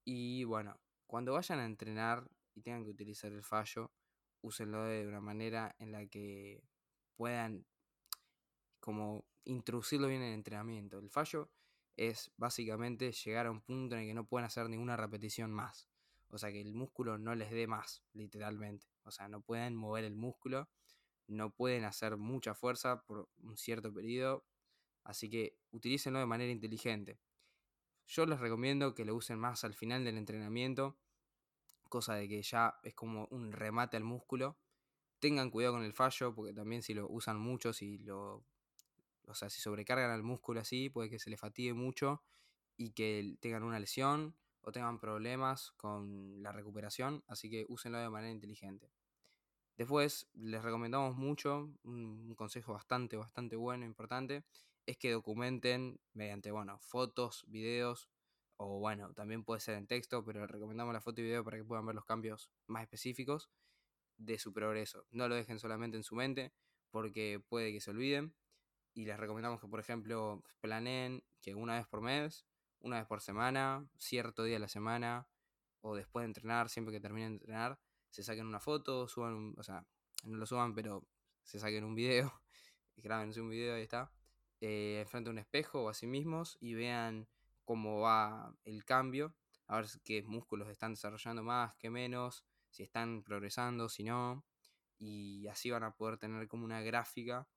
Y 0.06 0.44
bueno, 0.46 0.80
cuando 1.06 1.34
vayan 1.34 1.60
a 1.60 1.66
entrenar 1.66 2.28
y 2.56 2.62
tengan 2.62 2.84
que 2.84 2.92
utilizar 2.92 3.32
el 3.32 3.44
fallo, 3.44 3.92
úsenlo 4.42 4.84
de 4.86 5.08
una 5.08 5.22
manera 5.22 5.76
en 5.80 5.92
la 5.92 6.06
que 6.08 6.64
puedan 7.16 7.66
como 8.80 9.26
introducirlo 9.46 10.08
bien 10.08 10.22
en 10.22 10.30
el 10.30 10.34
entrenamiento. 10.36 11.00
El 11.00 11.10
fallo 11.10 11.50
es 11.96 12.32
básicamente 12.38 13.12
llegar 13.12 13.46
a 13.46 13.52
un 13.52 13.62
punto 13.62 13.96
en 13.96 14.02
el 14.02 14.08
que 14.08 14.14
no 14.14 14.26
pueden 14.26 14.46
hacer 14.46 14.70
ninguna 14.70 14.98
repetición 14.98 15.52
más. 15.52 15.88
O 16.30 16.38
sea, 16.38 16.52
que 16.52 16.62
el 16.62 16.74
músculo 16.74 17.18
no 17.18 17.36
les 17.36 17.52
dé 17.52 17.68
más, 17.68 18.04
literalmente. 18.14 18.88
O 19.04 19.12
sea, 19.12 19.28
no 19.28 19.42
pueden 19.42 19.76
mover 19.76 20.04
el 20.04 20.16
músculo, 20.16 20.70
no 21.28 21.52
pueden 21.52 21.84
hacer 21.84 22.18
mucha 22.18 22.56
fuerza 22.56 23.04
por 23.04 23.30
un 23.38 23.58
cierto 23.58 23.94
periodo. 23.94 24.46
Así 25.04 25.30
que 25.30 25.60
utilícenlo 25.72 26.20
de 26.20 26.26
manera 26.26 26.52
inteligente. 26.52 27.20
Yo 28.08 28.26
les 28.26 28.40
recomiendo 28.40 28.96
que 28.96 29.06
lo 29.06 29.16
usen 29.16 29.38
más 29.40 29.64
al 29.64 29.74
final 29.74 30.04
del 30.04 30.18
entrenamiento, 30.18 30.98
cosa 31.88 32.16
de 32.16 32.28
que 32.28 32.42
ya 32.42 32.80
es 32.84 32.96
como 32.96 33.28
un 33.30 33.52
remate 33.52 33.98
al 33.98 34.04
músculo. 34.04 34.58
Tengan 35.20 35.52
cuidado 35.52 35.76
con 35.76 35.84
el 35.84 35.94
fallo, 35.94 36.34
porque 36.34 36.54
también 36.54 36.82
si 36.82 36.94
lo 36.94 37.08
usan 37.08 37.40
mucho, 37.40 37.74
si 37.74 38.00
lo 38.00 38.44
o 39.28 39.36
sea, 39.36 39.50
si 39.50 39.62
sobrecargan 39.62 40.12
al 40.12 40.24
músculo 40.24 40.60
así, 40.60 40.90
puede 40.90 41.10
que 41.10 41.20
se 41.20 41.30
le 41.30 41.38
fatigue 41.38 41.74
mucho 41.74 42.24
y 42.78 42.92
que 42.92 43.38
tengan 43.40 43.64
una 43.64 43.80
lesión 43.80 44.36
o 44.62 44.72
tengan 44.72 45.00
problemas 45.00 45.72
con 45.72 46.42
la 46.42 46.52
recuperación, 46.52 47.24
así 47.28 47.50
que 47.50 47.66
úsenlo 47.68 48.00
de 48.00 48.10
manera 48.10 48.32
inteligente. 48.32 48.92
Después, 49.78 50.30
les 50.34 50.64
recomendamos 50.64 51.16
mucho, 51.16 51.70
un, 51.84 52.34
consejo 52.36 52.74
bastante, 52.74 53.18
bastante 53.18 53.56
bueno, 53.56 53.86
importante, 53.86 54.44
es 54.86 54.98
que 54.98 55.12
documenten 55.12 56.00
mediante, 56.14 56.52
bueno, 56.52 56.78
fotos, 56.80 57.44
videos, 57.48 58.10
o 58.58 58.80
bueno, 58.80 59.14
también 59.14 59.44
puede 59.44 59.62
ser 59.62 59.76
en 59.76 59.88
texto, 59.88 60.24
pero 60.24 60.42
les 60.42 60.52
recomendamos 60.52 60.94
la 60.94 61.02
foto 61.02 61.22
y 61.22 61.24
video 61.24 61.44
para 61.44 61.58
que 61.58 61.64
puedan 61.66 61.86
ver 61.86 61.96
los 61.96 62.06
cambios 62.06 62.52
más 62.68 62.84
específicos 62.84 63.50
de 64.18 64.38
su 64.38 64.54
progreso. 64.54 65.06
No 65.12 65.28
lo 65.28 65.36
dejen 65.36 65.60
solamente 65.60 65.98
en 65.98 66.04
su 66.04 66.16
mente, 66.16 66.54
porque 66.92 67.42
puede 67.50 67.74
que 67.74 67.82
se 67.82 67.90
olviden 67.92 68.36
y 68.94 69.06
les 69.06 69.20
recomendamos 69.20 69.60
que, 69.60 69.68
por 69.68 69.80
ejemplo, 69.80 70.44
planeen 70.62 71.24
que 71.42 71.56
una 71.56 71.76
vez 71.76 71.88
por 71.88 72.02
mes, 72.02 72.46
una 72.80 72.98
vez 72.98 73.08
por 73.08 73.22
semana, 73.22 73.88
cierto 73.98 74.44
día 74.44 74.56
de 74.56 74.60
la 74.60 74.68
semana, 74.68 75.28
o 75.82 75.96
después 75.96 76.24
de 76.24 76.28
entrenar, 76.28 76.70
siempre 76.70 76.94
que 76.94 77.00
terminen 77.00 77.32
de 77.32 77.36
entrenar, 77.38 77.80
se 78.10 78.24
saquen 78.24 78.46
una 78.46 78.60
foto, 78.60 79.08
suban, 79.08 79.34
un, 79.34 79.56
o 79.58 79.64
sea, 79.64 79.86
no 80.24 80.38
lo 80.38 80.46
suban, 80.46 80.74
pero 80.74 81.08
se 81.44 81.60
saquen 81.60 81.84
un 81.84 81.96
video, 81.96 82.42
y 82.96 83.02
grabense 83.02 83.42
un 83.42 83.50
video, 83.50 83.76
ahí 83.76 83.84
está, 83.84 84.12
eh, 84.62 85.00
enfrente 85.02 85.30
de 85.30 85.32
un 85.32 85.40
espejo 85.40 85.84
o 85.84 85.90
a 85.90 85.94
sí 85.94 86.08
mismos 86.08 86.58
y 86.62 86.74
vean 86.74 87.28
cómo 87.66 88.02
va 88.02 88.56
el 88.66 88.86
cambio, 88.86 89.36
a 89.68 89.78
ver 89.78 89.88
qué 90.04 90.22
músculos 90.24 90.70
están 90.70 90.94
desarrollando 90.94 91.44
más, 91.44 91.76
qué 91.76 91.89
menos, 91.89 92.46
si 92.70 92.84
están 92.84 93.24
progresando, 93.24 93.89
si 93.89 94.04
no, 94.04 94.46
y 94.98 95.48
así 95.48 95.72
van 95.72 95.84
a 95.84 95.96
poder 95.96 96.18
tener 96.18 96.48
como 96.48 96.66
una 96.66 96.82
gráfica 96.82 97.48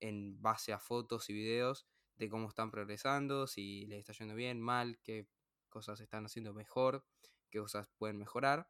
en 0.00 0.40
base 0.40 0.72
a 0.72 0.78
fotos 0.78 1.30
y 1.30 1.32
videos 1.32 1.86
de 2.16 2.28
cómo 2.28 2.48
están 2.48 2.70
progresando, 2.70 3.46
si 3.46 3.86
les 3.86 4.00
está 4.00 4.12
yendo 4.12 4.34
bien, 4.34 4.60
mal, 4.60 4.98
qué 5.02 5.28
cosas 5.68 6.00
están 6.00 6.24
haciendo 6.26 6.54
mejor, 6.54 7.04
qué 7.50 7.58
cosas 7.60 7.88
pueden 7.98 8.18
mejorar. 8.18 8.68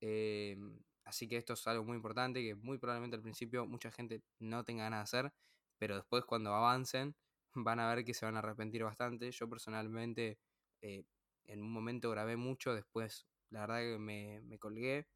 Em, 0.00 0.82
así 1.04 1.28
que 1.28 1.36
esto 1.36 1.54
es 1.54 1.66
algo 1.66 1.84
muy 1.84 1.96
importante 1.96 2.42
que 2.42 2.54
muy 2.54 2.78
probablemente 2.78 3.16
al 3.16 3.22
principio 3.22 3.66
mucha 3.66 3.90
gente 3.90 4.22
no 4.38 4.64
tenga 4.64 4.84
ganas 4.84 5.00
de 5.00 5.18
hacer, 5.18 5.32
pero 5.78 5.96
después 5.96 6.24
cuando 6.24 6.54
avancen 6.54 7.16
van 7.54 7.80
a 7.80 7.94
ver 7.94 8.04
que 8.04 8.14
se 8.14 8.24
van 8.26 8.36
a 8.36 8.40
arrepentir 8.40 8.84
bastante. 8.84 9.30
Yo 9.30 9.48
personalmente 9.48 10.38
eh, 10.82 11.04
en 11.44 11.62
un 11.62 11.72
momento 11.72 12.10
grabé 12.10 12.36
mucho, 12.36 12.74
después 12.74 13.26
la 13.50 13.60
verdad 13.62 13.80
que 13.80 13.98
me, 13.98 14.40
me 14.42 14.58
colgué 14.58 15.08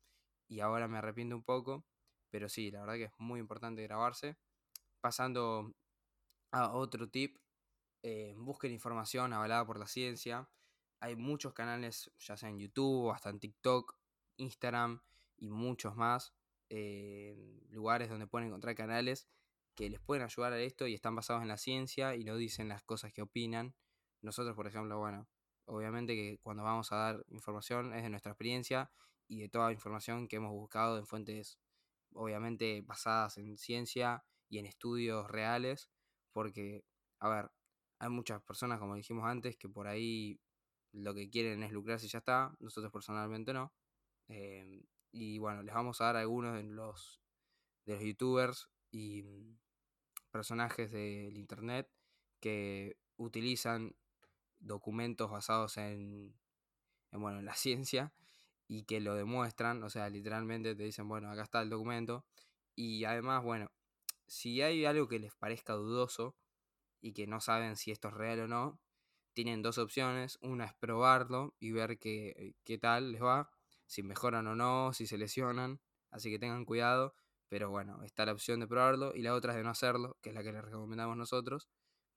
y 0.49 0.61
ahora 0.61 0.89
me 0.89 0.99
arrepiento 0.99 1.37
un 1.37 1.45
poco, 1.45 1.87
pero 2.31 2.49
sí, 2.49 2.71
la 2.71 2.81
verdad 2.81 2.97
que 2.97 3.05
es 3.05 3.13
muy 3.19 3.41
importante 3.41 3.83
grabarse 3.83 4.37
pasando 5.05 5.77
a 6.51 6.73
otro 6.73 7.11
tip, 7.11 7.37
eh, 8.03 8.33
busquen 8.39 8.73
información 8.73 9.35
avalada 9.35 9.67
por 9.67 9.79
la 9.79 9.87
ciencia. 9.87 10.49
Hay 10.99 11.15
muchos 11.15 11.53
canales, 11.53 12.11
ya 12.19 12.39
sea 12.39 12.49
en 12.49 12.59
YouTube, 12.59 13.11
hasta 13.11 13.29
en 13.29 13.39
TikTok, 13.39 13.99
Instagram, 14.39 15.03
y 15.37 15.51
muchos 15.51 15.95
más 15.95 16.33
eh, 16.71 17.37
lugares 17.69 18.09
donde 18.09 18.27
pueden 18.27 18.49
encontrar 18.49 18.75
canales 18.75 19.29
que 19.75 19.91
les 19.91 20.01
pueden 20.01 20.23
ayudar 20.23 20.55
a 20.55 20.59
esto 20.59 20.87
y 20.87 20.95
están 20.95 21.15
basados 21.15 21.43
en 21.43 21.49
la 21.49 21.59
ciencia 21.59 22.17
y 22.17 22.25
no 22.25 22.39
dicen 22.39 22.71
las 22.71 22.83
cosas 22.83 23.13
que 23.13 23.21
opinan. 23.21 23.75
Nosotros, 24.23 24.57
por 24.57 24.67
ejemplo, 24.67 24.99
bueno, 24.99 25.29
obviamente 25.67 26.15
que 26.15 26.39
cuando 26.43 26.63
vamos 26.63 26.93
a 26.93 26.97
dar 26.97 27.25
información 27.29 27.93
es 27.93 28.05
de 28.05 28.09
nuestra 28.09 28.33
experiencia 28.33 28.91
y 29.29 29.41
de 29.41 29.51
toda 29.51 29.71
información 29.71 30.29
que 30.29 30.37
hemos 30.37 30.53
buscado 30.53 30.97
en 30.97 31.07
fuentes, 31.07 31.59
obviamente, 32.15 32.81
basadas 32.81 33.37
en 33.37 33.59
ciencia 33.59 34.25
y 34.55 34.59
en 34.59 34.67
estudios 34.67 35.29
reales, 35.29 35.91
porque, 36.31 36.85
a 37.19 37.29
ver, 37.29 37.51
hay 37.99 38.09
muchas 38.09 38.41
personas, 38.41 38.79
como 38.79 38.95
dijimos 38.95 39.25
antes, 39.25 39.57
que 39.57 39.69
por 39.69 39.89
ahí 39.89 40.41
lo 40.93 41.13
que 41.13 41.29
quieren 41.29 41.65
es 41.65 41.73
lucrarse 41.73 42.07
y 42.07 42.09
ya 42.09 42.19
está, 42.19 42.55
nosotros 42.61 42.93
personalmente 42.93 43.53
no. 43.53 43.73
Em, 44.29 44.81
y 45.11 45.39
bueno, 45.39 45.65
les 45.65 45.75
vamos 45.75 46.01
a 46.01 46.05
dar 46.05 46.17
algunos 46.19 46.55
de 46.55 46.63
los, 46.63 47.21
de 47.85 47.95
los 47.95 48.05
youtubers 48.05 48.71
y 48.93 49.25
mm, 49.25 49.59
personajes 50.31 50.93
del 50.93 51.37
internet 51.37 51.91
que 52.39 52.97
utilizan 53.17 53.97
documentos 54.61 55.33
basados 55.33 55.79
en, 55.79 56.33
en, 57.11 57.21
bueno, 57.21 57.41
en 57.41 57.45
la 57.45 57.55
ciencia 57.57 58.15
y 58.69 58.85
que 58.85 59.01
lo 59.01 59.17
demuestran, 59.17 59.83
o 59.83 59.91
sea, 59.91 60.09
literalmente 60.11 60.77
te 60.77 60.85
dicen, 60.85 61.09
bueno, 61.09 61.29
acá 61.29 61.43
está 61.43 61.61
el 61.61 61.71
documento. 61.71 62.25
Y 62.77 63.05
además, 63.05 63.43
bueno, 63.43 63.71
si 64.35 64.63
hay 64.63 64.85
algo 64.85 65.07
que 65.07 65.21
les 65.21 65.33
parezca 65.33 65.75
dudoso 65.75 66.37
y 67.01 67.13
que 67.13 67.29
no 67.29 67.41
saben 67.41 67.77
si 67.77 67.93
esto 67.93 68.09
es 68.09 68.15
real 68.15 68.41
o 68.41 68.49
no, 68.49 68.81
tienen 69.33 69.63
dos 69.63 69.79
opciones. 69.79 70.39
Una 70.43 70.65
es 70.65 70.75
probarlo 70.75 71.55
y 71.61 71.71
ver 71.71 71.99
qué, 71.99 72.57
qué 72.65 72.77
tal 72.77 73.13
les 73.13 73.23
va, 73.23 73.49
si 73.87 74.03
mejoran 74.03 74.49
o 74.49 74.57
no, 74.57 74.93
si 74.93 75.07
se 75.07 75.19
lesionan. 75.19 75.81
Así 76.11 76.31
que 76.31 76.41
tengan 76.41 76.65
cuidado. 76.65 77.15
Pero 77.49 77.71
bueno, 77.71 78.03
está 78.03 78.27
la 78.27 78.33
opción 78.33 78.59
de 78.59 78.67
probarlo 78.67 79.15
y 79.15 79.23
la 79.23 79.35
otra 79.35 79.53
es 79.53 79.59
de 79.59 79.63
no 79.63 79.71
hacerlo, 79.71 80.19
que 80.21 80.31
es 80.31 80.35
la 80.35 80.43
que 80.43 80.53
les 80.53 80.65
recomendamos 80.65 81.17
nosotros, 81.17 81.69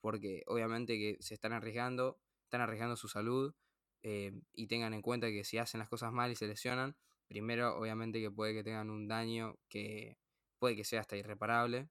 porque 0.02 0.44
obviamente 0.48 0.98
que 0.98 1.18
se 1.22 1.36
están 1.36 1.54
arriesgando, 1.54 2.20
están 2.46 2.62
arriesgando 2.62 2.96
su 2.96 3.08
salud 3.10 3.54
eh, 4.02 4.32
y 4.54 4.66
tengan 4.68 4.96
en 4.96 5.04
cuenta 5.04 5.28
que 5.28 5.44
si 5.44 5.60
hacen 5.60 5.80
las 5.80 5.90
cosas 5.90 6.12
mal 6.12 6.32
y 6.32 6.36
se 6.36 6.48
lesionan, 6.48 6.96
primero 7.28 7.78
obviamente 7.78 8.20
que 8.20 8.32
puede 8.32 8.54
que 8.56 8.64
tengan 8.64 8.90
un 8.90 9.08
daño 9.08 9.60
que 9.70 10.18
puede 10.58 10.76
que 10.76 10.84
sea 10.84 11.02
hasta 11.02 11.16
irreparable, 11.18 11.90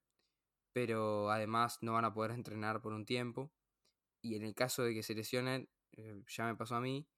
pero 0.77 1.31
además 1.31 1.79
no 1.81 1.95
van 1.95 2.05
a 2.05 2.13
poder 2.13 2.33
entrenar 2.33 2.83
por 2.83 2.93
un 2.93 3.07
tiempo. 3.07 3.51
Y 4.21 4.37
en 4.37 4.43
el 4.43 4.55
caso 4.55 4.83
de 4.83 4.93
que 4.93 5.03
se 5.03 5.15
lesionen, 5.15 5.71
eh, 5.93 6.23
ya 6.29 6.45
me 6.45 6.55
pasó 6.55 6.75
a 6.75 6.83
mí, 6.83 7.09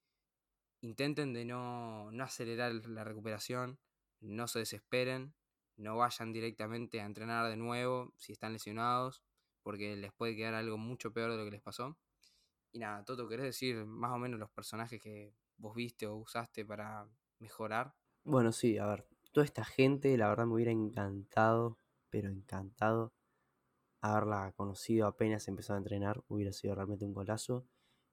intenten 0.79 1.33
de 1.33 1.43
no, 1.43 2.09
no 2.13 2.23
acelerar 2.23 2.71
la 2.87 3.03
recuperación, 3.03 3.77
no 4.21 4.47
se 4.47 4.59
desesperen, 4.59 5.35
no 5.75 5.97
vayan 5.97 6.31
directamente 6.31 7.01
a 7.01 7.05
entrenar 7.05 7.49
de 7.49 7.57
nuevo 7.57 8.13
si 8.15 8.31
están 8.31 8.53
lesionados, 8.53 9.23
porque 9.61 9.97
les 9.97 10.13
puede 10.13 10.37
quedar 10.37 10.53
algo 10.53 10.77
mucho 10.77 11.11
peor 11.11 11.31
de 11.31 11.37
lo 11.37 11.43
que 11.43 11.51
les 11.51 11.61
pasó. 11.61 11.97
Y 12.71 12.79
nada, 12.79 13.03
Toto, 13.03 13.27
¿querés 13.27 13.47
decir 13.47 13.83
más 13.83 14.13
o 14.13 14.19
menos 14.19 14.39
los 14.39 14.51
personajes 14.51 15.01
que 15.01 15.35
vos 15.57 15.75
viste 15.75 16.07
o 16.07 16.15
usaste 16.15 16.63
para 16.63 17.09
mejorar? 17.39 17.93
Bueno, 18.23 18.53
sí, 18.53 18.77
a 18.77 18.87
ver, 18.87 19.05
toda 19.33 19.43
esta 19.43 19.65
gente, 19.65 20.15
la 20.17 20.29
verdad 20.29 20.45
me 20.45 20.53
hubiera 20.53 20.71
encantado, 20.71 21.77
pero 22.09 22.29
encantado, 22.29 23.13
haberla 24.01 24.51
conocido 24.55 25.07
apenas 25.07 25.47
empezado 25.47 25.75
a 25.75 25.79
entrenar, 25.79 26.23
hubiera 26.27 26.51
sido 26.51 26.75
realmente 26.75 27.05
un 27.05 27.13
golazo. 27.13 27.65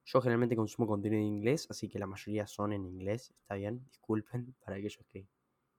Yo 0.05 0.21
generalmente 0.21 0.55
consumo 0.55 0.87
contenido 0.87 1.21
en 1.21 1.27
inglés, 1.27 1.67
así 1.69 1.89
que 1.89 1.99
la 1.99 2.07
mayoría 2.07 2.47
son 2.47 2.73
en 2.73 2.85
inglés, 2.85 3.33
está 3.41 3.55
bien, 3.55 3.85
disculpen 3.85 4.55
para 4.65 4.77
aquellos 4.77 5.05
que, 5.07 5.27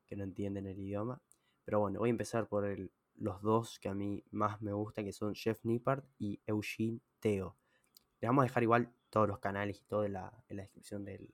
que 0.07 0.17
no 0.17 0.25
entienden 0.25 0.67
el 0.67 0.79
idioma. 0.79 1.21
Pero 1.65 1.81
bueno, 1.81 2.01
voy 2.01 2.09
a 2.09 2.11
empezar 2.11 2.49
por 2.49 2.65
el, 2.65 2.91
los 3.15 3.43
dos 3.43 3.79
que 3.79 3.89
a 3.89 3.95
mí 3.95 4.25
más 4.31 4.61
me 4.63 4.73
gustan, 4.73 5.05
que 5.05 5.13
son 5.13 5.35
Jeff 5.35 5.65
Nippard 5.65 6.05
y 6.19 6.41
Eugene 6.47 7.01
Teo. 7.21 7.57
Les 8.21 8.29
vamos 8.29 8.43
a 8.43 8.47
dejar 8.47 8.63
igual 8.63 8.93
todos 9.11 9.29
los 9.29 9.39
canales 9.39 9.79
y 9.79 9.85
todo 9.85 10.05
en 10.05 10.15
la, 10.15 10.45
en 10.49 10.57
la 10.57 10.63
descripción 10.63 11.05
del, 11.05 11.33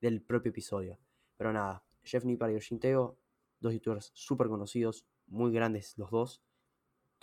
del 0.00 0.22
propio 0.22 0.50
episodio. 0.50 0.98
Pero 1.36 1.52
nada, 1.52 1.84
Jeff 2.02 2.24
Nippard 2.24 2.50
y 2.50 2.54
Eugene 2.54 2.80
Teo, 2.80 3.18
dos 3.60 3.72
youtubers 3.72 4.10
súper 4.14 4.48
conocidos, 4.48 5.06
muy 5.26 5.52
grandes 5.52 5.96
los 5.98 6.10
dos. 6.10 6.42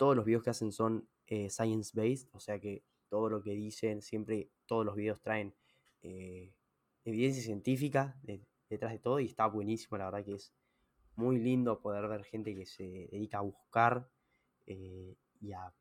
Todos 0.02 0.16
los 0.16 0.24
videos 0.24 0.42
que 0.42 0.50
hacen 0.50 0.72
son 0.72 1.08
eh, 1.28 1.48
science-based, 1.48 2.30
o 2.32 2.40
sea 2.40 2.58
que 2.58 2.82
todo 3.08 3.30
lo 3.30 3.40
que 3.40 3.52
dicen, 3.52 4.02
siempre 4.02 4.50
todos 4.66 4.84
los 4.84 4.96
videos 4.96 5.20
traen 5.22 5.54
eh, 6.02 6.52
evidencia 7.04 7.40
científica 7.40 8.20
detrás 8.68 8.90
de 8.90 8.98
todo 8.98 9.20
y 9.20 9.26
está 9.26 9.46
buenísimo, 9.46 9.98
la 9.98 10.06
verdad 10.06 10.24
que 10.24 10.34
es 10.34 10.52
muy 11.14 11.38
lindo 11.38 11.80
poder 11.80 12.08
ver 12.08 12.24
gente 12.24 12.52
que 12.52 12.66
se 12.66 13.06
dedica 13.12 13.38
a 13.38 13.42
buscar 13.42 14.10
eh, 14.66 15.14
y 15.40 15.52
a 15.52 15.72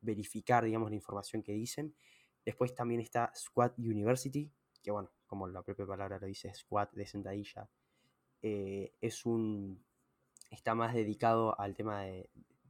verificar, 0.00 0.64
digamos, 0.64 0.90
la 0.90 0.96
información 0.96 1.44
que 1.44 1.52
dicen. 1.52 1.94
Después 2.44 2.74
también 2.74 3.00
está 3.00 3.30
Squad 3.32 3.74
University, 3.78 4.50
que 4.82 4.90
bueno, 4.90 5.12
como 5.24 5.46
la 5.46 5.62
propia 5.62 5.86
palabra 5.86 6.18
lo 6.18 6.26
dice, 6.26 6.52
Squad 6.52 6.88
de 6.94 7.06
sentadilla. 7.06 7.70
Es 8.40 9.24
un. 9.24 9.84
está 10.50 10.74
más 10.74 10.94
dedicado 10.94 11.56
al 11.60 11.76
tema 11.76 12.02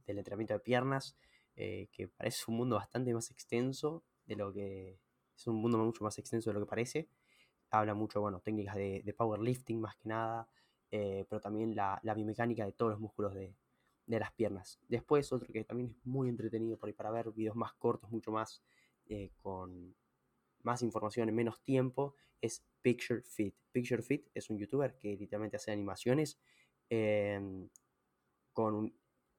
del 0.05 0.17
entrenamiento 0.17 0.53
de 0.53 0.59
piernas, 0.59 1.15
eh, 1.55 1.87
que 1.91 2.07
parece 2.07 2.43
un 2.47 2.57
mundo 2.57 2.75
bastante 2.75 3.13
más 3.13 3.31
extenso 3.31 4.03
de 4.25 4.35
lo 4.35 4.53
que. 4.53 4.99
es 5.35 5.47
un 5.47 5.55
mundo 5.55 5.77
mucho 5.77 6.03
más 6.03 6.17
extenso 6.17 6.49
de 6.49 6.55
lo 6.55 6.61
que 6.61 6.69
parece. 6.69 7.09
Habla 7.69 7.93
mucho, 7.95 8.21
bueno, 8.21 8.39
técnicas 8.39 8.75
de, 8.75 9.15
powerlifting 9.17 9.79
más 9.81 9.95
que 9.95 10.09
nada, 10.09 10.47
eh, 10.91 11.25
pero 11.29 11.41
también 11.41 11.75
la, 11.75 11.99
biomecánica 12.15 12.65
de 12.65 12.73
todos 12.73 12.91
los 12.91 12.99
músculos 12.99 13.33
de, 13.33 13.55
de, 14.05 14.19
las 14.19 14.31
piernas. 14.33 14.79
Después, 14.87 15.31
otro 15.33 15.51
que 15.51 15.63
también 15.63 15.89
es 15.89 16.05
muy 16.05 16.29
entretenido 16.29 16.77
por 16.77 16.93
para 16.93 17.11
ver, 17.11 17.31
videos 17.31 17.55
más 17.55 17.73
cortos, 17.73 18.11
mucho 18.11 18.31
más 18.31 18.63
eh, 19.07 19.31
con 19.41 19.95
más 20.63 20.81
información 20.81 21.29
en 21.29 21.35
menos 21.35 21.61
tiempo, 21.61 22.15
es 22.41 22.63
Picture 22.81 23.21
Fit. 23.21 23.55
Picture 23.71 24.01
Fit 24.01 24.27
es 24.33 24.49
un 24.49 24.57
youtuber 24.57 24.97
que 24.97 25.15
literalmente 25.17 25.57
hace 25.57 25.71
animaciones 25.71 26.39
eh, 26.89 27.67
con 28.53 28.93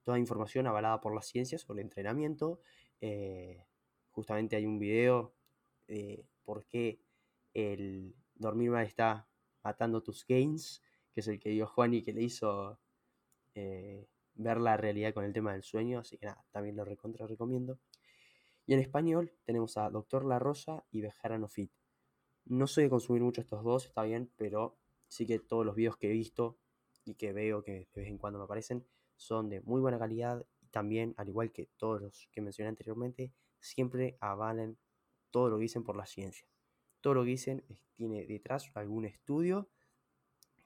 toda 0.05 0.19
información 0.19 0.67
avalada 0.67 1.01
por 1.01 1.15
la 1.15 1.23
ciencia 1.23 1.59
sobre 1.59 1.81
el 1.81 1.87
entrenamiento. 1.87 2.61
Eh, 3.01 3.65
justamente 4.11 4.57
hay 4.57 4.67
un 4.67 4.79
video 4.79 5.35
de 5.89 6.27
por 6.45 6.67
qué 6.67 7.01
el 7.53 8.15
dormir 8.35 8.71
mal 8.71 8.87
está 8.87 9.29
matando 9.63 10.03
tus 10.03 10.27
gains 10.27 10.83
que 11.15 11.21
es 11.21 11.29
el 11.29 11.39
que 11.39 11.51
dio 11.51 11.67
Juan 11.67 11.95
y 11.95 12.03
que 12.03 12.13
le 12.13 12.23
hizo 12.23 12.81
eh, 13.55 14.09
ver 14.35 14.59
la 14.59 14.77
realidad 14.77 15.15
con 15.15 15.25
el 15.25 15.33
tema 15.33 15.53
del 15.53 15.63
sueño, 15.63 16.01
así 16.01 16.19
que 16.19 16.27
nada, 16.27 16.45
también 16.51 16.77
lo 16.77 16.85
recontra 16.85 17.27
recomiendo. 17.27 17.79
Y 18.67 18.75
en 18.75 18.81
español 18.81 19.33
tenemos 19.45 19.77
a 19.77 19.89
Doctor 19.91 20.25
La 20.25 20.41
Rosa 20.41 20.85
y 20.91 21.03
Bejarano 21.03 21.49
Fit. 21.49 21.71
No 22.47 22.67
soy 22.67 22.85
de 22.85 22.91
consumir 22.91 23.23
mucho 23.23 23.41
estos 23.41 23.63
dos, 23.63 23.87
está 23.87 24.03
bien, 24.03 24.33
pero 24.37 24.77
sí 25.07 25.25
que 25.25 25.39
todos 25.39 25.65
los 25.65 25.77
videos 25.77 25.97
que 25.97 26.09
he 26.09 26.13
visto 26.13 26.59
y 27.05 27.15
que 27.15 27.33
veo 27.33 27.63
que 27.63 27.89
de 27.95 28.01
vez 28.01 28.09
en 28.09 28.19
cuando 28.19 28.41
me 28.41 28.47
aparecen 28.47 28.85
son 29.17 29.49
de 29.49 29.61
muy 29.63 29.81
buena 29.81 29.99
calidad 29.99 30.45
y 30.61 30.69
también, 30.69 31.15
al 31.17 31.29
igual 31.29 31.53
que 31.53 31.67
todos 31.77 32.01
los 32.01 32.29
que 32.33 32.41
mencioné 32.41 32.69
anteriormente, 32.69 33.33
siempre 33.61 34.17
avalen 34.21 34.79
todo 35.31 35.51
lo 35.51 35.57
que 35.57 35.63
dicen 35.63 35.85
por 35.85 35.97
la 35.97 36.07
ciencia. 36.07 36.47
Todo 37.01 37.15
lo 37.15 37.25
que 37.25 37.31
dicen 37.31 37.65
tiene 37.95 38.27
detrás 38.27 38.71
algún 38.75 39.05
estudio 39.05 39.69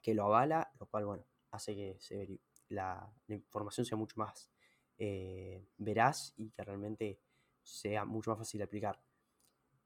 que 0.01 0.13
lo 0.13 0.25
avala, 0.25 0.71
lo 0.79 0.87
cual, 0.87 1.05
bueno, 1.05 1.25
hace 1.51 1.75
que 1.75 2.39
la, 2.69 3.11
información 3.27 3.85
sea 3.85 3.97
mucho 3.97 4.15
más 4.17 4.49
eh, 4.97 5.67
veraz 5.77 6.33
y 6.37 6.51
que 6.51 6.63
realmente 6.63 7.19
sea 7.63 8.05
mucho 8.05 8.31
más 8.31 8.39
fácil 8.39 8.59
de 8.59 8.63
aplicar. 8.65 9.01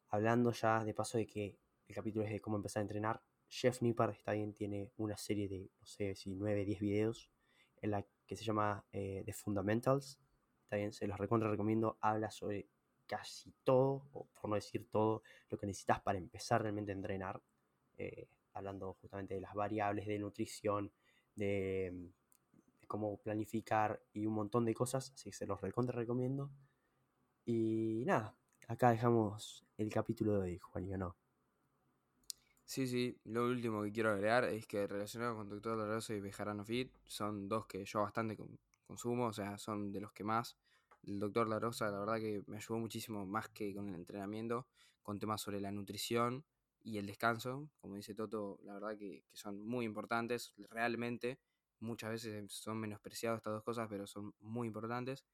Hablando 0.09 0.51
ya 0.51 0.83
de 0.83 0.93
paso 0.93 1.17
de 1.17 1.25
que 1.25 1.57
el 1.87 1.95
capítulo 1.95 2.25
es 2.25 2.31
de 2.31 2.39
cómo 2.39 2.57
empezar 2.57 2.81
a 2.81 2.83
entrenar, 2.83 3.21
Jeff 3.47 3.81
Nippard 3.81 4.11
está 4.11 4.33
bien, 4.33 4.53
tiene 4.53 4.91
una 4.97 5.17
serie 5.17 5.47
de, 5.47 5.69
no 5.79 5.85
sé 5.85 6.15
si 6.15 6.33
9, 6.33 6.65
10 6.65 6.79
videos 6.79 7.29
en 7.81 7.91
la 7.91 8.05
que 8.25 8.35
se 8.35 8.43
llama 8.43 8.83
eh, 8.91 9.23
The 9.25 9.33
Fundamentals. 9.33 10.19
Bien, 10.71 10.91
se 10.91 11.07
los 11.07 11.17
recontra 11.17 11.49
recomiendo. 11.49 11.97
Habla 12.01 12.31
sobre 12.31 12.67
casi 13.05 13.53
todo, 13.63 14.07
o 14.13 14.27
por 14.33 14.49
no 14.49 14.55
decir 14.55 14.89
todo, 14.89 15.21
lo 15.49 15.57
que 15.57 15.67
necesitas 15.67 16.01
para 16.01 16.17
empezar 16.17 16.61
realmente 16.61 16.91
a 16.91 16.95
entrenar. 16.95 17.41
Eh, 17.97 18.27
hablando 18.53 18.93
justamente 19.01 19.33
de 19.35 19.41
las 19.41 19.53
variables 19.53 20.07
de 20.07 20.19
nutrición, 20.19 20.91
de, 21.35 22.11
cómo 22.87 23.17
planificar 23.17 24.01
y 24.13 24.25
un 24.25 24.33
montón 24.33 24.65
de 24.65 24.73
cosas, 24.73 25.11
así 25.13 25.29
que 25.29 25.35
se 25.35 25.47
los 25.47 25.59
recontra 25.61 25.95
recomiendo. 25.95 26.51
Y 27.45 28.03
nada, 28.05 28.35
acá 28.67 28.91
dejamos 28.91 29.65
el 29.77 29.89
capítulo 29.89 30.33
de 30.33 30.51
hoy, 30.51 30.59
Juan, 30.59 30.85
¿y 30.85 30.91
no? 30.91 31.15
Sí, 32.65 32.87
sí, 32.87 33.19
lo 33.25 33.45
último 33.45 33.83
que 33.83 33.91
quiero 33.91 34.11
agregar 34.11 34.45
es 34.45 34.65
que 34.65 34.87
relacionado 34.87 35.35
con 35.35 35.49
Doctor 35.49 35.77
Doloroso 35.77 36.13
y 36.13 36.19
Bejarano 36.21 36.63
Fit 36.65 36.91
son 37.05 37.47
dos 37.47 37.67
que 37.67 37.85
yo 37.85 38.01
bastante 38.01 38.37
consumo, 38.87 39.27
o 39.27 39.33
sea, 39.33 39.57
son 39.57 39.91
de 39.91 39.99
los 40.01 40.13
que 40.13 40.23
más. 40.23 40.57
El 41.03 41.19
Doctor 41.19 41.47
La 41.49 41.59
Rosa, 41.59 41.91
la 41.91 41.99
verdad 41.99 42.17
que 42.19 42.41
me 42.47 42.57
ayudó 42.57 42.79
muchísimo 42.79 43.25
más 43.25 43.49
que 43.49 43.75
con 43.75 43.89
el 43.89 43.95
entrenamiento, 43.95 44.65
con 45.03 45.19
temas 45.19 45.41
sobre 45.41 45.59
la 45.59 45.71
nutrición 45.71 46.45
y 46.81 46.97
el 46.97 47.05
descanso, 47.05 47.69
como 47.81 47.95
dice 47.95 48.15
Toto, 48.15 48.59
la 48.63 48.73
verdad 48.73 48.97
que, 48.97 49.23
que 49.29 49.37
son 49.37 49.61
muy 49.65 49.85
importantes, 49.85 50.53
realmente. 50.69 51.39
Muchas 51.79 52.11
veces 52.11 52.51
son 52.51 52.77
menospreciados 52.79 53.37
estas 53.37 53.53
dos 53.53 53.63
cosas, 53.63 53.87
pero 53.89 54.07
son 54.07 54.33
muy 54.39 54.67
importantes. 54.67 55.25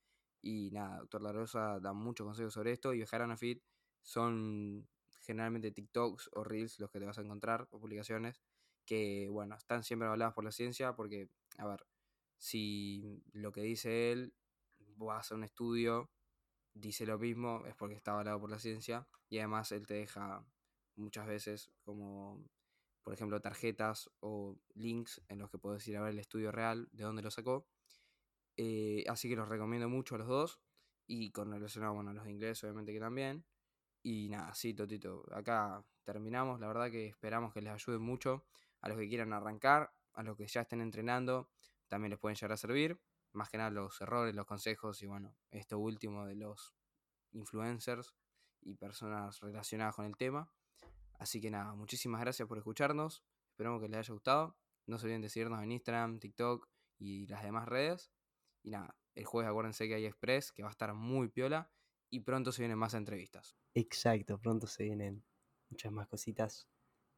Y 0.42 0.72
nada, 0.72 0.98
doctor 1.00 1.22
La 1.22 1.32
Rosa 1.32 1.80
da 1.80 1.94
muchos 1.94 2.26
consejos 2.26 2.54
sobre 2.54 2.72
esto. 2.72 2.94
Y 2.94 3.04
a 3.04 3.38
Fit 3.38 3.62
son 4.02 4.88
generalmente 5.30 5.72
TikToks 5.72 6.32
o 6.34 6.44
Reels 6.44 6.80
los 6.80 6.90
que 6.90 7.00
te 7.00 7.06
vas 7.06 7.20
a 7.20 7.22
encontrar, 7.22 7.68
o 7.70 7.80
publicaciones, 7.80 8.42
que 8.84 9.30
bueno, 9.30 9.56
están 9.56 9.84
siempre 9.84 10.08
habladas 10.08 10.34
por 10.34 10.44
la 10.44 10.52
ciencia, 10.52 10.96
porque, 10.96 11.30
a 11.60 11.68
ver, 11.68 11.86
si 12.38 13.22
lo 13.34 13.52
que 13.52 13.62
dice 13.62 14.12
él, 14.12 14.34
vas 14.80 15.32
a 15.32 15.36
un 15.36 15.44
estudio, 15.44 16.10
dice 16.74 17.06
lo 17.06 17.20
mismo, 17.20 17.64
es 17.68 17.76
porque 17.76 17.94
está 17.94 18.14
avalado 18.14 18.40
por 18.40 18.50
la 18.50 18.58
ciencia, 18.58 19.08
y 19.30 19.38
además 19.38 19.72
él 19.72 19.86
te 19.86 19.94
deja 19.94 20.44
muchas 20.96 21.28
veces 21.28 21.72
como, 21.84 22.44
por 23.04 23.14
ejemplo, 23.14 23.40
tarjetas 23.40 24.10
o 24.22 24.58
links 24.74 25.22
en 25.28 25.38
los 25.38 25.52
que 25.52 25.60
puedes 25.60 25.88
ir 25.88 25.98
a 25.98 26.02
ver 26.02 26.14
el 26.14 26.20
estudio 26.20 26.52
real, 26.52 26.90
de 26.92 27.04
dónde 27.04 27.22
lo 27.22 27.30
sacó. 27.30 27.68
Eh, 28.58 29.04
así 29.08 29.30
que 29.30 29.36
los 29.36 29.48
recomiendo 29.48 29.88
mucho 29.90 30.16
a 30.16 30.18
los 30.18 30.28
dos. 30.28 30.60
Y 31.08 31.32
con 31.32 31.52
relacionado, 31.52 31.94
bueno, 31.94 32.10
a 32.10 32.14
los 32.14 32.26
de 32.26 32.32
inglés, 32.32 32.64
obviamente 32.64 32.94
que 32.94 33.00
también. 33.00 33.46
Y 34.02 34.30
nada, 34.30 34.54
sí, 34.54 34.74
Totito. 34.74 35.26
Acá 35.34 35.84
terminamos. 36.04 36.60
La 36.60 36.68
verdad 36.68 36.90
que 36.90 37.08
esperamos 37.08 37.54
que 37.54 37.62
les 37.62 37.74
ayude 37.74 37.98
mucho 37.98 38.46
a 38.82 38.90
los 38.90 38.98
que 38.98 39.08
quieran 39.08 39.34
arrancar, 39.34 39.94
a 40.14 40.24
los 40.24 40.38
que 40.38 40.48
ya 40.48 40.62
estén 40.62 40.82
entrenando. 40.82 41.50
También 41.88 42.12
les 42.12 42.20
pueden 42.20 42.36
llegar 42.36 42.54
a 42.54 42.58
servir. 42.58 43.00
Más 43.32 43.50
que 43.50 43.58
nada 43.58 43.70
los 43.70 44.02
errores, 44.02 44.34
los 44.34 44.46
consejos 44.46 45.02
y 45.04 45.06
bueno, 45.06 45.36
esto 45.52 45.78
último 45.78 46.26
de 46.26 46.36
los 46.36 46.74
influencers 47.32 48.16
y 48.62 48.76
personas 48.76 49.40
relacionadas 49.42 49.96
con 49.96 50.06
el 50.06 50.18
tema. 50.18 50.52
Así 51.20 51.40
que 51.42 51.52
nada, 51.52 51.76
muchísimas 51.76 52.22
gracias 52.22 52.48
por 52.48 52.58
escucharnos. 52.58 53.24
Esperamos 53.52 53.82
que 53.82 53.90
les 53.90 54.00
haya 54.00 54.14
gustado. 54.14 54.58
No 54.88 54.98
se 54.98 55.06
olviden 55.06 55.22
de 55.22 55.30
seguirnos 55.30 55.62
en 55.62 55.72
Instagram, 55.72 56.20
TikTok 56.20 56.68
y 56.98 57.28
las 57.28 57.44
demás 57.44 57.68
redes. 57.68 58.12
Y 58.64 58.72
nada, 58.72 58.96
el 59.16 59.26
jueves 59.26 59.50
acuérdense 59.50 59.88
que 59.88 59.96
hay 59.96 60.06
Express, 60.06 60.52
que 60.52 60.64
va 60.64 60.70
a 60.70 60.72
estar 60.72 60.94
muy 60.94 61.28
piola. 61.28 61.70
Y 62.10 62.22
pronto 62.22 62.52
se 62.52 62.64
vienen 62.64 62.78
más 62.78 62.94
entrevistas. 62.94 63.56
Exacto, 63.74 64.40
pronto 64.40 64.68
se 64.68 64.84
vienen 64.84 65.24
muchas 65.70 65.92
más 65.92 66.08
cositas. 66.08 66.68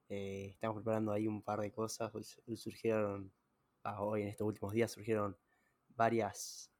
Eh, 0.09 0.49
estamos 0.51 0.77
preparando 0.77 1.13
ahí 1.13 1.27
un 1.27 1.41
par 1.41 1.61
de 1.61 1.71
cosas. 1.71 2.11
Hoy, 2.13 2.57
surgieron, 2.57 3.31
ah, 3.83 4.01
hoy 4.01 4.23
en 4.23 4.27
estos 4.27 4.47
últimos 4.47 4.73
días 4.73 4.91
surgieron 4.91 5.37
varias, 5.89 6.71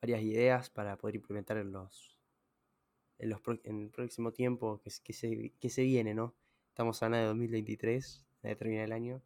varias 0.00 0.22
ideas 0.22 0.70
para 0.70 0.96
poder 0.96 1.16
implementar 1.16 1.58
en 1.58 1.70
los, 1.72 2.18
en, 3.18 3.30
los 3.30 3.40
en 3.64 3.82
el 3.84 3.90
próximo 3.90 4.32
tiempo 4.32 4.80
que, 4.82 5.12
se, 5.12 5.52
que 5.60 5.70
se 5.70 5.82
viene, 5.82 6.14
¿no? 6.14 6.34
Estamos 6.68 7.02
a 7.02 7.08
nada 7.08 7.22
de 7.22 7.28
2023, 7.28 8.26
de 8.42 8.56
terminar 8.56 8.86
el 8.86 8.92
año. 8.92 9.22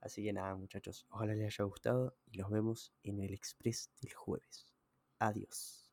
Así 0.00 0.22
que 0.22 0.32
nada, 0.32 0.54
muchachos, 0.54 1.06
ojalá 1.08 1.34
les 1.34 1.46
haya 1.46 1.64
gustado 1.64 2.16
y 2.26 2.36
los 2.36 2.50
vemos 2.50 2.92
en 3.02 3.20
el 3.20 3.32
Express 3.32 3.90
del 4.00 4.12
jueves. 4.12 4.68
Adiós. 5.18 5.85